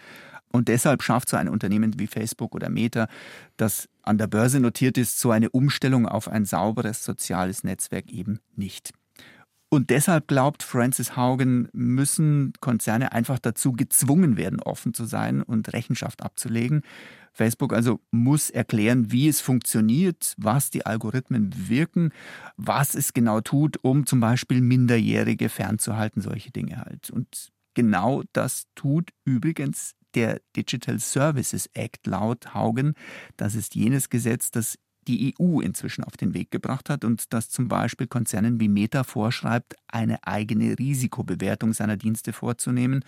Und 0.49 0.67
deshalb 0.67 1.01
schafft 1.01 1.29
so 1.29 1.37
ein 1.37 1.47
Unternehmen 1.47 1.97
wie 1.97 2.07
Facebook 2.07 2.53
oder 2.53 2.69
Meta, 2.69 3.07
das 3.55 3.87
an 4.03 4.17
der 4.17 4.27
Börse 4.27 4.59
notiert 4.59 4.97
ist, 4.97 5.19
so 5.19 5.31
eine 5.31 5.49
Umstellung 5.49 6.07
auf 6.07 6.27
ein 6.27 6.43
sauberes 6.43 7.05
soziales 7.05 7.63
Netzwerk 7.63 8.11
eben 8.11 8.39
nicht. 8.55 8.91
Und 9.73 9.89
deshalb 9.89 10.27
glaubt 10.27 10.63
Francis 10.63 11.15
Haugen, 11.15 11.69
müssen 11.71 12.51
Konzerne 12.59 13.13
einfach 13.13 13.39
dazu 13.39 13.71
gezwungen 13.71 14.35
werden, 14.35 14.59
offen 14.59 14.93
zu 14.93 15.05
sein 15.05 15.41
und 15.41 15.71
Rechenschaft 15.71 16.23
abzulegen. 16.23 16.81
Facebook 17.31 17.71
also 17.71 18.01
muss 18.11 18.49
erklären, 18.49 19.13
wie 19.13 19.29
es 19.29 19.39
funktioniert, 19.39 20.33
was 20.35 20.71
die 20.71 20.85
Algorithmen 20.85 21.69
wirken, 21.69 22.11
was 22.57 22.95
es 22.95 23.13
genau 23.13 23.39
tut, 23.39 23.77
um 23.81 24.05
zum 24.05 24.19
Beispiel 24.19 24.59
Minderjährige 24.59 25.47
fernzuhalten, 25.47 26.21
solche 26.21 26.51
Dinge 26.51 26.79
halt. 26.79 27.09
Und 27.09 27.53
genau 27.73 28.23
das 28.33 28.65
tut 28.75 29.11
übrigens 29.23 29.93
der 30.15 30.41
Digital 30.53 30.99
Services 30.99 31.69
Act 31.73 32.07
laut 32.07 32.53
Haugen. 32.53 32.93
Das 33.37 33.55
ist 33.55 33.75
jenes 33.75 34.09
Gesetz, 34.09 34.51
das 34.51 34.77
die 35.07 35.33
EU 35.39 35.59
inzwischen 35.59 36.03
auf 36.03 36.17
den 36.17 36.33
Weg 36.33 36.51
gebracht 36.51 36.89
hat 36.89 37.03
und 37.05 37.33
das 37.33 37.49
zum 37.49 37.67
Beispiel 37.67 38.07
Konzernen 38.07 38.59
wie 38.59 38.67
Meta 38.67 39.03
vorschreibt, 39.03 39.75
eine 39.87 40.25
eigene 40.25 40.77
Risikobewertung 40.77 41.73
seiner 41.73 41.97
Dienste 41.97 42.33
vorzunehmen 42.33 43.03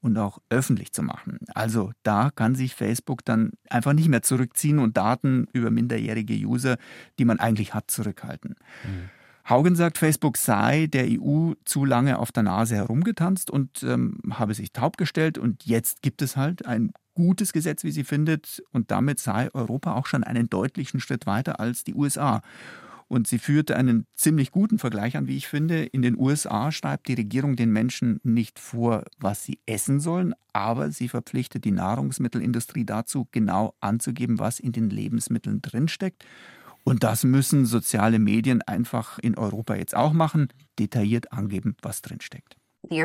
und 0.00 0.16
auch 0.18 0.38
öffentlich 0.48 0.92
zu 0.92 1.02
machen. 1.02 1.38
Also 1.54 1.92
da 2.02 2.30
kann 2.30 2.54
sich 2.54 2.74
Facebook 2.74 3.24
dann 3.24 3.52
einfach 3.68 3.92
nicht 3.92 4.08
mehr 4.08 4.22
zurückziehen 4.22 4.78
und 4.78 4.96
Daten 4.96 5.46
über 5.52 5.70
minderjährige 5.70 6.34
User, 6.34 6.76
die 7.18 7.24
man 7.24 7.38
eigentlich 7.38 7.74
hat, 7.74 7.90
zurückhalten. 7.90 8.56
Mhm. 8.84 9.10
Haugen 9.48 9.74
sagt, 9.74 9.98
Facebook 9.98 10.36
sei 10.36 10.86
der 10.86 11.06
EU 11.08 11.52
zu 11.64 11.84
lange 11.84 12.18
auf 12.18 12.30
der 12.30 12.44
Nase 12.44 12.76
herumgetanzt 12.76 13.50
und 13.50 13.82
ähm, 13.82 14.18
habe 14.30 14.54
sich 14.54 14.72
taub 14.72 14.96
gestellt. 14.96 15.38
Und 15.38 15.66
jetzt 15.66 16.02
gibt 16.02 16.22
es 16.22 16.36
halt 16.36 16.66
ein 16.66 16.92
gutes 17.14 17.52
Gesetz, 17.52 17.84
wie 17.84 17.90
sie 17.90 18.04
findet. 18.04 18.62
Und 18.72 18.90
damit 18.90 19.20
sei 19.20 19.52
Europa 19.54 19.94
auch 19.94 20.06
schon 20.06 20.24
einen 20.24 20.48
deutlichen 20.50 21.00
Schritt 21.00 21.26
weiter 21.26 21.60
als 21.60 21.84
die 21.84 21.94
USA. 21.94 22.42
Und 23.10 23.26
sie 23.26 23.40
führte 23.40 23.76
einen 23.76 24.06
ziemlich 24.14 24.52
guten 24.52 24.78
Vergleich 24.78 25.16
an, 25.16 25.26
wie 25.26 25.36
ich 25.36 25.48
finde. 25.48 25.82
In 25.82 26.00
den 26.00 26.16
USA 26.16 26.70
schreibt 26.70 27.08
die 27.08 27.14
Regierung 27.14 27.56
den 27.56 27.72
Menschen 27.72 28.20
nicht 28.22 28.60
vor, 28.60 29.02
was 29.18 29.44
sie 29.44 29.58
essen 29.66 29.98
sollen, 29.98 30.32
aber 30.52 30.92
sie 30.92 31.08
verpflichtet 31.08 31.64
die 31.64 31.72
Nahrungsmittelindustrie 31.72 32.84
dazu, 32.84 33.26
genau 33.32 33.74
anzugeben, 33.80 34.38
was 34.38 34.60
in 34.60 34.70
den 34.70 34.90
Lebensmitteln 34.90 35.60
drinsteckt. 35.60 36.24
Und 36.84 37.02
das 37.02 37.24
müssen 37.24 37.66
soziale 37.66 38.20
Medien 38.20 38.62
einfach 38.62 39.18
in 39.18 39.36
Europa 39.36 39.74
jetzt 39.74 39.96
auch 39.96 40.12
machen, 40.12 40.46
detailliert 40.78 41.32
angeben, 41.32 41.76
was 41.82 42.02
drinsteckt. 42.02 42.59
Die 42.82 43.02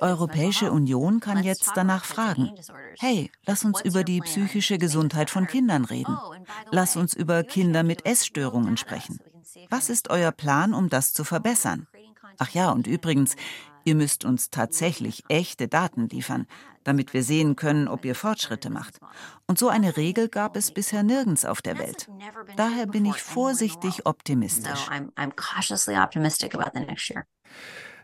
Europäische 0.00 0.72
Union 0.72 1.20
kann 1.20 1.42
jetzt 1.42 1.72
danach 1.74 2.04
fragen, 2.04 2.52
hey, 2.98 3.30
lass 3.46 3.64
uns 3.64 3.80
über 3.80 4.04
die 4.04 4.20
psychische 4.20 4.78
Gesundheit 4.78 5.28
von 5.28 5.46
Kindern 5.46 5.84
reden. 5.84 6.16
Oh, 6.16 6.34
lass 6.70 6.96
uns 6.96 7.12
über 7.14 7.42
Kinder 7.42 7.82
mit 7.82 8.06
Essstörungen 8.06 8.76
sprechen. 8.76 9.18
Was 9.70 9.90
ist 9.90 10.10
euer 10.10 10.30
Plan, 10.32 10.72
um 10.72 10.88
das 10.88 11.12
zu 11.12 11.24
verbessern? 11.24 11.88
Ach 12.38 12.50
ja, 12.50 12.70
und 12.70 12.86
übrigens, 12.86 13.36
Ihr 13.84 13.94
müsst 13.94 14.24
uns 14.24 14.50
tatsächlich 14.50 15.22
echte 15.28 15.68
Daten 15.68 16.08
liefern, 16.08 16.46
damit 16.84 17.14
wir 17.14 17.22
sehen 17.22 17.56
können, 17.56 17.88
ob 17.88 18.04
ihr 18.04 18.14
Fortschritte 18.14 18.70
macht. 18.70 18.98
Und 19.46 19.58
so 19.58 19.68
eine 19.68 19.96
Regel 19.96 20.28
gab 20.28 20.56
es 20.56 20.72
bisher 20.72 21.02
nirgends 21.02 21.44
auf 21.44 21.62
der 21.62 21.78
Welt. 21.78 22.08
Daher 22.56 22.86
bin 22.86 23.04
ich 23.04 23.16
vorsichtig 23.16 24.06
optimistisch. 24.06 24.88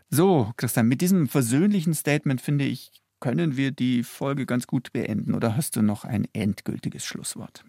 So, 0.09 0.51
Christian, 0.57 0.87
mit 0.87 1.01
diesem 1.01 1.27
versöhnlichen 1.27 1.93
Statement 1.93 2.41
finde 2.41 2.65
ich, 2.65 2.91
können 3.19 3.55
wir 3.55 3.71
die 3.71 4.03
Folge 4.03 4.45
ganz 4.45 4.67
gut 4.67 4.91
beenden. 4.91 5.35
Oder 5.35 5.55
hast 5.55 5.75
du 5.75 5.81
noch 5.81 6.03
ein 6.03 6.27
endgültiges 6.33 7.05
Schlusswort? 7.05 7.63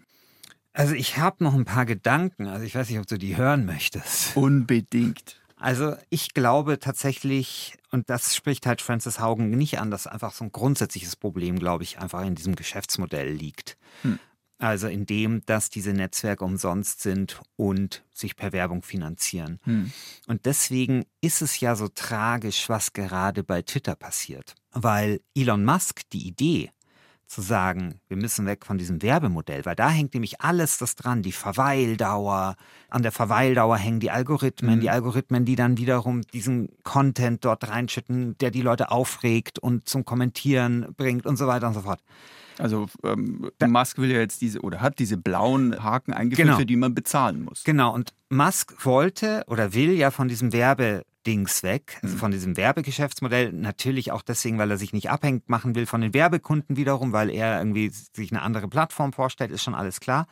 Also 0.73 0.95
ich 0.95 1.17
habe 1.17 1.43
noch 1.43 1.53
ein 1.53 1.65
paar 1.65 1.85
Gedanken. 1.85 2.47
Also 2.47 2.65
ich 2.65 2.75
weiß 2.75 2.89
nicht, 2.89 2.99
ob 2.99 3.07
du 3.07 3.17
die 3.17 3.37
hören 3.37 3.65
möchtest. 3.65 4.35
Unbedingt. 4.35 5.42
Also 5.63 5.95
ich 6.09 6.33
glaube 6.33 6.77
tatsächlich, 6.77 7.77
und 7.89 8.09
das 8.09 8.35
spricht 8.35 8.65
halt 8.65 8.81
Francis 8.81 9.21
Haugen 9.21 9.49
nicht 9.49 9.79
an, 9.79 9.91
dass 9.91 10.07
einfach 10.07 10.33
so 10.33 10.43
ein 10.43 10.51
grundsätzliches 10.51 11.15
Problem, 11.15 11.57
glaube 11.57 11.83
ich, 11.83 11.99
einfach 11.99 12.25
in 12.25 12.35
diesem 12.35 12.57
Geschäftsmodell 12.57 13.31
liegt. 13.31 13.77
Hm. 14.01 14.19
Also 14.57 14.87
in 14.87 15.05
dem, 15.05 15.41
dass 15.45 15.69
diese 15.69 15.93
Netzwerke 15.93 16.43
umsonst 16.43 16.99
sind 16.99 17.39
und 17.55 18.03
sich 18.11 18.35
per 18.35 18.51
Werbung 18.51 18.81
finanzieren. 18.81 19.61
Hm. 19.63 19.93
Und 20.27 20.45
deswegen 20.45 21.05
ist 21.21 21.41
es 21.41 21.57
ja 21.61 21.77
so 21.77 21.87
tragisch, 21.87 22.67
was 22.67 22.91
gerade 22.91 23.45
bei 23.45 23.61
Twitter 23.61 23.95
passiert. 23.95 24.55
Weil 24.71 25.21
Elon 25.33 25.63
Musk 25.63 26.01
die 26.11 26.27
Idee, 26.27 26.71
zu 27.33 27.41
sagen, 27.41 27.99
wir 28.07 28.17
müssen 28.17 28.45
weg 28.45 28.65
von 28.65 28.77
diesem 28.77 29.01
Werbemodell, 29.01 29.65
weil 29.65 29.75
da 29.75 29.89
hängt 29.89 30.13
nämlich 30.13 30.41
alles 30.41 30.77
das 30.77 30.95
dran, 30.95 31.23
die 31.23 31.31
Verweildauer. 31.31 32.55
An 32.89 33.01
der 33.01 33.11
Verweildauer 33.11 33.77
hängen 33.77 33.99
die 33.99 34.11
Algorithmen, 34.11 34.75
mhm. 34.75 34.81
die 34.81 34.89
Algorithmen, 34.89 35.43
die 35.45 35.55
dann 35.55 35.77
wiederum 35.77 36.21
diesen 36.21 36.69
Content 36.83 37.43
dort 37.43 37.67
reinschütten, 37.67 38.37
der 38.37 38.51
die 38.51 38.61
Leute 38.61 38.91
aufregt 38.91 39.57
und 39.57 39.89
zum 39.89 40.05
Kommentieren 40.05 40.93
bringt 40.95 41.25
und 41.25 41.37
so 41.37 41.47
weiter 41.47 41.67
und 41.67 41.73
so 41.73 41.81
fort. 41.81 41.99
Also 42.59 42.85
ähm, 43.03 43.49
Musk 43.65 43.97
will 43.97 44.11
ja 44.11 44.19
jetzt 44.19 44.41
diese 44.41 44.61
oder 44.61 44.79
hat 44.79 44.99
diese 44.99 45.17
blauen 45.17 45.83
Haken 45.83 46.13
eingeführt, 46.13 46.47
genau. 46.47 46.59
für 46.59 46.65
die 46.67 46.75
man 46.75 46.93
bezahlen 46.93 47.43
muss. 47.43 47.63
Genau, 47.63 47.93
und 47.93 48.13
Musk 48.29 48.85
wollte 48.85 49.43
oder 49.47 49.73
will 49.73 49.93
ja 49.93 50.11
von 50.11 50.27
diesem 50.27 50.53
Werbedings 51.23 51.63
weg, 51.63 51.99
also 52.01 52.15
mhm. 52.15 52.19
von 52.19 52.31
diesem 52.31 52.57
Werbegeschäftsmodell. 52.57 53.51
Natürlich 53.53 54.11
auch 54.11 54.21
deswegen, 54.21 54.57
weil 54.57 54.71
er 54.71 54.77
sich 54.77 54.93
nicht 54.93 55.09
abhängig 55.09 55.43
machen 55.47 55.75
will 55.75 55.85
von 55.85 56.01
den 56.01 56.13
Werbekunden 56.13 56.77
wiederum, 56.77 57.11
weil 57.13 57.29
er 57.29 57.59
irgendwie 57.59 57.89
sich 57.89 58.31
eine 58.31 58.41
andere 58.41 58.67
Plattform 58.67 59.13
vorstellt, 59.13 59.51
ist 59.51 59.63
schon 59.63 59.75
alles 59.75 59.99
klar. 59.99 60.27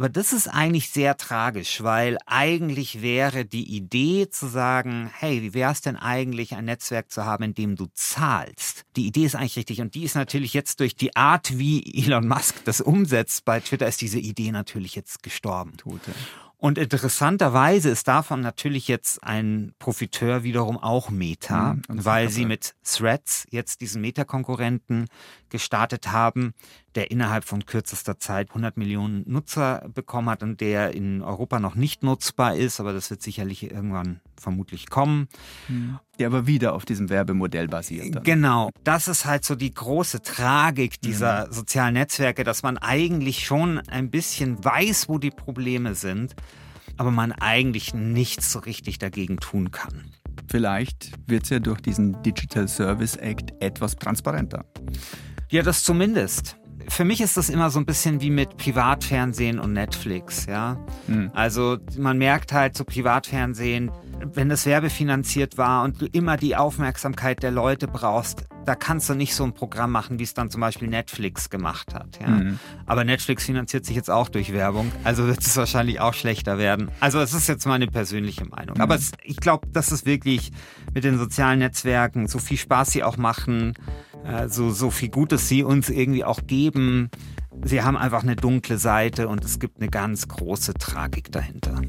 Aber 0.00 0.08
das 0.08 0.32
ist 0.32 0.46
eigentlich 0.46 0.90
sehr 0.90 1.16
tragisch, 1.16 1.82
weil 1.82 2.18
eigentlich 2.24 3.02
wäre 3.02 3.44
die 3.44 3.74
Idee 3.76 4.30
zu 4.30 4.46
sagen, 4.46 5.10
hey, 5.12 5.42
wie 5.42 5.54
wäre 5.54 5.72
es 5.72 5.80
denn 5.80 5.96
eigentlich, 5.96 6.54
ein 6.54 6.66
Netzwerk 6.66 7.10
zu 7.10 7.24
haben, 7.24 7.42
in 7.42 7.54
dem 7.54 7.74
du 7.74 7.86
zahlst? 7.94 8.84
Die 8.94 9.08
Idee 9.08 9.24
ist 9.24 9.34
eigentlich 9.34 9.56
richtig 9.56 9.80
und 9.80 9.96
die 9.96 10.04
ist 10.04 10.14
natürlich 10.14 10.54
jetzt 10.54 10.78
durch 10.78 10.94
die 10.94 11.16
Art, 11.16 11.58
wie 11.58 11.82
Elon 12.04 12.28
Musk 12.28 12.64
das 12.64 12.80
umsetzt 12.80 13.44
bei 13.44 13.58
Twitter, 13.58 13.88
ist 13.88 14.00
diese 14.00 14.20
Idee 14.20 14.52
natürlich 14.52 14.94
jetzt 14.94 15.24
gestorben. 15.24 15.76
Tote. 15.76 16.12
Und 16.60 16.76
interessanterweise 16.76 17.88
ist 17.88 18.08
davon 18.08 18.40
natürlich 18.40 18.88
jetzt 18.88 19.22
ein 19.22 19.74
Profiteur 19.78 20.42
wiederum 20.42 20.76
auch 20.76 21.08
Meta, 21.08 21.74
mhm, 21.74 21.82
weil 21.88 22.30
sie 22.30 22.46
mit 22.46 22.74
Threads 22.82 23.46
jetzt 23.50 23.80
diesen 23.80 24.02
Meta-Konkurrenten 24.02 25.06
gestartet 25.50 26.12
haben, 26.12 26.54
der 26.94 27.10
innerhalb 27.10 27.44
von 27.44 27.64
kürzester 27.66 28.18
Zeit 28.18 28.50
100 28.50 28.76
Millionen 28.76 29.22
Nutzer 29.26 29.88
bekommen 29.94 30.30
hat 30.30 30.42
und 30.42 30.60
der 30.60 30.94
in 30.94 31.22
Europa 31.22 31.60
noch 31.60 31.74
nicht 31.74 32.02
nutzbar 32.02 32.56
ist, 32.56 32.80
aber 32.80 32.92
das 32.92 33.10
wird 33.10 33.22
sicherlich 33.22 33.70
irgendwann 33.70 34.20
vermutlich 34.36 34.90
kommen. 34.90 35.28
Mhm. 35.68 35.98
Der 36.18 36.26
aber 36.26 36.46
wieder 36.46 36.74
auf 36.74 36.84
diesem 36.84 37.08
Werbemodell 37.08 37.68
basiert. 37.68 38.14
Dann. 38.14 38.22
Genau, 38.22 38.70
das 38.84 39.08
ist 39.08 39.24
halt 39.24 39.44
so 39.44 39.54
die 39.54 39.72
große 39.72 40.22
Tragik 40.22 41.00
dieser 41.00 41.46
mhm. 41.46 41.52
sozialen 41.52 41.94
Netzwerke, 41.94 42.44
dass 42.44 42.62
man 42.62 42.78
eigentlich 42.78 43.44
schon 43.44 43.78
ein 43.88 44.10
bisschen 44.10 44.64
weiß, 44.64 45.08
wo 45.08 45.18
die 45.18 45.30
Probleme 45.30 45.94
sind, 45.94 46.34
aber 46.96 47.10
man 47.10 47.32
eigentlich 47.32 47.94
nichts 47.94 48.50
so 48.50 48.58
richtig 48.58 48.98
dagegen 48.98 49.38
tun 49.38 49.70
kann. 49.70 50.10
Vielleicht 50.48 51.12
wird 51.26 51.44
es 51.44 51.50
ja 51.50 51.58
durch 51.58 51.80
diesen 51.80 52.22
Digital 52.22 52.68
Service 52.68 53.16
Act 53.16 53.52
etwas 53.60 53.96
transparenter. 53.96 54.64
Ja, 55.50 55.62
das 55.62 55.82
zumindest 55.82 56.58
für 56.88 57.04
mich 57.04 57.20
ist 57.20 57.36
das 57.36 57.48
immer 57.48 57.70
so 57.70 57.78
ein 57.78 57.86
bisschen 57.86 58.20
wie 58.20 58.30
mit 58.30 58.56
Privatfernsehen 58.56 59.58
und 59.58 59.72
Netflix, 59.72 60.46
ja. 60.46 60.78
Mhm. 61.06 61.30
Also 61.34 61.78
man 61.96 62.18
merkt 62.18 62.52
halt 62.52 62.76
so 62.76 62.84
Privatfernsehen, 62.84 63.90
wenn 64.20 64.48
das 64.48 64.66
werbefinanziert 64.66 65.58
war 65.58 65.84
und 65.84 66.00
du 66.00 66.06
immer 66.06 66.36
die 66.36 66.56
Aufmerksamkeit 66.56 67.42
der 67.42 67.50
Leute 67.50 67.86
brauchst, 67.86 68.44
da 68.64 68.74
kannst 68.74 69.08
du 69.08 69.14
nicht 69.14 69.34
so 69.34 69.44
ein 69.44 69.54
Programm 69.54 69.92
machen, 69.92 70.18
wie 70.18 70.24
es 70.24 70.34
dann 70.34 70.50
zum 70.50 70.60
Beispiel 70.60 70.88
Netflix 70.88 71.50
gemacht 71.50 71.94
hat. 71.94 72.18
Ja? 72.20 72.28
Mhm. 72.28 72.58
Aber 72.86 73.04
Netflix 73.04 73.44
finanziert 73.44 73.84
sich 73.84 73.96
jetzt 73.96 74.10
auch 74.10 74.28
durch 74.28 74.52
Werbung, 74.52 74.90
also 75.04 75.26
wird 75.26 75.40
es 75.40 75.56
wahrscheinlich 75.56 76.00
auch 76.00 76.14
schlechter 76.14 76.58
werden. 76.58 76.90
Also 77.00 77.20
es 77.20 77.32
ist 77.32 77.48
jetzt 77.48 77.66
meine 77.66 77.86
persönliche 77.86 78.44
Meinung. 78.44 78.76
Mhm. 78.76 78.82
Aber 78.82 78.96
es, 78.96 79.12
ich 79.22 79.36
glaube, 79.36 79.68
dass 79.68 79.92
es 79.92 80.04
wirklich 80.04 80.50
mit 80.94 81.04
den 81.04 81.18
sozialen 81.18 81.60
Netzwerken, 81.60 82.26
so 82.26 82.38
viel 82.38 82.58
Spaß 82.58 82.90
sie 82.90 83.04
auch 83.04 83.16
machen, 83.16 83.74
so, 84.48 84.70
so 84.70 84.90
viel 84.90 85.08
Gutes 85.08 85.48
sie 85.48 85.62
uns 85.62 85.90
irgendwie 85.90 86.24
auch 86.24 86.40
geben, 86.46 87.10
sie 87.64 87.82
haben 87.82 87.96
einfach 87.96 88.22
eine 88.22 88.36
dunkle 88.36 88.78
Seite 88.78 89.28
und 89.28 89.44
es 89.44 89.58
gibt 89.58 89.78
eine 89.80 89.88
ganz 89.88 90.28
große 90.28 90.74
Tragik 90.74 91.32
dahinter. 91.32 91.80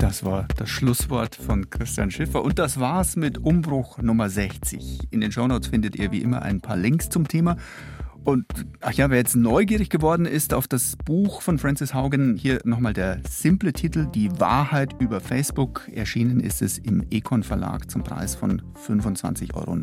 Das 0.00 0.24
war 0.24 0.48
das 0.56 0.70
Schlusswort 0.70 1.36
von 1.36 1.68
Christian 1.68 2.10
Schiffer 2.10 2.42
und 2.42 2.58
das 2.58 2.80
war's 2.80 3.16
mit 3.16 3.36
Umbruch 3.36 3.98
Nummer 3.98 4.30
60. 4.30 5.08
In 5.10 5.20
den 5.20 5.30
Shownotes 5.30 5.68
findet 5.68 5.94
ihr 5.96 6.10
wie 6.10 6.22
immer 6.22 6.40
ein 6.40 6.62
paar 6.62 6.76
Links 6.76 7.10
zum 7.10 7.28
Thema 7.28 7.56
und 8.24 8.44
ach 8.80 8.92
ja, 8.92 9.10
wer 9.10 9.18
jetzt 9.18 9.36
neugierig 9.36 9.90
geworden 9.90 10.26
ist 10.26 10.54
auf 10.54 10.68
das 10.68 10.96
Buch 11.04 11.42
von 11.42 11.58
Francis 11.58 11.94
Haugen, 11.94 12.36
hier 12.36 12.60
nochmal 12.64 12.92
der 12.92 13.20
simple 13.28 13.72
Titel 13.72 14.06
Die 14.14 14.30
Wahrheit 14.38 14.94
über 15.00 15.20
Facebook. 15.20 15.88
Erschienen 15.92 16.40
ist 16.40 16.62
es 16.62 16.78
im 16.78 17.04
Econ 17.10 17.42
Verlag 17.42 17.90
zum 17.90 18.02
Preis 18.02 18.34
von 18.34 18.62
25,99 18.86 19.54
Euro. 19.54 19.76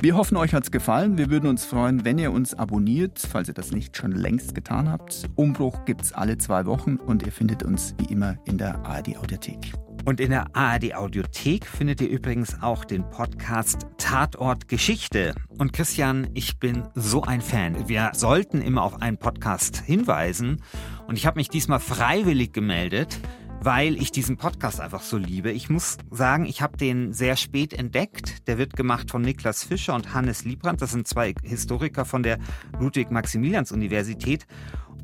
Wir 0.00 0.16
hoffen, 0.16 0.36
euch 0.36 0.54
hat's 0.54 0.70
gefallen. 0.70 1.18
Wir 1.18 1.30
würden 1.30 1.48
uns 1.48 1.64
freuen, 1.64 2.04
wenn 2.04 2.18
ihr 2.18 2.32
uns 2.32 2.54
abonniert, 2.54 3.18
falls 3.18 3.48
ihr 3.48 3.54
das 3.54 3.72
nicht 3.72 3.96
schon 3.96 4.12
längst 4.12 4.54
getan 4.54 4.90
habt. 4.90 5.24
Umbruch 5.34 5.84
gibt's 5.84 6.12
alle 6.12 6.38
zwei 6.38 6.66
Wochen 6.66 6.96
und 6.96 7.24
ihr 7.24 7.32
findet 7.32 7.62
uns 7.62 7.94
wie 7.98 8.12
immer 8.12 8.36
in 8.44 8.58
der 8.58 8.84
ARD 8.84 9.16
Audiothek. 9.16 9.72
Und 10.04 10.20
in 10.20 10.30
der 10.30 10.54
ARD 10.54 10.94
Audiothek 10.94 11.64
findet 11.66 12.02
ihr 12.02 12.10
übrigens 12.10 12.60
auch 12.60 12.84
den 12.84 13.08
Podcast 13.08 13.86
Tatort 13.96 14.68
Geschichte. 14.68 15.34
Und 15.56 15.72
Christian, 15.72 16.28
ich 16.34 16.58
bin 16.58 16.86
so 16.94 17.22
ein 17.22 17.40
Fan. 17.40 17.88
Wir 17.88 18.10
sollten 18.14 18.60
immer 18.60 18.82
auf 18.82 19.00
einen 19.00 19.16
Podcast 19.16 19.78
hinweisen. 19.78 20.62
Und 21.06 21.16
ich 21.16 21.24
habe 21.24 21.38
mich 21.38 21.48
diesmal 21.48 21.80
freiwillig 21.80 22.52
gemeldet, 22.52 23.18
weil 23.62 23.96
ich 23.96 24.12
diesen 24.12 24.36
Podcast 24.36 24.78
einfach 24.78 25.00
so 25.00 25.16
liebe. 25.16 25.50
Ich 25.50 25.70
muss 25.70 25.96
sagen, 26.10 26.44
ich 26.44 26.60
habe 26.60 26.76
den 26.76 27.14
sehr 27.14 27.36
spät 27.36 27.72
entdeckt. 27.72 28.46
Der 28.46 28.58
wird 28.58 28.76
gemacht 28.76 29.10
von 29.10 29.22
Niklas 29.22 29.64
Fischer 29.64 29.94
und 29.94 30.12
Hannes 30.12 30.44
Liebrandt. 30.44 30.82
Das 30.82 30.90
sind 30.90 31.08
zwei 31.08 31.32
Historiker 31.42 32.04
von 32.04 32.22
der 32.22 32.38
Ludwig-Maximilians-Universität. 32.78 34.46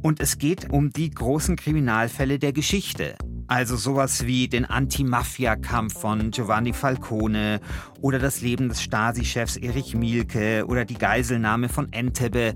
Und 0.02 0.20
es 0.20 0.38
geht 0.38 0.70
um 0.70 0.90
die 0.90 1.10
großen 1.10 1.56
Kriminalfälle 1.56 2.38
der 2.38 2.52
Geschichte. 2.52 3.16
Also 3.48 3.76
sowas 3.76 4.26
wie 4.26 4.48
den 4.48 4.64
Anti-Mafia-Kampf 4.64 6.00
von 6.00 6.30
Giovanni 6.30 6.72
Falcone 6.72 7.60
oder 8.00 8.18
das 8.18 8.40
Leben 8.40 8.68
des 8.68 8.80
Stasi-Chefs 8.80 9.56
Erich 9.56 9.94
Mielke 9.94 10.64
oder 10.66 10.84
die 10.84 10.94
Geiselnahme 10.94 11.68
von 11.68 11.92
Entebbe. 11.92 12.54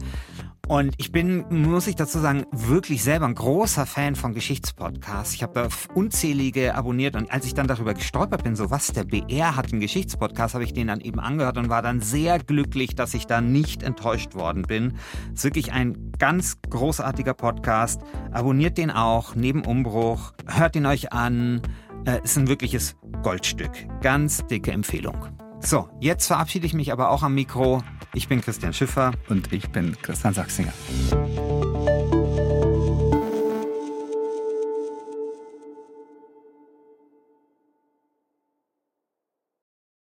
Und 0.69 0.95
ich 0.97 1.12
bin, 1.12 1.45
muss 1.51 1.87
ich 1.87 1.95
dazu 1.95 2.19
sagen, 2.19 2.47
wirklich 2.51 3.03
selber 3.03 3.27
ein 3.27 3.35
großer 3.35 3.85
Fan 3.85 4.15
von 4.15 4.33
Geschichtspodcasts. 4.33 5.35
Ich 5.35 5.43
habe 5.43 5.53
da 5.53 5.69
unzählige 5.95 6.75
abonniert 6.75 7.17
und 7.17 7.31
als 7.31 7.45
ich 7.47 7.55
dann 7.55 7.67
darüber 7.67 7.93
gestolpert 7.93 8.45
bin, 8.45 8.57
so 8.57 8.71
was, 8.71 8.89
der 8.89 9.05
BR 9.05 9.57
hat 9.57 9.73
einen 9.73 9.81
Geschichtspodcast, 9.81 10.55
habe 10.55 10.65
ich 10.65 10.73
den 10.73 10.87
dann 10.87 11.01
eben 11.01 11.21
angehört 11.21 11.59
und 11.59 11.69
war 11.69 11.83
dann 11.83 12.01
sehr 12.01 12.39
glücklich, 12.39 12.95
dass 12.95 13.12
ich 13.12 13.27
da 13.27 13.41
nicht 13.41 13.83
enttäuscht 13.83 14.35
worden 14.35 14.62
bin. 14.62 14.95
Es 15.33 15.41
ist 15.41 15.45
wirklich 15.45 15.73
ein 15.73 16.12
ganz 16.19 16.57
großartiger 16.71 17.35
Podcast. 17.35 18.01
Abonniert 18.33 18.79
den 18.79 18.91
auch, 18.91 19.35
neben 19.35 19.65
Umbruch. 19.65 20.33
Hört 20.47 20.77
ihn 20.77 20.87
euch 20.87 21.12
an. 21.12 21.61
Äh, 22.07 22.21
ist 22.23 22.39
ein 22.39 22.49
wirkliches 22.49 22.97
Goldstück. 23.23 23.73
Ganz 24.01 24.47
dicke 24.47 24.73
Empfehlung. 24.73 25.29
So, 25.61 25.89
jetzt 26.01 26.27
verabschiede 26.27 26.67
ich 26.67 26.75
mich 26.75 26.93
aber 26.93 27.11
auch 27.11 27.23
am 27.23 27.35
Mikro. 27.35 27.83
Ich 28.15 28.29
bin 28.29 28.41
Christian 28.41 28.73
Schiffer. 28.73 29.12
Und 29.29 29.53
ich 29.53 29.69
bin 29.71 29.97
Christian 30.01 30.35
Sachsinger. 30.35 30.73